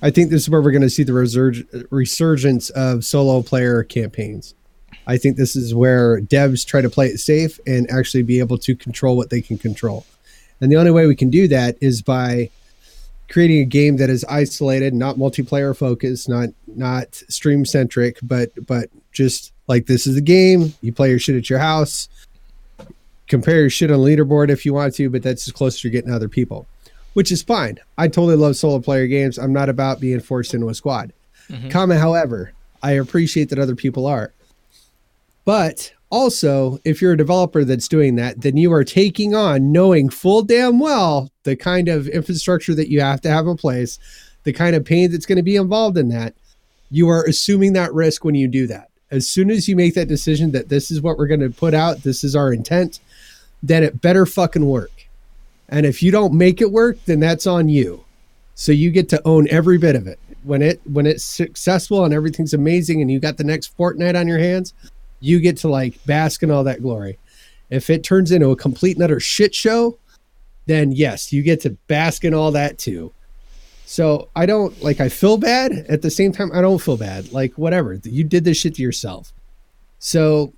I 0.00 0.10
think 0.10 0.30
this 0.30 0.42
is 0.42 0.50
where 0.50 0.62
we're 0.62 0.70
going 0.70 0.82
to 0.82 0.90
see 0.90 1.02
the 1.02 1.12
resurg- 1.12 1.86
resurgence 1.90 2.70
of 2.70 3.04
solo 3.04 3.42
player 3.42 3.82
campaigns. 3.82 4.54
I 5.06 5.16
think 5.16 5.36
this 5.36 5.56
is 5.56 5.74
where 5.74 6.20
devs 6.20 6.66
try 6.66 6.80
to 6.80 6.90
play 6.90 7.06
it 7.06 7.18
safe 7.18 7.58
and 7.66 7.90
actually 7.90 8.22
be 8.22 8.38
able 8.38 8.58
to 8.58 8.76
control 8.76 9.16
what 9.16 9.30
they 9.30 9.40
can 9.40 9.58
control. 9.58 10.06
And 10.60 10.70
the 10.70 10.76
only 10.76 10.90
way 10.90 11.06
we 11.06 11.16
can 11.16 11.30
do 11.30 11.48
that 11.48 11.76
is 11.80 12.02
by 12.02 12.50
creating 13.28 13.60
a 13.60 13.64
game 13.64 13.96
that 13.98 14.10
is 14.10 14.24
isolated, 14.24 14.94
not 14.94 15.16
multiplayer 15.16 15.76
focused, 15.76 16.28
not 16.28 16.48
not 16.66 17.14
stream 17.28 17.64
centric, 17.64 18.18
but 18.22 18.50
but 18.66 18.88
just 19.12 19.52
like 19.66 19.86
this 19.86 20.06
is 20.06 20.16
a 20.16 20.22
game. 20.22 20.74
You 20.80 20.92
play 20.92 21.10
your 21.10 21.18
shit 21.18 21.36
at 21.36 21.50
your 21.50 21.58
house. 21.58 22.08
Compare 23.28 23.60
your 23.60 23.70
shit 23.70 23.90
on 23.90 23.98
leaderboard 23.98 24.48
if 24.48 24.64
you 24.64 24.72
want 24.72 24.94
to, 24.94 25.10
but 25.10 25.22
that's 25.22 25.46
as 25.46 25.52
close 25.52 25.74
as 25.74 25.84
you're 25.84 25.90
getting 25.90 26.08
to 26.08 26.16
other 26.16 26.30
people, 26.30 26.66
which 27.12 27.30
is 27.30 27.42
fine. 27.42 27.78
I 27.98 28.08
totally 28.08 28.36
love 28.36 28.56
solo 28.56 28.80
player 28.80 29.06
games. 29.06 29.38
I'm 29.38 29.52
not 29.52 29.68
about 29.68 30.00
being 30.00 30.20
forced 30.20 30.54
into 30.54 30.70
a 30.70 30.74
squad. 30.74 31.12
Mm-hmm. 31.50 31.68
Comment, 31.68 32.00
however, 32.00 32.52
I 32.82 32.92
appreciate 32.92 33.50
that 33.50 33.58
other 33.58 33.76
people 33.76 34.06
are. 34.06 34.32
But 35.44 35.92
also, 36.10 36.78
if 36.84 37.02
you're 37.02 37.12
a 37.12 37.18
developer 37.18 37.64
that's 37.64 37.88
doing 37.88 38.16
that, 38.16 38.40
then 38.40 38.56
you 38.56 38.72
are 38.72 38.84
taking 38.84 39.34
on 39.34 39.72
knowing 39.72 40.08
full 40.08 40.42
damn 40.42 40.78
well 40.78 41.30
the 41.42 41.56
kind 41.56 41.88
of 41.88 42.08
infrastructure 42.08 42.74
that 42.74 42.90
you 42.90 43.00
have 43.00 43.20
to 43.22 43.30
have 43.30 43.46
in 43.46 43.56
place, 43.56 43.98
the 44.44 44.52
kind 44.52 44.74
of 44.74 44.84
pain 44.84 45.10
that's 45.10 45.26
going 45.26 45.36
to 45.36 45.42
be 45.42 45.56
involved 45.56 45.98
in 45.98 46.08
that. 46.08 46.34
You 46.90 47.08
are 47.10 47.24
assuming 47.24 47.74
that 47.74 47.92
risk 47.92 48.24
when 48.24 48.34
you 48.34 48.48
do 48.48 48.66
that. 48.68 48.88
As 49.10 49.28
soon 49.28 49.50
as 49.50 49.68
you 49.68 49.76
make 49.76 49.94
that 49.94 50.08
decision 50.08 50.52
that 50.52 50.68
this 50.68 50.90
is 50.90 51.02
what 51.02 51.18
we're 51.18 51.26
going 51.26 51.40
to 51.40 51.50
put 51.50 51.74
out, 51.74 52.02
this 52.02 52.24
is 52.24 52.34
our 52.34 52.52
intent, 52.52 53.00
then 53.62 53.82
it 53.82 54.00
better 54.00 54.24
fucking 54.24 54.66
work. 54.66 55.06
And 55.68 55.84
if 55.84 56.02
you 56.02 56.10
don't 56.10 56.32
make 56.32 56.62
it 56.62 56.72
work, 56.72 56.96
then 57.04 57.20
that's 57.20 57.46
on 57.46 57.68
you. 57.68 58.04
So 58.54 58.72
you 58.72 58.90
get 58.90 59.08
to 59.10 59.22
own 59.26 59.46
every 59.50 59.78
bit 59.78 59.94
of 59.94 60.06
it. 60.06 60.18
When 60.44 60.62
it 60.62 60.80
when 60.84 61.06
it's 61.06 61.24
successful 61.24 62.04
and 62.04 62.14
everything's 62.14 62.54
amazing 62.54 63.02
and 63.02 63.10
you 63.10 63.20
got 63.20 63.36
the 63.36 63.44
next 63.44 63.76
Fortnite 63.76 64.18
on 64.18 64.26
your 64.26 64.38
hands, 64.38 64.72
you 65.20 65.40
get 65.40 65.56
to 65.58 65.68
like 65.68 66.04
bask 66.06 66.42
in 66.42 66.50
all 66.50 66.64
that 66.64 66.82
glory. 66.82 67.18
If 67.70 67.90
it 67.90 68.04
turns 68.04 68.30
into 68.32 68.50
a 68.50 68.56
complete 68.56 68.96
and 68.96 69.04
utter 69.04 69.20
shit 69.20 69.54
show, 69.54 69.98
then 70.66 70.92
yes, 70.92 71.32
you 71.32 71.42
get 71.42 71.60
to 71.62 71.70
bask 71.86 72.24
in 72.24 72.34
all 72.34 72.52
that 72.52 72.78
too. 72.78 73.12
So 73.86 74.28
I 74.36 74.46
don't 74.46 74.80
like 74.82 75.00
I 75.00 75.08
feel 75.08 75.38
bad 75.38 75.72
at 75.88 76.02
the 76.02 76.10
same 76.10 76.32
time 76.32 76.50
I 76.52 76.60
don't 76.60 76.80
feel 76.80 76.96
bad. 76.96 77.32
Like 77.32 77.54
whatever, 77.54 77.94
you 78.04 78.24
did 78.24 78.44
this 78.44 78.58
shit 78.58 78.74
to 78.74 78.82
yourself. 78.82 79.32
So 79.98 80.52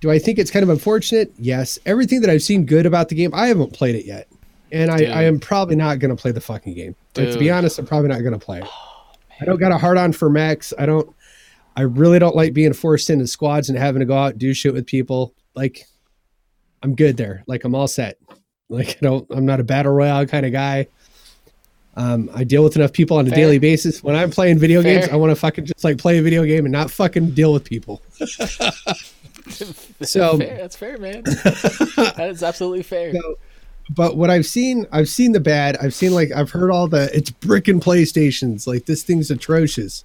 do 0.00 0.10
I 0.10 0.18
think 0.18 0.38
it's 0.38 0.50
kind 0.50 0.64
of 0.64 0.68
unfortunate? 0.68 1.32
Yes. 1.38 1.78
Everything 1.86 2.20
that 2.22 2.30
I've 2.30 2.42
seen 2.42 2.66
good 2.66 2.86
about 2.86 3.08
the 3.08 3.14
game, 3.14 3.32
I 3.32 3.46
haven't 3.46 3.72
played 3.72 3.94
it 3.94 4.04
yet. 4.04 4.28
And 4.72 4.90
I, 4.90 5.04
I 5.04 5.22
am 5.24 5.38
probably 5.38 5.76
not 5.76 6.00
going 6.00 6.14
to 6.14 6.20
play 6.20 6.32
the 6.32 6.40
fucking 6.40 6.74
game. 6.74 6.96
Like, 7.14 7.30
to 7.30 7.38
be 7.38 7.50
honest, 7.50 7.78
I'm 7.78 7.86
probably 7.86 8.08
not 8.08 8.20
going 8.20 8.32
to 8.32 8.38
play. 8.38 8.62
Oh, 8.64 9.12
I 9.40 9.44
don't 9.44 9.60
got 9.60 9.70
a 9.70 9.78
hard 9.78 9.98
on 9.98 10.12
for 10.12 10.28
Max. 10.28 10.72
I 10.78 10.86
don't 10.86 11.14
I 11.76 11.82
really 11.82 12.18
don't 12.18 12.36
like 12.36 12.52
being 12.52 12.72
forced 12.72 13.10
into 13.10 13.26
squads 13.26 13.68
and 13.68 13.78
having 13.78 14.00
to 14.00 14.06
go 14.06 14.16
out 14.16 14.32
and 14.32 14.40
do 14.40 14.52
shit 14.54 14.74
with 14.74 14.86
people. 14.86 15.34
Like, 15.54 15.86
I'm 16.82 16.94
good 16.94 17.16
there. 17.16 17.44
Like, 17.46 17.64
I'm 17.64 17.74
all 17.74 17.88
set. 17.88 18.18
Like, 18.68 18.90
I 18.90 18.98
don't, 19.02 19.26
I'm 19.30 19.46
not 19.46 19.60
a 19.60 19.64
battle 19.64 19.92
royale 19.92 20.26
kind 20.26 20.46
of 20.46 20.52
guy. 20.52 20.86
Um, 21.94 22.30
I 22.34 22.44
deal 22.44 22.64
with 22.64 22.76
enough 22.76 22.92
people 22.92 23.18
on 23.18 23.26
a 23.26 23.30
Fair. 23.30 23.36
daily 23.36 23.58
basis. 23.58 24.02
When 24.02 24.16
I'm 24.16 24.30
playing 24.30 24.58
video 24.58 24.82
Fair. 24.82 25.00
games, 25.00 25.12
I 25.12 25.16
want 25.16 25.30
to 25.30 25.36
fucking 25.36 25.66
just 25.66 25.84
like 25.84 25.98
play 25.98 26.18
a 26.18 26.22
video 26.22 26.44
game 26.44 26.64
and 26.64 26.72
not 26.72 26.90
fucking 26.90 27.32
deal 27.32 27.52
with 27.52 27.64
people. 27.64 28.00
so 30.02 30.38
fair. 30.38 30.56
that's 30.56 30.76
fair, 30.76 30.98
man. 30.98 31.22
that 31.24 32.28
is 32.30 32.42
absolutely 32.42 32.82
fair. 32.82 33.12
So, 33.12 33.38
but 33.90 34.16
what 34.16 34.30
I've 34.30 34.46
seen, 34.46 34.86
I've 34.92 35.08
seen 35.08 35.32
the 35.32 35.40
bad. 35.40 35.76
I've 35.78 35.94
seen 35.94 36.12
like 36.12 36.30
I've 36.32 36.50
heard 36.50 36.70
all 36.70 36.88
the 36.88 37.14
it's 37.14 37.30
brick 37.30 37.68
and 37.68 37.82
PlayStations. 37.82 38.66
Like 38.66 38.86
this 38.86 39.02
thing's 39.02 39.30
atrocious. 39.30 40.04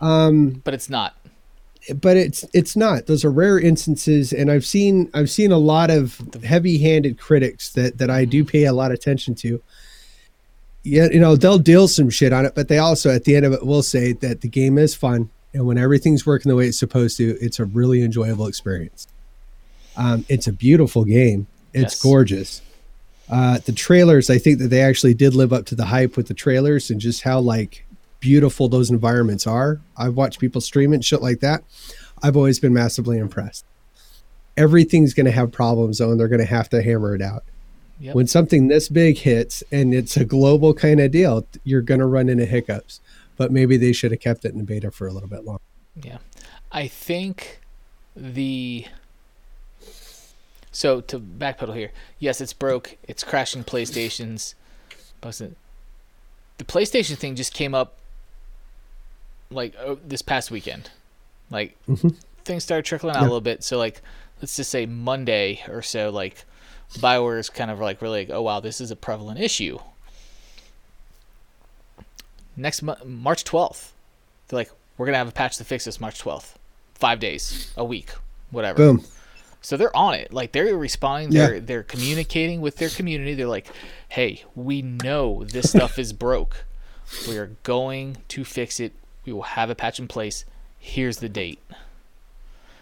Um, 0.00 0.62
but 0.64 0.74
it's 0.74 0.90
not. 0.90 1.16
But 1.94 2.16
it's 2.16 2.44
it's 2.52 2.76
not. 2.76 3.06
Those 3.06 3.24
are 3.24 3.30
rare 3.30 3.58
instances, 3.58 4.32
and 4.32 4.50
I've 4.50 4.66
seen 4.66 5.08
I've 5.14 5.30
seen 5.30 5.52
a 5.52 5.58
lot 5.58 5.90
of 5.90 6.20
heavy-handed 6.42 7.18
critics 7.18 7.70
that 7.74 7.98
that 7.98 8.10
I 8.10 8.24
do 8.24 8.44
pay 8.44 8.64
a 8.64 8.72
lot 8.72 8.90
of 8.90 8.96
attention 8.96 9.34
to. 9.36 9.62
Yeah, 10.82 11.08
you 11.12 11.20
know 11.20 11.36
they'll 11.36 11.58
deal 11.58 11.86
some 11.86 12.10
shit 12.10 12.32
on 12.32 12.44
it, 12.44 12.54
but 12.56 12.68
they 12.68 12.78
also 12.78 13.10
at 13.10 13.24
the 13.24 13.36
end 13.36 13.46
of 13.46 13.52
it 13.52 13.64
will 13.64 13.84
say 13.84 14.12
that 14.14 14.40
the 14.40 14.48
game 14.48 14.78
is 14.78 14.96
fun, 14.96 15.30
and 15.54 15.64
when 15.64 15.78
everything's 15.78 16.26
working 16.26 16.50
the 16.50 16.56
way 16.56 16.66
it's 16.66 16.78
supposed 16.78 17.16
to, 17.18 17.38
it's 17.40 17.60
a 17.60 17.64
really 17.64 18.02
enjoyable 18.02 18.48
experience. 18.48 19.06
Um, 19.96 20.26
it's 20.28 20.46
a 20.46 20.52
beautiful 20.52 21.04
game. 21.04 21.46
It's 21.72 21.94
yes. 21.94 22.02
gorgeous. 22.02 22.62
Uh, 23.30 23.58
the 23.58 23.72
trailers, 23.72 24.28
I 24.30 24.38
think 24.38 24.58
that 24.58 24.68
they 24.68 24.82
actually 24.82 25.14
did 25.14 25.34
live 25.34 25.52
up 25.52 25.66
to 25.66 25.74
the 25.74 25.86
hype 25.86 26.16
with 26.16 26.28
the 26.28 26.34
trailers 26.34 26.90
and 26.90 27.00
just 27.00 27.22
how 27.22 27.40
like 27.40 27.85
beautiful 28.26 28.68
those 28.68 28.90
environments 28.90 29.46
are. 29.46 29.80
I've 29.96 30.14
watched 30.14 30.40
people 30.40 30.60
stream 30.60 30.92
it, 30.92 31.04
shit 31.04 31.22
like 31.22 31.38
that. 31.40 31.62
I've 32.24 32.36
always 32.36 32.58
been 32.58 32.74
massively 32.74 33.18
impressed. 33.18 33.64
Everything's 34.56 35.14
going 35.14 35.26
to 35.26 35.30
have 35.30 35.52
problems, 35.52 35.98
though, 35.98 36.10
and 36.10 36.18
they're 36.18 36.26
going 36.26 36.40
to 36.40 36.44
have 36.44 36.68
to 36.70 36.82
hammer 36.82 37.14
it 37.14 37.22
out. 37.22 37.44
Yep. 38.00 38.16
When 38.16 38.26
something 38.26 38.66
this 38.66 38.88
big 38.88 39.18
hits 39.18 39.62
and 39.70 39.94
it's 39.94 40.16
a 40.16 40.24
global 40.24 40.74
kind 40.74 40.98
of 40.98 41.12
deal, 41.12 41.46
you're 41.62 41.82
going 41.82 42.00
to 42.00 42.06
run 42.06 42.28
into 42.28 42.46
hiccups. 42.46 43.00
But 43.36 43.52
maybe 43.52 43.76
they 43.76 43.92
should 43.92 44.10
have 44.10 44.20
kept 44.20 44.44
it 44.44 44.54
in 44.54 44.64
beta 44.64 44.90
for 44.90 45.06
a 45.06 45.12
little 45.12 45.28
bit 45.28 45.44
longer. 45.44 45.62
Yeah. 46.02 46.18
I 46.72 46.88
think 46.88 47.60
the. 48.16 48.86
So 50.72 51.00
to 51.02 51.20
backpedal 51.20 51.76
here, 51.76 51.92
yes, 52.18 52.40
it's 52.40 52.52
broke. 52.52 52.96
It's 53.06 53.22
crashing 53.22 53.62
PlayStations. 53.62 54.54
The 55.20 55.54
PlayStation 56.64 57.16
thing 57.16 57.36
just 57.36 57.54
came 57.54 57.74
up 57.74 57.98
like 59.50 59.74
oh, 59.78 59.98
this 60.06 60.22
past 60.22 60.50
weekend. 60.50 60.90
Like 61.50 61.76
mm-hmm. 61.88 62.08
things 62.44 62.64
started 62.64 62.84
trickling 62.84 63.14
out 63.14 63.20
yeah. 63.20 63.26
a 63.26 63.28
little 63.28 63.40
bit. 63.40 63.62
So 63.62 63.78
like 63.78 64.02
let's 64.40 64.56
just 64.56 64.70
say 64.70 64.86
Monday 64.86 65.62
or 65.68 65.82
so, 65.82 66.10
like 66.10 66.44
is 67.02 67.50
kind 67.50 67.70
of 67.70 67.80
like 67.80 68.00
really 68.02 68.26
like, 68.26 68.30
oh 68.30 68.42
wow, 68.42 68.60
this 68.60 68.80
is 68.80 68.90
a 68.90 68.96
prevalent 68.96 69.40
issue. 69.40 69.78
Next 72.56 72.82
mo- 72.82 72.96
March 73.04 73.44
twelfth, 73.44 73.92
they're 74.48 74.58
like, 74.58 74.70
we're 74.96 75.06
gonna 75.06 75.18
have 75.18 75.28
a 75.28 75.32
patch 75.32 75.58
to 75.58 75.64
fix 75.64 75.84
this 75.84 76.00
March 76.00 76.18
twelfth. 76.18 76.58
Five 76.94 77.20
days, 77.20 77.70
a 77.76 77.84
week, 77.84 78.10
whatever. 78.50 78.78
Boom. 78.78 79.04
So 79.60 79.76
they're 79.76 79.94
on 79.94 80.14
it. 80.14 80.32
Like 80.32 80.52
they're 80.52 80.76
responding. 80.78 81.30
They're 81.30 81.56
yeah. 81.56 81.60
they're 81.62 81.82
communicating 81.82 82.60
with 82.62 82.76
their 82.76 82.88
community. 82.88 83.34
They're 83.34 83.46
like, 83.46 83.66
hey, 84.08 84.44
we 84.54 84.80
know 84.80 85.44
this 85.44 85.68
stuff 85.68 85.98
is 85.98 86.14
broke. 86.14 86.64
We 87.28 87.36
are 87.36 87.50
going 87.64 88.16
to 88.28 88.44
fix 88.44 88.80
it 88.80 88.94
we 89.26 89.32
will 89.32 89.42
have 89.42 89.68
a 89.68 89.74
patch 89.74 89.98
in 89.98 90.08
place. 90.08 90.44
Here's 90.78 91.18
the 91.18 91.28
date. 91.28 91.58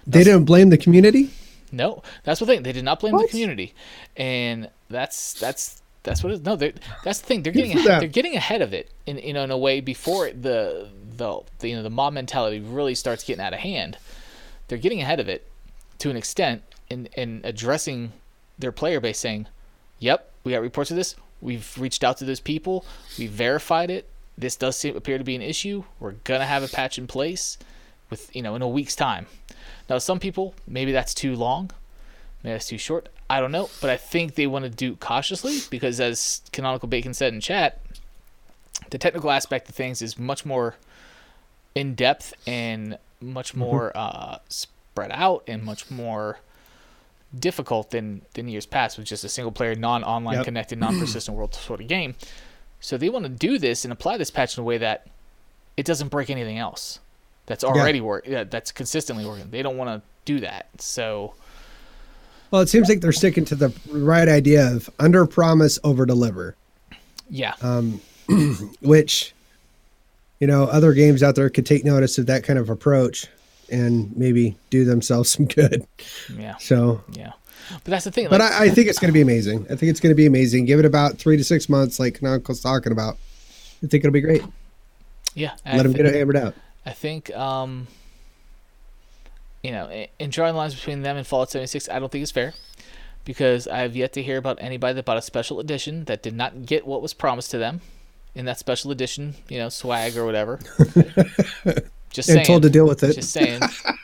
They 0.07 0.23
didn't 0.23 0.45
blame 0.45 0.69
the 0.69 0.79
community. 0.79 1.31
No, 1.73 2.03
that's 2.23 2.39
the 2.41 2.47
thing. 2.47 2.63
They 2.63 2.73
did 2.73 2.85
not 2.85 3.01
blame 3.01 3.15
what? 3.15 3.23
the 3.23 3.29
community, 3.29 3.75
and 4.17 4.71
that's 4.89 5.33
that's 5.35 5.83
that's 6.05 6.23
what 6.23 6.31
it 6.31 6.35
is. 6.35 6.41
No, 6.43 6.55
that's 6.57 7.21
the 7.21 7.27
thing. 7.27 7.43
They're 7.43 7.53
getting 7.53 7.77
ahead, 7.77 8.01
they're 8.01 8.09
getting 8.09 8.37
ahead 8.37 8.63
of 8.63 8.73
it 8.73 8.91
in 9.07 9.19
you 9.19 9.33
know 9.33 9.43
in 9.43 9.51
a 9.51 9.59
way 9.59 9.81
before 9.81 10.31
the, 10.31 10.89
the 11.17 11.41
the 11.59 11.69
you 11.69 11.77
know 11.77 11.83
the 11.83 11.91
mob 11.91 12.13
mentality 12.13 12.61
really 12.61 12.95
starts 12.95 13.25
getting 13.25 13.45
out 13.45 13.55
of 13.55 13.61
hand. 13.61 13.97
They're 14.69 14.79
getting 14.79 15.01
ahead 15.01 15.19
of 15.19 15.29
it 15.29 15.49
to 15.99 16.11
an 16.11 16.17
extent 16.17 16.63
in 16.89 17.09
in 17.17 17.41
addressing 17.43 18.13
their 18.59 18.73
player 18.73 19.01
base, 19.01 19.19
saying, 19.19 19.49
"Yep, 19.99 20.31
we 20.45 20.53
got 20.53 20.61
reports 20.61 20.91
of 20.91 20.97
this. 20.97 21.17
We've 21.41 21.77
reached 21.79 22.05
out 22.05 22.19
to 22.19 22.25
those 22.25 22.41
people. 22.41 22.85
We 23.19 23.27
verified 23.27 23.91
it 23.91 24.09
this 24.37 24.57
does 24.57 24.77
seem, 24.77 24.97
appear 24.97 25.19
to 25.19 25.25
be 25.25 25.35
an 25.37 25.43
issue. 25.43 25.85
We're 26.01 26.13
gonna 26.25 26.47
have 26.47 26.63
a 26.63 26.69
patch 26.69 26.99
in 26.99 27.07
place 27.07 27.57
with 28.11 28.35
you 28.35 28.43
know 28.43 28.55
in 28.55 28.63
a 28.63 28.69
week's 28.69 28.97
time. 28.97 29.27
Now, 29.89 29.99
some 29.99 30.19
people 30.19 30.55
maybe 30.67 30.93
that's 30.93 31.15
too 31.15 31.35
long, 31.37 31.71
maybe 32.43 32.55
that's 32.55 32.69
too 32.69 32.79
short. 32.79 33.09
I 33.29 33.41
don't 33.41 33.53
know, 33.53 33.71
but 33.81 33.91
I 33.91 33.97
think 33.97 34.35
they 34.35 34.47
want 34.47 34.65
to 34.65 34.71
do 34.71 34.97
cautiously 34.97 35.61
because, 35.71 35.99
as 36.01 36.43
Canonical 36.53 36.89
Bacon 36.89 37.15
said 37.15 37.33
in 37.33 37.41
chat, 37.41 37.81
the 38.91 38.99
technical 38.99 39.31
aspect 39.31 39.69
of 39.69 39.75
things 39.75 40.03
is 40.03 40.19
much 40.19 40.45
more 40.45 40.77
in 41.75 41.95
depth 41.95 42.35
and 42.47 42.99
much 43.21 43.55
more 43.55 43.93
uh, 43.97 44.39
spread 44.49 45.11
out 45.13 45.43
and 45.49 45.63
much 45.65 45.91
more 45.91 46.39
difficult 47.37 47.91
than 47.91 48.23
than 48.35 48.47
years 48.49 48.67
past 48.67 48.97
with 48.99 49.07
just 49.07 49.25
a 49.25 49.29
single 49.29 49.53
player, 49.53 49.75
non 49.75 50.05
online 50.05 50.37
Yep. 50.37 50.45
connected, 50.45 50.79
non 50.79 50.99
persistent 50.99 51.37
world 51.37 51.55
sort 51.55 51.81
of 51.81 51.89
game. 51.89 52.15
So 52.85 52.99
they 52.99 53.09
want 53.09 53.25
to 53.25 53.31
do 53.31 53.59
this 53.59 53.87
and 53.87 53.93
apply 53.93 54.19
this 54.19 54.31
patch 54.31 54.59
in 54.59 54.61
a 54.61 54.65
way 54.65 54.77
that 54.77 55.07
it 55.75 55.87
doesn't 55.87 56.09
break 56.09 56.29
anything 56.29 56.59
else 56.59 57.01
that's 57.47 57.65
already 57.65 58.03
work 58.03 58.27
yeah, 58.27 58.45
that's 58.45 58.73
consistently 58.73 59.25
working. 59.25 59.49
They 59.49 59.63
don't 59.63 59.79
want 59.79 59.89
to 59.89 60.07
do 60.27 60.41
that. 60.41 60.67
So 60.83 61.33
Well, 62.51 62.61
it 62.61 62.69
seems 62.69 62.91
like 62.91 63.01
they're 63.01 63.11
sticking 63.11 63.47
to 63.47 63.55
the 63.55 63.73
right 63.89 64.29
idea 64.29 64.71
of 64.71 64.91
under 64.99 65.25
promise, 65.25 65.79
over 65.83 66.05
deliver, 66.05 66.57
yeah, 67.31 67.55
um, 67.63 68.03
which, 68.83 69.33
you 70.39 70.47
know, 70.47 70.65
other 70.65 70.93
games 70.93 71.23
out 71.23 71.37
there 71.37 71.49
could 71.49 71.65
take 71.65 71.87
notice 71.87 72.19
of 72.19 72.27
that 72.27 72.45
kind 72.45 72.59
of 72.59 72.69
approach 72.69 73.29
and 73.73 74.15
maybe 74.15 74.59
do 74.69 74.85
themselves 74.85 75.31
some 75.33 75.47
good. 75.47 75.87
yeah, 76.37 76.59
So, 76.59 77.03
yeah. 77.15 77.33
But 77.71 77.85
that's 77.91 78.05
the 78.05 78.11
thing. 78.11 78.29
but 78.29 78.41
like- 78.41 78.53
I, 78.53 78.65
I 78.65 78.69
think 78.71 78.89
it's 78.89 78.99
going 78.99 79.09
to 79.11 79.13
be 79.15 79.21
amazing. 79.21 79.65
I 79.71 79.77
think 79.77 79.91
it's 79.91 80.01
going 80.01 80.11
to 80.13 80.17
be 80.17 80.27
amazing. 80.27 80.65
Give 80.67 80.79
it 80.79 80.85
about 80.85 81.19
three 81.19 81.37
to 81.37 81.45
six 81.45 81.69
months, 81.69 81.99
like 81.99 82.15
Canonical's 82.19 82.61
talking 82.61 82.93
about. 82.93 83.17
I 83.83 83.87
think 83.87 84.05
it'll 84.05 84.13
be 84.13 84.21
great. 84.21 84.43
yeah, 85.35 85.53
I 85.67 85.77
Let 85.77 85.83
them 85.85 85.93
get 85.93 86.07
it 86.07 86.15
hammered 86.15 86.37
out. 86.37 86.55
I 86.87 86.91
think, 86.93 87.35
um, 87.37 87.87
you 89.63 89.71
know, 89.73 90.07
in 90.19 90.31
drawing 90.31 90.55
lines 90.55 90.75
between 90.75 91.03
them 91.03 91.17
and 91.17 91.27
Fallout 91.27 91.51
76, 91.51 91.89
I 91.89 91.99
don't 91.99 92.11
think 92.13 92.23
it's 92.23 92.31
fair 92.31 92.53
because 93.25 93.67
I 93.67 93.79
have 93.79 93.97
yet 93.97 94.13
to 94.15 94.23
hear 94.23 94.37
about 94.37 94.59
anybody 94.61 94.95
that 94.95 95.05
bought 95.05 95.17
a 95.17 95.23
special 95.23 95.61
edition 95.61 96.05
that 96.05 96.23
did 96.23 96.35
not 96.35 96.67
get 96.67 96.87
what 96.87 97.01
was 97.03 97.15
promised 97.15 97.51
to 97.53 97.59
them 97.59 97.81
in 98.35 98.45
that 98.47 98.59
special 98.59 98.91
edition, 98.91 99.35
you 99.49 99.59
know, 99.59 99.69
swag 99.71 100.17
or 100.17 100.27
whatever. 100.27 100.61
Just 102.11 102.29
saying. 102.29 102.47
Told 102.47 102.63
to 102.63 102.71
deal 102.71 102.87
with 102.87 103.03
it. 103.03 103.15
Just 103.15 103.31
saying. 103.33 103.61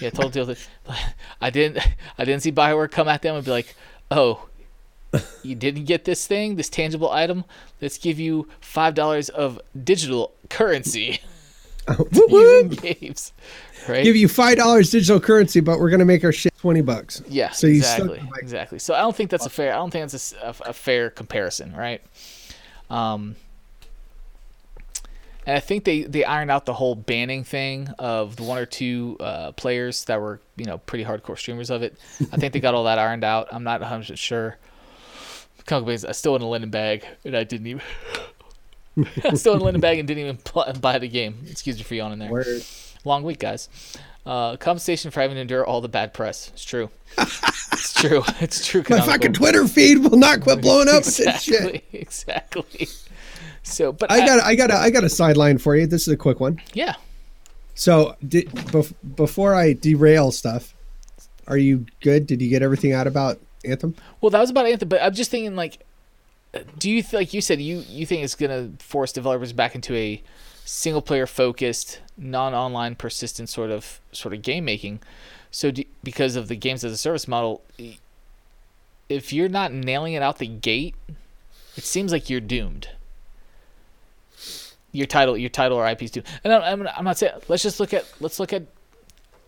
yeah, 0.00 0.10
told 0.10 0.32
to 0.32 0.40
deal 0.40 0.46
with. 0.46 0.68
I 1.40 1.50
didn't. 1.50 1.78
I 2.18 2.24
didn't 2.24 2.42
see 2.42 2.52
Bioware 2.52 2.90
come 2.90 3.08
at 3.08 3.22
them 3.22 3.36
and 3.36 3.44
be 3.44 3.50
like, 3.50 3.74
"Oh, 4.10 4.48
you 5.42 5.54
didn't 5.54 5.84
get 5.84 6.04
this 6.04 6.26
thing, 6.26 6.56
this 6.56 6.68
tangible 6.68 7.10
item. 7.10 7.44
Let's 7.80 7.98
give 7.98 8.18
you 8.18 8.48
five 8.60 8.94
dollars 8.94 9.28
of 9.28 9.60
digital 9.82 10.32
currency." 10.50 11.20
Whoop, 11.86 12.30
whoop. 12.30 12.32
using 12.72 12.96
games, 13.00 13.32
right? 13.86 14.04
Give 14.04 14.16
you 14.16 14.26
five 14.26 14.56
dollars 14.56 14.90
digital 14.90 15.20
currency, 15.20 15.60
but 15.60 15.78
we're 15.78 15.90
going 15.90 16.00
to 16.00 16.06
make 16.06 16.24
our 16.24 16.32
shit 16.32 16.56
twenty 16.56 16.80
bucks. 16.80 17.22
yeah, 17.28 17.50
so 17.50 17.66
you 17.66 17.76
exactly, 17.76 18.22
exactly. 18.40 18.78
So 18.78 18.94
I 18.94 19.00
don't 19.00 19.14
think 19.14 19.28
that's 19.28 19.44
a 19.44 19.50
fair. 19.50 19.74
I 19.74 19.76
don't 19.76 19.90
think 19.90 20.10
that's 20.10 20.32
a 20.40 20.72
fair 20.72 21.10
comparison, 21.10 21.76
right? 21.76 22.00
Um, 22.88 23.36
and 25.46 25.56
I 25.56 25.60
think 25.60 25.84
they 25.84 26.02
they 26.02 26.24
ironed 26.24 26.50
out 26.50 26.66
the 26.66 26.74
whole 26.74 26.94
banning 26.94 27.44
thing 27.44 27.88
of 27.98 28.36
the 28.36 28.42
one 28.42 28.58
or 28.58 28.66
two 28.66 29.16
uh, 29.20 29.52
players 29.52 30.04
that 30.04 30.20
were 30.20 30.40
you 30.56 30.64
know 30.64 30.78
pretty 30.78 31.04
hardcore 31.04 31.38
streamers 31.38 31.70
of 31.70 31.82
it. 31.82 31.96
I 32.32 32.36
think 32.36 32.52
they 32.52 32.60
got 32.60 32.74
all 32.74 32.84
that 32.84 32.98
ironed 32.98 33.24
out. 33.24 33.48
I'm 33.52 33.64
not 33.64 33.80
100 33.80 34.00
percent 34.02 34.18
sure. 34.18 34.58
Comic 35.66 35.86
Base, 35.86 36.04
I 36.04 36.12
still 36.12 36.36
in 36.36 36.42
a 36.42 36.48
linen 36.48 36.70
bag, 36.70 37.06
and 37.24 37.36
I 37.36 37.44
didn't 37.44 37.66
even. 37.66 37.82
I 39.24 39.34
still 39.34 39.54
in 39.54 39.60
a 39.60 39.64
linen 39.64 39.80
bag 39.80 39.98
and 39.98 40.06
didn't 40.06 40.22
even 40.22 40.36
pl- 40.36 40.72
buy 40.80 40.98
the 40.98 41.08
game. 41.08 41.38
Excuse 41.50 41.78
me 41.78 41.82
for 41.82 41.94
yawning 41.94 42.18
there. 42.18 42.30
Word. 42.30 42.62
Long 43.04 43.22
week, 43.22 43.38
guys. 43.38 43.68
Uh, 44.26 44.56
compensation 44.56 45.10
for 45.10 45.20
having 45.20 45.34
to 45.36 45.40
endure 45.40 45.66
all 45.66 45.80
the 45.80 45.88
bad 45.88 46.14
press. 46.14 46.50
It's 46.54 46.64
true. 46.64 46.90
it's 47.18 47.92
true. 47.92 48.22
It's 48.40 48.66
true. 48.66 48.82
My 48.88 49.00
fucking 49.00 49.32
Twitter 49.34 49.66
feed 49.66 49.98
will 49.98 50.18
not 50.18 50.40
quit 50.40 50.60
blowing 50.62 50.88
up 50.88 50.98
exactly. 50.98 51.82
Exactly. 51.92 52.88
So, 53.64 53.92
but 53.92 54.12
I 54.12 54.24
got, 54.24 54.40
I 54.42 54.54
got, 54.54 54.70
a, 54.70 54.74
I 54.76 54.90
got 54.90 55.04
a 55.04 55.08
sideline 55.08 55.58
for 55.58 55.74
you. 55.74 55.86
This 55.86 56.02
is 56.06 56.12
a 56.14 56.16
quick 56.16 56.38
one. 56.38 56.60
yeah. 56.74 56.94
So, 57.74 58.14
did, 58.26 58.46
bef- 58.50 58.94
before 59.16 59.54
I 59.56 59.72
derail 59.72 60.30
stuff, 60.30 60.74
are 61.48 61.56
you 61.56 61.86
good? 62.00 62.26
Did 62.28 62.40
you 62.40 62.48
get 62.48 62.62
everything 62.62 62.92
out 62.92 63.08
about 63.08 63.40
Anthem? 63.64 63.96
Well, 64.20 64.30
that 64.30 64.38
was 64.40 64.50
about 64.50 64.66
Anthem, 64.66 64.88
but 64.88 65.02
I'm 65.02 65.12
just 65.12 65.30
thinking 65.30 65.56
like, 65.56 65.80
do 66.78 66.88
you 66.88 67.02
th- 67.02 67.14
like 67.14 67.34
you 67.34 67.40
said 67.40 67.60
you 67.60 67.82
you 67.88 68.06
think 68.06 68.22
it's 68.22 68.36
gonna 68.36 68.70
force 68.78 69.10
developers 69.12 69.52
back 69.52 69.74
into 69.74 69.92
a 69.96 70.22
single 70.64 71.02
player 71.02 71.26
focused, 71.26 72.00
non 72.16 72.54
online, 72.54 72.94
persistent 72.94 73.48
sort 73.48 73.70
of 73.72 73.98
sort 74.12 74.34
of 74.34 74.42
game 74.42 74.64
making? 74.64 75.00
So 75.50 75.72
do, 75.72 75.82
because 76.04 76.36
of 76.36 76.46
the 76.46 76.54
games 76.56 76.84
as 76.84 76.92
a 76.92 76.96
service 76.96 77.26
model, 77.26 77.62
if 79.08 79.32
you're 79.32 79.48
not 79.48 79.72
nailing 79.72 80.12
it 80.12 80.22
out 80.22 80.38
the 80.38 80.46
gate, 80.46 80.94
it 81.76 81.82
seems 81.84 82.12
like 82.12 82.30
you're 82.30 82.40
doomed. 82.40 82.90
Your 84.94 85.06
title, 85.08 85.36
your 85.36 85.50
title 85.50 85.76
or 85.76 85.88
IP's 85.88 86.12
doomed. 86.12 86.26
And 86.44 86.52
I'm, 86.52 86.62
I'm, 86.62 86.88
I'm 86.96 87.04
not 87.04 87.18
saying. 87.18 87.32
Let's 87.48 87.64
just 87.64 87.80
look 87.80 87.92
at 87.92 88.06
let's 88.20 88.38
look 88.38 88.52
at 88.52 88.62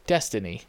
Destiny. 0.07 0.63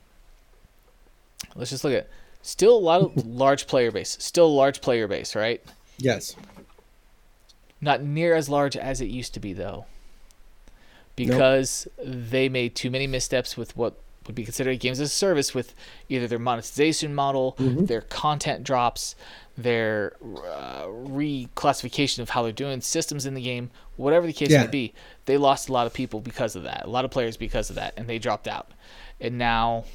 Let's 1.55 1.71
just 1.71 1.83
look 1.83 1.93
at 1.93 2.07
still 2.43 2.77
a 2.77 2.79
lot 2.79 3.01
of 3.01 3.25
large 3.25 3.65
player 3.65 3.91
base. 3.91 4.17
Still 4.19 4.45
a 4.45 4.55
large 4.55 4.81
player 4.81 5.07
base, 5.07 5.35
right? 5.35 5.63
Yes. 5.97 6.35
Not 7.81 8.03
near 8.03 8.35
as 8.35 8.49
large 8.49 8.77
as 8.77 9.01
it 9.01 9.07
used 9.07 9.33
to 9.33 9.39
be 9.39 9.51
though. 9.51 9.85
Because 11.15 11.87
they 11.97 12.47
made 12.47 12.75
too 12.75 12.91
many 12.91 13.07
missteps 13.07 13.57
with 13.57 13.75
what 13.75 13.99
would 14.27 14.35
be 14.35 14.43
considered 14.43 14.79
games 14.79 14.99
as 14.99 15.09
a 15.09 15.15
service 15.15 15.55
with 15.55 15.73
either 16.09 16.27
their 16.27 16.37
monetization 16.37 17.15
model, 17.15 17.55
mm-hmm. 17.57 17.85
their 17.85 18.01
content 18.01 18.63
drops, 18.63 19.15
their 19.57 20.13
uh, 20.23 20.85
reclassification 20.85 22.19
of 22.19 22.29
how 22.29 22.43
they're 22.43 22.51
doing 22.51 22.79
systems 22.81 23.25
in 23.25 23.33
the 23.33 23.41
game, 23.41 23.71
whatever 23.95 24.27
the 24.27 24.33
case 24.33 24.49
Yeah. 24.49 24.61
may 24.65 24.67
be. 24.69 24.93
They 25.25 25.37
lost 25.37 25.67
a 25.69 25.73
lot 25.73 25.87
of 25.87 25.93
people 25.93 26.19
because 26.19 26.55
of 26.55 26.63
that. 26.63 26.85
A 26.85 26.89
lot 26.89 27.05
of 27.05 27.11
players 27.11 27.37
because 27.37 27.69
of 27.69 27.75
that 27.77 27.93
and 27.97 28.07
they 28.07 28.19
dropped 28.19 28.47
out. 28.47 28.69
And 29.19 29.37
now 29.37 29.85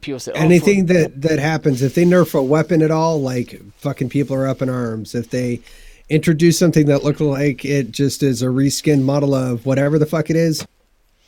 people 0.00 0.20
say 0.20 0.32
oh, 0.32 0.36
for- 0.36 0.40
Anything 0.40 0.86
that 0.86 1.20
that 1.22 1.38
happens, 1.38 1.82
if 1.82 1.94
they 1.94 2.04
nerf 2.04 2.34
a 2.38 2.42
weapon 2.42 2.82
at 2.82 2.90
all, 2.90 3.20
like 3.20 3.60
fucking 3.78 4.08
people 4.10 4.36
are 4.36 4.46
up 4.46 4.62
in 4.62 4.68
arms. 4.68 5.14
If 5.14 5.30
they 5.30 5.60
introduce 6.08 6.58
something 6.58 6.86
that 6.86 7.04
looked 7.04 7.20
like 7.20 7.64
it 7.64 7.90
just 7.90 8.22
is 8.22 8.42
a 8.42 8.46
reskinned 8.46 9.02
model 9.02 9.34
of 9.34 9.66
whatever 9.66 9.98
the 9.98 10.06
fuck 10.06 10.30
it 10.30 10.36
is, 10.36 10.66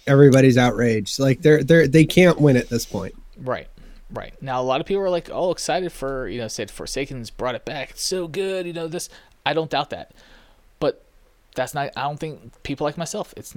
everybody's 0.07 0.57
outraged. 0.57 1.19
Like 1.19 1.43
they're 1.43 1.63
they're 1.65 1.89
they 1.89 2.05
can't 2.05 2.41
win 2.41 2.57
at 2.57 2.69
this 2.69 2.87
point. 2.87 3.15
Right, 3.39 3.69
right. 4.13 4.35
Now 4.43 4.61
a 4.61 4.65
lot 4.65 4.81
of 4.81 4.87
people 4.87 5.03
are 5.03 5.11
like, 5.11 5.29
"Oh, 5.31 5.51
excited 5.51 5.93
for 5.93 6.29
you 6.29 6.39
know," 6.39 6.49
said 6.49 6.71
Forsaken's 6.71 7.31
brought 7.31 7.55
it 7.55 7.65
back. 7.65 7.91
It's 7.91 8.03
so 8.03 8.29
good, 8.29 8.67
you 8.67 8.73
know. 8.73 8.89
This 8.89 9.09
I 9.47 9.53
don't 9.53 9.71
doubt 9.71 9.91
that, 9.91 10.13
but 10.79 11.05
that's 11.55 11.75
not. 11.75 11.91
I 11.97 12.03
don't 12.03 12.19
think 12.21 12.63
people 12.63 12.85
like 12.85 12.97
myself. 12.99 13.33
It's 13.37 13.57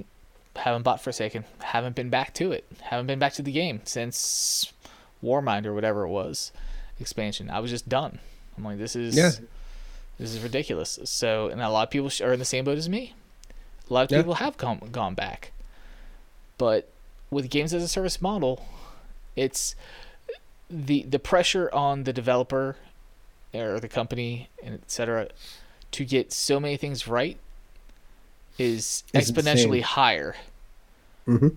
haven't 0.56 0.82
bought 0.82 1.00
Forsaken, 1.02 1.44
haven't 1.62 1.96
been 1.96 2.10
back 2.10 2.32
to 2.34 2.52
it, 2.52 2.64
haven't 2.82 3.06
been 3.08 3.18
back 3.18 3.32
to 3.34 3.42
the 3.42 3.50
game 3.50 3.80
since 3.84 4.72
Warmind 5.22 5.66
or 5.66 5.74
whatever 5.74 6.04
it 6.04 6.08
was 6.10 6.52
expansion. 7.00 7.50
I 7.50 7.58
was 7.58 7.70
just 7.72 7.88
done. 7.88 8.20
I'm 8.56 8.62
like, 8.64 8.78
this 8.78 8.94
is 8.94 9.16
Yeah. 9.16 9.32
this 10.16 10.32
is 10.32 10.40
ridiculous. 10.40 11.00
So, 11.04 11.48
and 11.48 11.60
a 11.60 11.68
lot 11.70 11.88
of 11.88 11.90
people 11.90 12.08
are 12.24 12.32
in 12.34 12.38
the 12.38 12.44
same 12.44 12.64
boat 12.64 12.78
as 12.78 12.88
me. 12.88 13.14
A 13.90 13.92
lot 13.92 14.04
of 14.04 14.12
Yeah. 14.12 14.18
people 14.18 14.34
have 14.34 14.56
gone 14.56 14.78
gone 14.92 15.14
back, 15.14 15.50
but 16.56 16.88
with 17.30 17.50
games 17.50 17.74
as 17.74 17.82
a 17.82 17.88
service 17.88 18.22
model, 18.22 18.64
it's 19.34 19.74
the 20.74 21.02
the 21.04 21.18
pressure 21.18 21.70
on 21.72 22.02
the 22.04 22.12
developer 22.12 22.76
or 23.54 23.78
the 23.78 23.88
company 23.88 24.48
and 24.62 24.74
etc 24.74 25.28
to 25.92 26.04
get 26.04 26.32
so 26.32 26.58
many 26.58 26.76
things 26.76 27.06
right 27.06 27.38
is 28.58 29.04
It's 29.12 29.30
exponentially 29.30 29.78
insane. 29.78 29.82
higher 29.82 30.36
Mhm. 31.26 31.56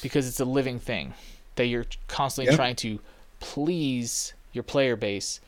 because 0.00 0.28
it's 0.28 0.38
a 0.40 0.44
living 0.44 0.78
thing 0.78 1.14
that 1.56 1.66
you're 1.66 1.86
constantly 2.08 2.50
Yep. 2.52 2.56
trying 2.56 2.76
to 2.76 3.00
please 3.40 4.32
your 4.52 4.62
player 4.62 4.94
base 4.96 5.40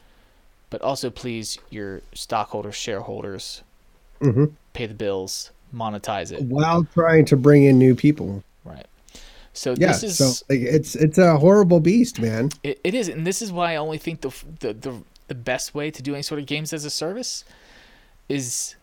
but 0.70 0.82
also 0.82 1.10
please 1.10 1.58
your 1.70 2.02
stockholders 2.12 2.74
shareholders 2.74 3.62
Mhm. 4.20 4.52
pay 4.72 4.86
the 4.86 4.94
bills 4.94 5.50
monetize 5.72 6.32
it 6.32 6.42
While 6.42 6.84
trying 6.94 7.24
to 7.26 7.36
bring 7.36 7.64
in 7.64 7.78
new 7.78 7.94
people. 7.94 8.42
So 9.55 9.74
Yeah. 9.78 9.88
this 9.88 10.02
is 10.02 10.18
so 10.18 10.44
like, 10.50 10.61
it's 10.61 10.94
it's 10.94 11.16
a 11.16 11.38
horrible 11.38 11.80
beast, 11.80 12.20
man. 12.20 12.50
It, 12.62 12.78
it 12.84 12.94
is, 12.94 13.09
and 13.09 13.26
this 13.26 13.40
is 13.40 13.50
why 13.50 13.72
I 13.72 13.76
only 13.76 13.98
think 13.98 14.20
the, 14.20 14.28
the 14.61 14.72
the 14.74 15.02
the 15.28 15.34
best 15.34 15.74
way 15.74 15.90
to 15.90 16.02
do 16.02 16.12
any 16.12 16.22
sort 16.22 16.38
of 16.40 16.46
games 16.46 16.72
as 16.72 16.84
a 16.84 16.90
service 16.90 17.44
is 18.28 18.74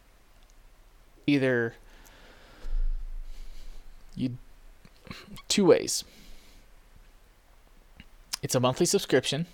either 1.27 1.75
you 4.15 4.37
two 5.47 5.65
ways. 5.65 6.03
It's 8.41 8.55
a 8.55 8.59
monthly 8.59 8.87
subscription, 8.87 9.45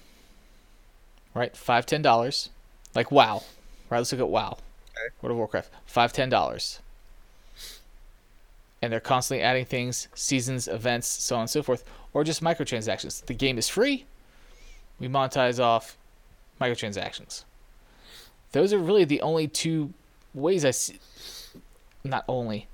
right? 1.34 1.56
Five 1.58 1.86
ten 1.86 2.02
dollars, 2.02 2.50
like 2.96 3.12
WoW. 3.12 3.44
Right, 3.90 3.98
let's 4.00 4.12
look 4.12 4.22
at 4.22 4.30
WoW. 4.30 4.58
World 5.22 5.32
of 5.32 5.38
Warcraft. 5.38 5.70
Five 5.86 6.14
ten 6.14 6.30
dollars. 6.30 6.80
And 8.82 8.94
they're 8.94 9.00
constantly 9.00 9.44
adding 9.44 9.66
things, 9.66 10.08
seasons, 10.14 10.68
events, 10.68 11.08
so 11.08 11.36
on 11.36 11.42
and 11.42 11.50
so 11.50 11.64
forth, 11.64 11.84
or 12.14 12.24
just 12.24 12.44
microtransactions. 12.44 13.26
The 13.26 13.34
game 13.34 13.58
is 13.58 13.68
free, 13.68 14.06
we 15.00 15.08
monetize 15.08 15.60
off 15.60 15.98
microtransactions. 16.62 17.44
Those 18.52 18.74
are 18.74 18.80
really 18.80 19.04
the 19.04 19.22
only 19.22 19.48
two 19.48 19.94
ways 20.34 20.64
I 20.64 20.72
see. 20.72 21.00
Not 22.04 22.24
only 22.28 22.68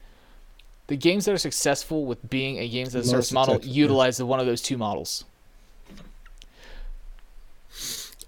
the 0.88 0.98
games 0.98 1.26
that 1.26 1.34
are 1.34 1.38
successful 1.38 2.06
with 2.06 2.30
being 2.30 2.60
a 2.60 2.68
games 2.68 2.96
as 2.96 3.08
a 3.08 3.10
service 3.10 3.32
model 3.32 3.56
successful, 3.56 3.76
yeah. 3.76 3.82
utilize 3.82 4.22
one 4.22 4.40
of 4.40 4.46
those 4.46 4.62
two 4.62 4.78
models. 4.78 5.26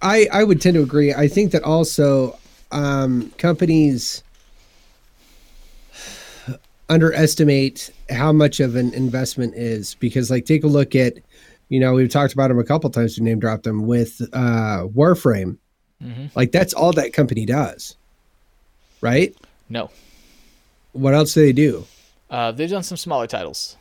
I 0.02 0.28
I 0.32 0.44
would 0.44 0.62
tend 0.62 0.76
to 0.76 0.82
agree. 0.82 1.14
I 1.14 1.28
think 1.28 1.52
that 1.52 1.64
also 1.64 2.38
um, 2.72 3.32
companies 3.38 4.24
underestimate 6.90 7.90
how 8.10 8.32
much 8.32 8.60
of 8.60 8.76
an 8.76 8.94
investment 8.94 9.54
is 9.56 9.96
because, 9.96 10.30
like, 10.30 10.46
take 10.46 10.64
a 10.64 10.68
look 10.68 10.96
at, 10.96 11.14
you 11.70 11.80
know, 11.80 11.94
we've 11.94 12.10
talked 12.10 12.34
about 12.34 12.50
them 12.50 12.60
a 12.60 12.64
couple 12.64 12.90
times. 12.90 13.18
We 13.18 13.26
name 13.26 13.40
dropped 13.40 13.64
them 13.64 13.88
with 13.88 14.22
uh, 14.34 14.86
Warframe. 14.88 15.58
hmm 16.02 16.26
Like, 16.36 16.52
that's 16.52 16.74
all 16.74 16.92
that 16.94 17.14
company 17.14 17.46
does, 17.46 17.96
right? 19.02 19.36
No, 19.70 19.90
What 20.92 21.14
else 21.16 21.34
do 21.34 21.42
they 21.42 21.54
do? 21.54 21.86
uh, 22.30 22.52
they've 22.52 22.70
done 22.70 22.84
some 22.84 22.98
smaller 22.98 23.28
titles. 23.28 23.78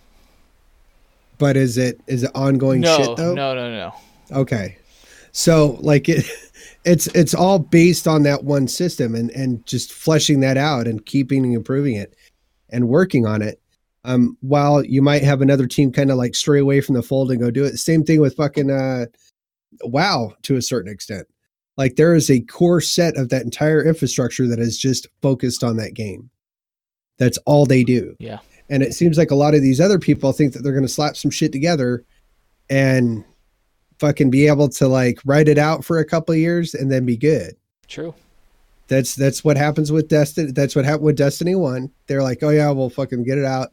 But 1.39 1.57
is 1.57 1.77
it 1.77 2.01
is 2.07 2.23
it 2.23 2.31
ongoing 2.35 2.81
No, 2.83 2.97
shit 2.97 3.17
though? 3.17 3.35
no, 3.35 3.55
no, 3.55 3.71
no. 3.71 3.95
Okay. 4.39 4.79
So 5.33 5.79
like 5.81 6.09
it 6.09 6.25
it's 6.85 7.07
it's 7.09 7.35
all 7.35 7.59
based 7.59 8.07
on 8.07 8.23
that 8.23 8.45
one 8.45 8.69
system 8.69 9.15
and 9.17 9.31
and 9.33 9.67
just 9.67 9.93
fleshing 9.93 10.41
that 10.41 10.57
out 10.57 10.87
and 10.87 11.05
keeping 11.05 11.45
and 11.45 11.55
improving 11.55 11.97
it 11.97 12.15
and 12.71 12.89
working 12.89 13.27
on 13.27 13.43
it. 13.43 13.61
Um 14.05 14.37
while 14.41 14.85
you 14.85 15.03
might 15.03 15.23
have 15.23 15.41
another 15.41 15.67
team 15.67 15.93
kind 15.93 16.11
of 16.11 16.17
like 16.17 16.35
stray 16.35 16.61
away 16.61 16.81
from 16.81 16.95
the 16.95 17.03
fold 17.03 17.31
and 17.31 17.41
go 17.41 17.51
do 17.51 17.65
it. 17.65 17.77
Same 17.79 18.05
thing 18.05 18.21
with 18.21 18.37
fucking 18.37 18.71
uh 18.71 19.07
WoW 19.83 20.35
to 20.43 20.57
a 20.57 20.63
certain 20.63 20.93
extent. 20.93 21.27
Like 21.77 21.97
there 21.97 22.15
is 22.15 22.31
a 22.31 22.41
core 22.41 22.81
set 22.81 23.17
of 23.17 23.31
that 23.31 23.43
entire 23.43 23.85
infrastructure 23.85 24.47
that 24.47 24.59
is 24.59 24.79
just 24.79 25.09
focused 25.23 25.65
on 25.65 25.77
that 25.79 25.95
game. 25.95 26.31
That's 27.19 27.39
all 27.47 27.67
they 27.67 27.85
do. 27.85 28.15
Yeah. 28.19 28.39
And 28.71 28.83
it 28.83 28.95
seems 28.95 29.19
like 29.19 29.31
a 29.31 29.37
lot 29.37 29.55
of 29.55 29.63
these 29.63 29.81
other 29.81 29.99
people 29.99 30.33
think 30.33 30.53
that 30.53 30.63
they're 30.63 30.73
going 30.73 30.87
to 30.87 30.89
slap 30.89 31.17
some 31.17 31.31
shit 31.31 31.53
together 31.53 32.05
and 32.71 33.25
fucking 33.99 34.31
be 34.31 34.47
able 34.47 34.69
to 34.69 34.89
like 34.89 35.19
write 35.25 35.49
it 35.49 35.59
out 35.59 35.85
for 35.85 35.99
a 35.99 36.05
couple 36.05 36.33
of 36.33 36.39
years 36.39 36.75
and 36.75 36.91
then 36.91 37.05
be 37.05 37.17
good. 37.17 37.55
True. 37.89 38.15
That's 38.89 39.15
that's 39.15 39.43
what 39.43 39.57
happens 39.57 39.91
with 39.91 40.09
Destiny. 40.09 40.53
That's 40.53 40.77
what 40.77 40.85
happened 40.85 41.05
with 41.05 41.17
Destiny 41.17 41.55
One. 41.55 41.91
They're 42.07 42.23
like, 42.23 42.43
oh 42.43 42.51
yeah, 42.51 42.71
we'll 42.71 42.91
fucking 42.91 43.25
get 43.25 43.39
it 43.39 43.45
out. 43.45 43.73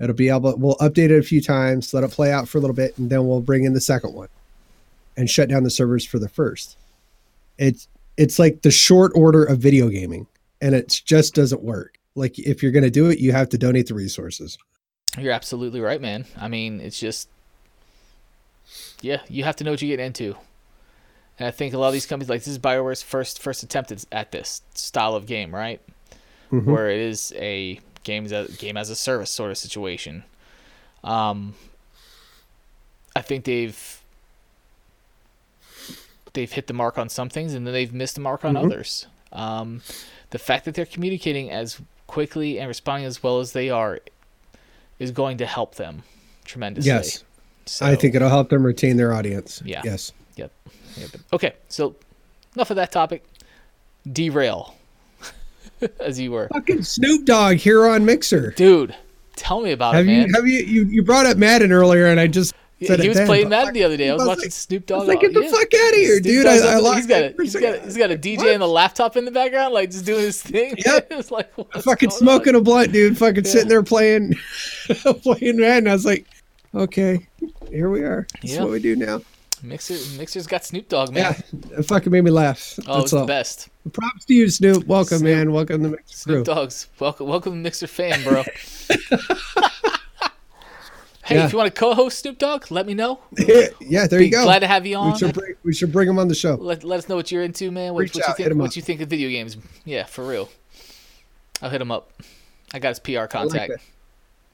It'll 0.00 0.14
be 0.14 0.28
able. 0.28 0.56
We'll 0.56 0.76
update 0.76 1.10
it 1.10 1.18
a 1.18 1.22
few 1.22 1.40
times, 1.40 1.92
let 1.94 2.04
it 2.04 2.10
play 2.10 2.32
out 2.32 2.48
for 2.48 2.58
a 2.58 2.60
little 2.60 2.74
bit, 2.74 2.96
and 2.98 3.10
then 3.10 3.26
we'll 3.26 3.40
bring 3.40 3.64
in 3.64 3.74
the 3.74 3.80
second 3.80 4.14
one, 4.14 4.28
and 5.16 5.28
shut 5.30 5.48
down 5.48 5.62
the 5.62 5.70
servers 5.70 6.04
for 6.04 6.18
the 6.18 6.28
first. 6.28 6.76
It's 7.58 7.86
it's 8.16 8.38
like 8.38 8.62
the 8.62 8.70
short 8.70 9.12
order 9.14 9.44
of 9.44 9.58
video 9.58 9.88
gaming, 9.88 10.26
and 10.60 10.74
it 10.74 11.02
just 11.04 11.34
doesn't 11.34 11.62
work. 11.62 11.98
Like 12.14 12.38
if 12.38 12.62
you're 12.62 12.72
gonna 12.72 12.90
do 12.90 13.08
it, 13.10 13.18
you 13.18 13.32
have 13.32 13.50
to 13.50 13.58
donate 13.58 13.86
the 13.86 13.94
resources. 13.94 14.58
You're 15.18 15.32
absolutely 15.32 15.80
right, 15.80 16.00
man. 16.00 16.24
I 16.38 16.48
mean, 16.48 16.80
it's 16.80 16.98
just, 16.98 17.28
yeah, 19.00 19.20
you 19.28 19.44
have 19.44 19.56
to 19.56 19.64
know 19.64 19.72
what 19.72 19.82
you 19.82 19.88
get 19.88 20.00
into. 20.00 20.36
And 21.40 21.46
I 21.46 21.50
think 21.50 21.72
a 21.72 21.78
lot 21.78 21.86
of 21.88 21.94
these 21.94 22.04
companies, 22.04 22.28
like 22.28 22.40
this 22.40 22.48
is 22.48 22.58
Bioware's 22.58 23.02
first 23.02 23.40
first 23.40 23.62
attempt 23.62 23.90
at- 24.12 24.30
this 24.30 24.60
style 24.74 25.14
of 25.14 25.24
game, 25.24 25.54
right? 25.54 25.80
Mhm. 26.52 26.64
Where 26.66 26.90
it 26.90 27.00
is 27.00 27.32
a 27.36 27.80
games 28.04 28.30
as 28.30 28.56
game 28.58 28.76
as 28.76 28.90
a 28.90 28.94
service 28.96 29.30
sort 29.30 29.50
of 29.50 29.56
situation. 29.56 30.24
Um, 31.02 31.54
I 33.16 33.22
think 33.22 33.46
they've 33.46 34.02
they've 36.34 36.52
hit 36.52 36.66
the 36.66 36.74
mark 36.74 36.98
on 36.98 37.08
some 37.08 37.30
things, 37.30 37.54
and 37.54 37.66
then 37.66 37.72
they've 37.72 37.92
missed 37.92 38.14
the 38.16 38.20
mark 38.20 38.44
on 38.44 38.54
Mhm. 38.54 38.66
others. 38.66 39.06
Um, 39.32 39.82
the 40.30 40.38
fact 40.38 40.66
that 40.66 40.74
they're 40.74 40.84
communicating 40.86 41.50
as 41.50 41.80
quickly 42.06 42.58
and 42.60 42.68
responding 42.68 43.06
as 43.06 43.22
well 43.22 43.40
as 43.40 43.52
they 43.52 43.70
are 43.70 43.98
is 44.98 45.10
going 45.10 45.38
to 45.38 45.46
help 45.46 45.76
them 45.76 46.02
tremendously. 46.44 46.88
Yes, 46.90 47.24
So, 47.64 47.86
I 47.86 47.96
think 47.96 48.14
it'll 48.14 48.28
help 48.28 48.50
them 48.50 48.64
retain 48.66 48.96
their 48.98 49.14
audience. 49.14 49.62
Yeah. 49.64 49.80
Yes. 49.84 50.12
but- 50.36 50.50
Okay, 51.32 51.54
so 51.68 51.94
enough 52.54 52.70
of 52.70 52.76
that 52.76 52.92
topic. 52.92 53.24
Derail, 54.10 54.74
as 56.00 56.18
you 56.18 56.30
were, 56.32 56.48
Fucking 56.52 56.82
Snoop 56.82 57.26
Dogg 57.26 57.56
here 57.56 57.86
on 57.86 58.04
Mixer. 58.04 58.52
dude. 58.52 58.94
Tell 59.36 59.60
me 59.62 59.72
about 59.72 59.94
Have 59.94 60.04
it, 60.04 60.08
man. 60.08 60.28
you 60.28 60.34
have 60.34 60.46
you, 60.46 60.58
you 60.60 60.84
you 60.86 61.02
brought 61.02 61.24
up 61.26 61.36
Madden 61.38 61.72
earlier, 61.72 62.06
and 62.06 62.18
I 62.20 62.26
just 62.26 62.52
Yeah, 62.78 62.96
he 62.96 63.08
was 63.08 63.16
then, 63.16 63.26
playing 63.26 63.48
Madden 63.48 63.72
the 63.72 63.84
other 63.84 63.96
day. 63.96 64.08
I 64.08 64.12
I 64.12 64.14
was 64.14 64.20
was 64.22 64.28
watching 64.28 64.44
like- 64.44 64.52
Snoop 64.52 64.82
I 64.82 64.86
Dogg. 64.86 64.98
was 65.00 65.08
like, 65.08 65.20
get 65.20 65.32
the 65.34 65.40
yeah. 65.42 65.50
fuck 65.50 65.74
out 65.74 65.88
of 65.90 65.94
here, 65.96 66.14
Snoop 66.16 66.22
dude! 66.24 66.44
Dogg's 66.44 66.62
I, 66.62 66.72
I 66.74 66.78
lost 66.78 66.96
he's 66.96 67.06
got 67.06 67.20
a, 67.22 67.24
it 67.26 67.36
he's 67.40 67.54
got 67.56 67.74
a, 67.74 67.80
he's 67.80 67.96
got 67.96 68.10
a 68.10 68.16
DJ 68.18 68.36
What? 68.38 68.48
and 68.48 68.62
the 68.62 68.66
laptop 68.68 69.16
in 69.16 69.24
the 69.24 69.30
background, 69.30 69.72
like 69.74 69.90
just 69.90 70.04
doing 70.04 70.20
his 70.22 70.42
thing. 70.42 70.74
Yep. 70.84 71.06
it's 71.10 71.30
like 71.30 71.50
fucking 71.82 72.10
smoking 72.10 72.54
on? 72.54 72.60
a 72.60 72.64
blunt, 72.64 72.92
dude. 72.92 73.16
Fucking 73.16 73.44
Yeah. 73.44 73.50
sitting 73.50 73.68
there 73.68 73.82
playing 73.82 74.34
playing 75.22 75.58
Madden. 75.58 75.88
I 75.88 75.92
was 75.92 76.04
like, 76.04 76.26
okay, 76.74 77.26
here 77.70 77.88
we 77.88 78.02
are. 78.02 78.26
This 78.42 78.52
Yeah. 78.54 78.62
what 78.62 78.70
we 78.72 78.80
do 78.80 78.96
now. 78.96 79.20
Mixer, 79.62 79.94
Mixer's 80.18 80.46
got 80.46 80.64
Snoop 80.64 80.88
Dogg, 80.88 81.12
man. 81.12 81.34
Yeah, 81.72 81.78
it 81.80 81.82
fucking 81.84 82.10
made 82.10 82.24
me 82.24 82.30
laugh. 82.30 82.78
oh, 82.86 83.02
it's 83.02 83.10
That's 83.10 83.22
the 83.22 83.26
best. 83.26 83.68
Props 83.92 84.24
to 84.26 84.34
you, 84.34 84.48
Snoop. 84.48 84.86
Welcome, 84.86 85.18
Snoop. 85.18 85.36
man. 85.36 85.52
Welcome 85.52 85.82
to 85.82 85.88
Mixer 85.90 86.24
crew. 86.24 86.34
Snoop 86.44 86.46
Dogg's 86.46 86.86
welcome, 86.98 87.26
welcome 87.26 87.52
to 87.52 87.58
Mixer 87.58 87.86
fan, 87.86 88.22
bro. 88.24 88.42
hey, 91.24 91.36
Yeah. 91.36 91.44
if 91.44 91.52
you 91.52 91.58
want 91.58 91.72
to 91.74 91.78
co-host 91.78 92.18
Snoop 92.20 92.38
Dogg, 92.38 92.70
let 92.70 92.86
me 92.86 92.94
know. 92.94 93.20
yeah, 93.80 94.06
there 94.06 94.18
Be 94.20 94.26
you 94.26 94.30
go. 94.32 94.44
glad 94.44 94.60
to 94.60 94.66
have 94.66 94.86
you 94.86 94.92
we 94.92 95.02
on. 95.10 95.16
should 95.18 95.34
bring 95.34 95.54
we 95.62 95.74
should 95.74 95.92
bring 95.92 96.08
him 96.08 96.18
on 96.18 96.28
the 96.28 96.34
show. 96.34 96.54
Let, 96.54 96.82
let 96.84 96.98
us 97.00 97.08
know 97.08 97.16
what 97.16 97.30
you're 97.30 97.42
into, 97.42 97.70
man. 97.70 97.92
What, 97.94 98.00
Reach 98.00 98.14
what 98.14 98.28
out, 98.30 98.38
you 98.38 98.44
hit 98.44 98.50
think? 98.50 98.60
What 98.60 98.70
up. 98.70 98.76
you 98.76 98.82
think 98.82 99.00
of 99.02 99.08
video 99.10 99.28
games? 99.28 99.56
Yeah, 99.84 100.04
for 100.04 100.26
real. 100.26 100.48
I'll 101.60 101.70
hit 101.70 101.82
him 101.82 101.90
up. 101.90 102.12
I 102.72 102.78
got 102.78 102.88
his 102.90 102.98
PR 103.00 103.26
contact. 103.26 103.72
that. 103.72 103.80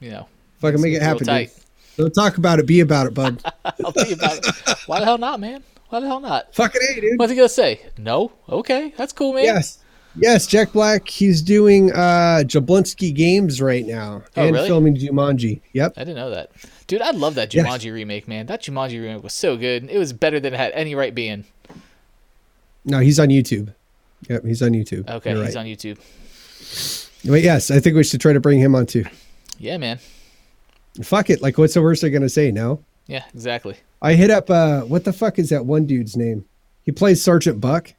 you 0.01 0.11
know, 0.11 0.27
Fucking 0.59 0.81
make 0.81 0.93
it 0.93 1.01
happen, 1.01 1.25
dude. 1.25 1.49
Don't 1.97 2.13
talk 2.13 2.37
about 2.37 2.59
it. 2.59 2.65
Be 2.65 2.79
about 2.79 3.07
it, 3.07 3.13
bud. 3.13 3.41
I'll 3.65 3.93
you 4.07 4.13
about 4.15 4.37
it. 4.37 4.45
Why 4.85 4.99
the 4.99 5.05
hell 5.05 5.17
not, 5.17 5.39
man? 5.39 5.63
Why 5.89 5.99
the 5.99 6.07
hell 6.07 6.19
not? 6.19 6.53
Fucking 6.53 6.81
a, 6.81 7.01
dude. 7.01 7.19
What's 7.19 7.31
he 7.31 7.35
gonna 7.35 7.49
say? 7.49 7.81
No. 7.97 8.31
Okay, 8.49 8.93
that's 8.97 9.13
cool, 9.13 9.33
man. 9.33 9.43
Yes. 9.45 9.79
Yes, 10.19 10.47
Jack 10.47 10.71
Black, 10.73 11.07
he's 11.07 11.41
doing 11.43 11.91
uh 11.91 12.41
Jablinski 12.43 13.13
Games 13.13 13.61
right 13.61 13.85
now 13.85 14.23
Oh, 14.35 14.45
and 14.47 14.55
really? 14.55 14.67
filming 14.67 14.95
Jumanji. 14.95 15.61
Yep. 15.73 15.93
I 15.95 16.01
didn't 16.01 16.15
know 16.15 16.31
that, 16.31 16.49
dude. 16.87 17.01
I 17.01 17.11
love 17.11 17.35
that 17.35 17.53
Yes. 17.53 17.65
Jumanji 17.67 17.93
remake, 17.93 18.27
man. 18.27 18.47
That 18.47 18.63
Jumanji 18.63 18.99
remake 19.01 19.21
was 19.23 19.33
so 19.33 19.57
good. 19.57 19.89
It 19.89 19.97
was 19.97 20.13
better 20.13 20.39
than 20.39 20.53
it 20.53 20.57
had 20.57 20.71
any 20.73 20.95
right 20.95 21.13
being. 21.13 21.45
No, 22.83 22.99
he's 22.99 23.19
on 23.19 23.27
YouTube. 23.27 23.73
Yep, 24.29 24.45
he's 24.45 24.61
on 24.63 24.71
YouTube. 24.71 25.07
Okay, 25.07 25.33
You're 25.33 25.45
he's 25.45 25.55
right. 25.55 25.61
on 25.61 25.67
YouTube. 25.67 25.99
But 27.29 27.41
yes, 27.43 27.69
I 27.69 27.79
think 27.79 27.95
we 27.95 28.03
should 28.03 28.21
try 28.21 28.33
to 28.33 28.39
bring 28.39 28.59
him 28.59 28.73
on 28.73 28.85
too. 28.87 29.05
Yeah, 29.59 29.77
man. 29.77 29.99
Fuck 31.03 31.29
it. 31.29 31.41
Like 31.41 31.57
what's 31.57 31.73
the 31.73 31.81
worst 31.81 32.01
they're 32.01 32.09
gonna 32.09 32.29
say? 32.29 32.51
No. 32.51 32.83
Yeah, 33.07 33.23
exactly. 33.33 33.75
I 34.01 34.13
hit 34.13 34.31
up 34.31 34.49
uh 34.49 34.81
what 34.81 35.03
the 35.05 35.13
fuck 35.13 35.39
is 35.39 35.49
that 35.49 35.65
one 35.65 35.85
dude's 35.85 36.15
name? 36.17 36.45
He 36.83 36.91
plays 36.91 37.21
Sergeant 37.21 37.61
Buck. 37.61 37.93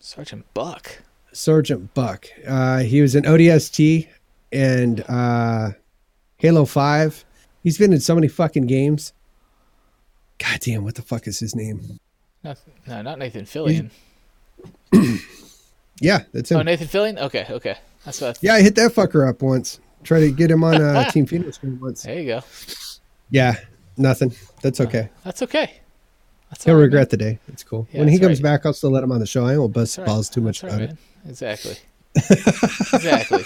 Sergeant 0.00 0.44
Buck. 0.54 1.02
Sergeant 1.32 1.92
Buck. 1.94 2.26
Uh 2.46 2.78
he 2.80 3.00
was 3.00 3.14
in 3.14 3.24
ODST 3.24 4.08
and 4.52 5.04
uh 5.08 5.70
Halo 6.38 6.64
5. 6.64 7.24
He's 7.62 7.78
been 7.78 7.92
in 7.92 8.00
so 8.00 8.14
many 8.14 8.28
fucking 8.28 8.66
games. 8.66 9.12
God 10.38 10.60
damn, 10.60 10.84
what 10.84 10.94
the 10.96 11.02
fuck 11.02 11.26
is 11.26 11.38
his 11.38 11.54
name? 11.54 11.98
Not, 12.42 12.58
no, 12.86 13.02
not 13.02 13.18
Nathan 13.18 13.44
Fillion. 13.44 13.90
Yeah, 16.00 16.24
that's 16.32 16.50
him. 16.50 16.58
Oh, 16.58 16.62
Nathan 16.62 16.88
Fillion. 16.88 17.18
Okay, 17.18 17.46
okay. 17.48 17.76
That's 18.04 18.20
what. 18.20 18.36
I 18.36 18.38
Yeah, 18.42 18.54
I 18.54 18.62
hit 18.62 18.74
that 18.76 18.92
fucker 18.92 19.28
up 19.28 19.42
once. 19.42 19.80
Try 20.04 20.20
to 20.20 20.30
get 20.30 20.50
him 20.50 20.62
on 20.62 20.80
uh, 20.80 21.10
Team 21.10 21.26
Phoenix 21.26 21.58
once. 21.62 22.02
There 22.02 22.20
you 22.20 22.26
go. 22.26 22.40
Yeah, 23.30 23.56
nothing. 23.96 24.34
That's 24.62 24.80
okay. 24.80 25.08
That's 25.24 25.42
okay. 25.42 25.80
That's 26.50 26.62
He'll 26.64 26.74
right, 26.74 26.82
regret 26.82 27.10
the 27.10 27.16
day. 27.16 27.38
It's 27.48 27.64
cool. 27.64 27.88
Yeah, 27.90 28.00
when 28.00 28.08
he 28.08 28.18
comes 28.18 28.40
right. 28.42 28.52
back, 28.52 28.66
I'll 28.66 28.72
still 28.74 28.90
let 28.90 29.02
him 29.02 29.10
on 29.10 29.18
the 29.18 29.26
show. 29.26 29.44
I 29.46 29.58
won't 29.58 29.72
bust 29.72 29.98
all 29.98 30.04
balls 30.04 30.28
too 30.28 30.40
much 30.40 30.60
That's 30.60 30.74
about 30.74 30.80
right, 30.82 30.90
it. 30.90 30.98
man. 31.24 31.30
Exactly. 31.30 31.76
exactly. 32.92 33.44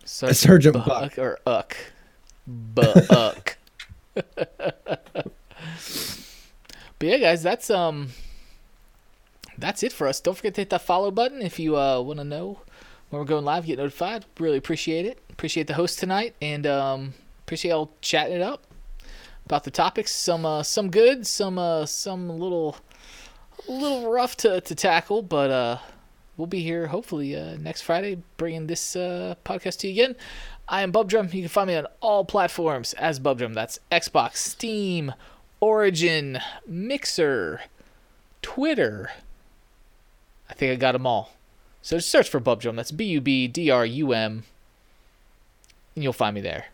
Sergeant, 0.06 0.38
Sergeant 0.38 0.73
Buck, 0.76 0.86
Buck. 0.86 1.18
or 1.18 1.40
Uck. 1.45 1.76
Buck. 2.48 3.57
but 4.14 5.32
yeah, 7.02 7.18
guys, 7.18 7.41
that's 7.41 7.69
um, 7.69 8.10
that's 9.57 9.84
it 9.84 9.94
for 9.94 10.07
us. 10.07 10.19
Don't 10.19 10.36
forget 10.36 10.53
to 10.56 10.61
hit 10.61 10.69
that 10.72 10.82
follow 10.82 11.11
button 11.11 11.41
if 11.41 11.60
you 11.60 11.77
uh 11.77 12.02
want 12.02 12.19
to 12.19 12.23
know 12.23 12.60
when 13.10 13.19
we're 13.19 13.26
going 13.26 13.45
live. 13.45 13.65
Get 13.65 13.77
notified. 13.77 14.26
Really 14.40 14.57
appreciate 14.57 15.06
it. 15.06 15.19
Appreciate 15.30 15.68
the 15.68 15.73
host 15.73 15.99
tonight, 15.99 16.36
and 16.41 16.65
um, 16.65 17.14
appreciate 17.45 17.72
all 17.72 17.91
chatting 18.02 18.36
it 18.36 18.41
up 18.41 18.64
about 19.45 19.64
the 19.64 19.72
topics. 19.72 20.11
Some 20.15 20.45
uh, 20.45 20.64
some 20.64 20.90
good, 20.90 21.27
some 21.27 21.57
uh, 21.57 21.86
some 21.86 22.30
little 22.30 22.77
little 23.68 24.11
rough 24.11 24.36
to, 24.38 24.61
to 24.61 24.76
tackle, 24.76 25.22
but 25.22 25.49
uh, 25.49 25.77
we'll 26.38 26.48
be 26.48 26.61
here 26.61 26.88
hopefully 26.88 27.36
uh, 27.36 27.56
next 27.57 27.82
Friday 27.82 28.22
bringing 28.38 28.68
this 28.68 28.95
uh, 28.95 29.36
podcast 29.44 29.80
to 29.80 29.88
you 29.88 29.94
again. 29.94 30.15
I 30.68 30.82
am 30.82 30.91
Bubdrum. 30.91 31.34
You 31.34 31.41
can 31.41 31.49
find 31.49 31.68
me 31.68 31.76
on 31.76 31.88
all 32.02 32.26
platforms 32.26 32.94
as 32.94 33.19
Bubdrum. 33.19 33.53
That's 33.53 33.80
Xbox, 33.91 34.38
Steam, 34.38 35.14
Origin, 35.60 36.40
Mixer, 36.68 37.61
Twitter. 38.41 39.11
I 40.50 40.54
think 40.54 40.72
I 40.72 40.76
got 40.76 40.94
them 40.94 41.08
all. 41.08 41.34
So 41.82 41.98
just 41.98 42.10
search 42.10 42.30
for 42.30 42.40
Bubdrum. 42.40 42.76
That's 42.76 42.92
B 42.92 43.06
U 43.06 43.22
B 43.22 43.48
D 43.48 43.70
R 43.70 43.86
U 43.86 44.14
M. 44.14 44.44
And 45.96 46.04
you'll 46.04 46.14
find 46.14 46.36
me 46.36 46.42
there. 46.42 46.66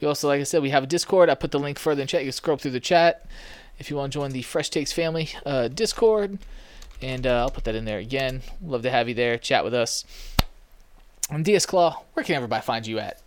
We 0.00 0.08
also, 0.08 0.26
like 0.28 0.40
I 0.40 0.44
said, 0.44 0.62
we 0.62 0.70
have 0.70 0.82
a 0.82 0.86
Discord. 0.86 1.30
I 1.30 1.34
put 1.34 1.52
the 1.52 1.60
link 1.60 1.78
further 1.78 2.02
in 2.02 2.08
chat. 2.08 2.22
You 2.22 2.26
can 2.26 2.32
scroll 2.32 2.56
through 2.56 2.72
the 2.72 2.80
chat 2.80 3.24
if 3.78 3.88
you 3.90 3.96
want 3.96 4.12
to 4.12 4.18
join 4.18 4.32
the 4.32 4.42
Fresh 4.42 4.70
Takes 4.70 4.92
family 4.92 5.30
uh, 5.46 5.68
Discord. 5.68 6.38
And 7.00 7.26
uh, 7.26 7.40
I'll 7.40 7.50
put 7.50 7.64
that 7.64 7.74
in 7.74 7.84
there 7.84 7.98
again. 7.98 8.42
Love 8.64 8.82
to 8.82 8.90
have 8.90 9.08
you 9.08 9.14
there. 9.14 9.38
Chat 9.38 9.62
with 9.62 9.74
us. 9.74 10.04
And 11.30 11.44
DS 11.44 11.66
Claw, 11.66 12.02
where 12.14 12.24
can 12.24 12.34
everybody 12.34 12.62
find 12.62 12.86
you 12.86 12.98
at? 12.98 13.22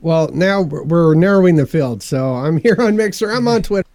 Well, 0.00 0.28
now 0.28 0.62
we're 0.62 1.14
narrowing 1.14 1.56
the 1.56 1.66
field. 1.66 2.02
So 2.02 2.34
I'm 2.34 2.56
here 2.62 2.76
on 2.78 2.96
Mixer. 2.96 3.30
I'm 3.30 3.48
on 3.48 3.62
Twitter 3.64 3.88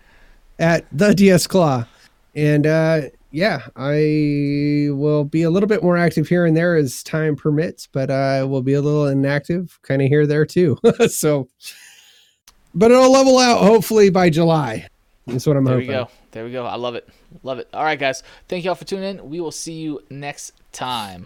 at 0.60 0.86
the 0.91 1.14
DS 1.14 1.48
Claw. 1.48 1.86
And 2.36 2.68
uh, 2.68 3.02
yeah, 3.34 3.64
I 3.76 4.89
will 4.91 5.26
be 5.26 5.41
a 5.41 5.49
little 5.49 5.68
bit 5.68 5.81
more 5.81 5.97
active 5.97 6.27
here 6.27 6.45
and 6.45 6.55
there 6.55 6.76
as 6.76 7.01
time 7.01 7.35
permits, 7.35 7.88
but 7.88 8.11
I 8.11 8.43
will 8.43 8.61
be 8.61 8.73
a 8.76 8.81
little 8.81 9.07
inactive 9.07 9.80
kind 9.81 10.03
of 10.03 10.07
here 10.07 10.27
there 10.27 10.45
too. 10.45 10.77
so, 11.10 11.49
but 12.76 12.91
it'll 12.91 13.11
level 13.11 13.39
out 13.39 13.64
hopefully 13.64 14.11
by 14.11 14.30
July. 14.30 14.88
That's 15.26 15.47
what 15.47 15.57
I'm 15.57 15.64
there 15.64 15.76
hoping. 15.76 15.88
There 15.88 15.99
we 16.01 16.05
go. 16.05 16.11
There 16.31 16.45
we 16.45 16.51
go. 16.51 16.65
I 16.68 16.76
love 16.76 16.93
it. 16.93 17.10
Love 17.41 17.57
it. 17.57 17.68
All 17.73 17.84
right, 17.84 17.97
guys. 17.97 18.22
Thank 18.47 18.65
you 18.65 18.69
all 18.69 18.76
for 18.76 18.85
tuning 18.85 19.18
in. 19.18 19.30
We 19.30 19.41
will 19.41 19.51
see 19.51 19.73
you 19.73 20.01
next 20.11 20.53
time. 20.72 21.26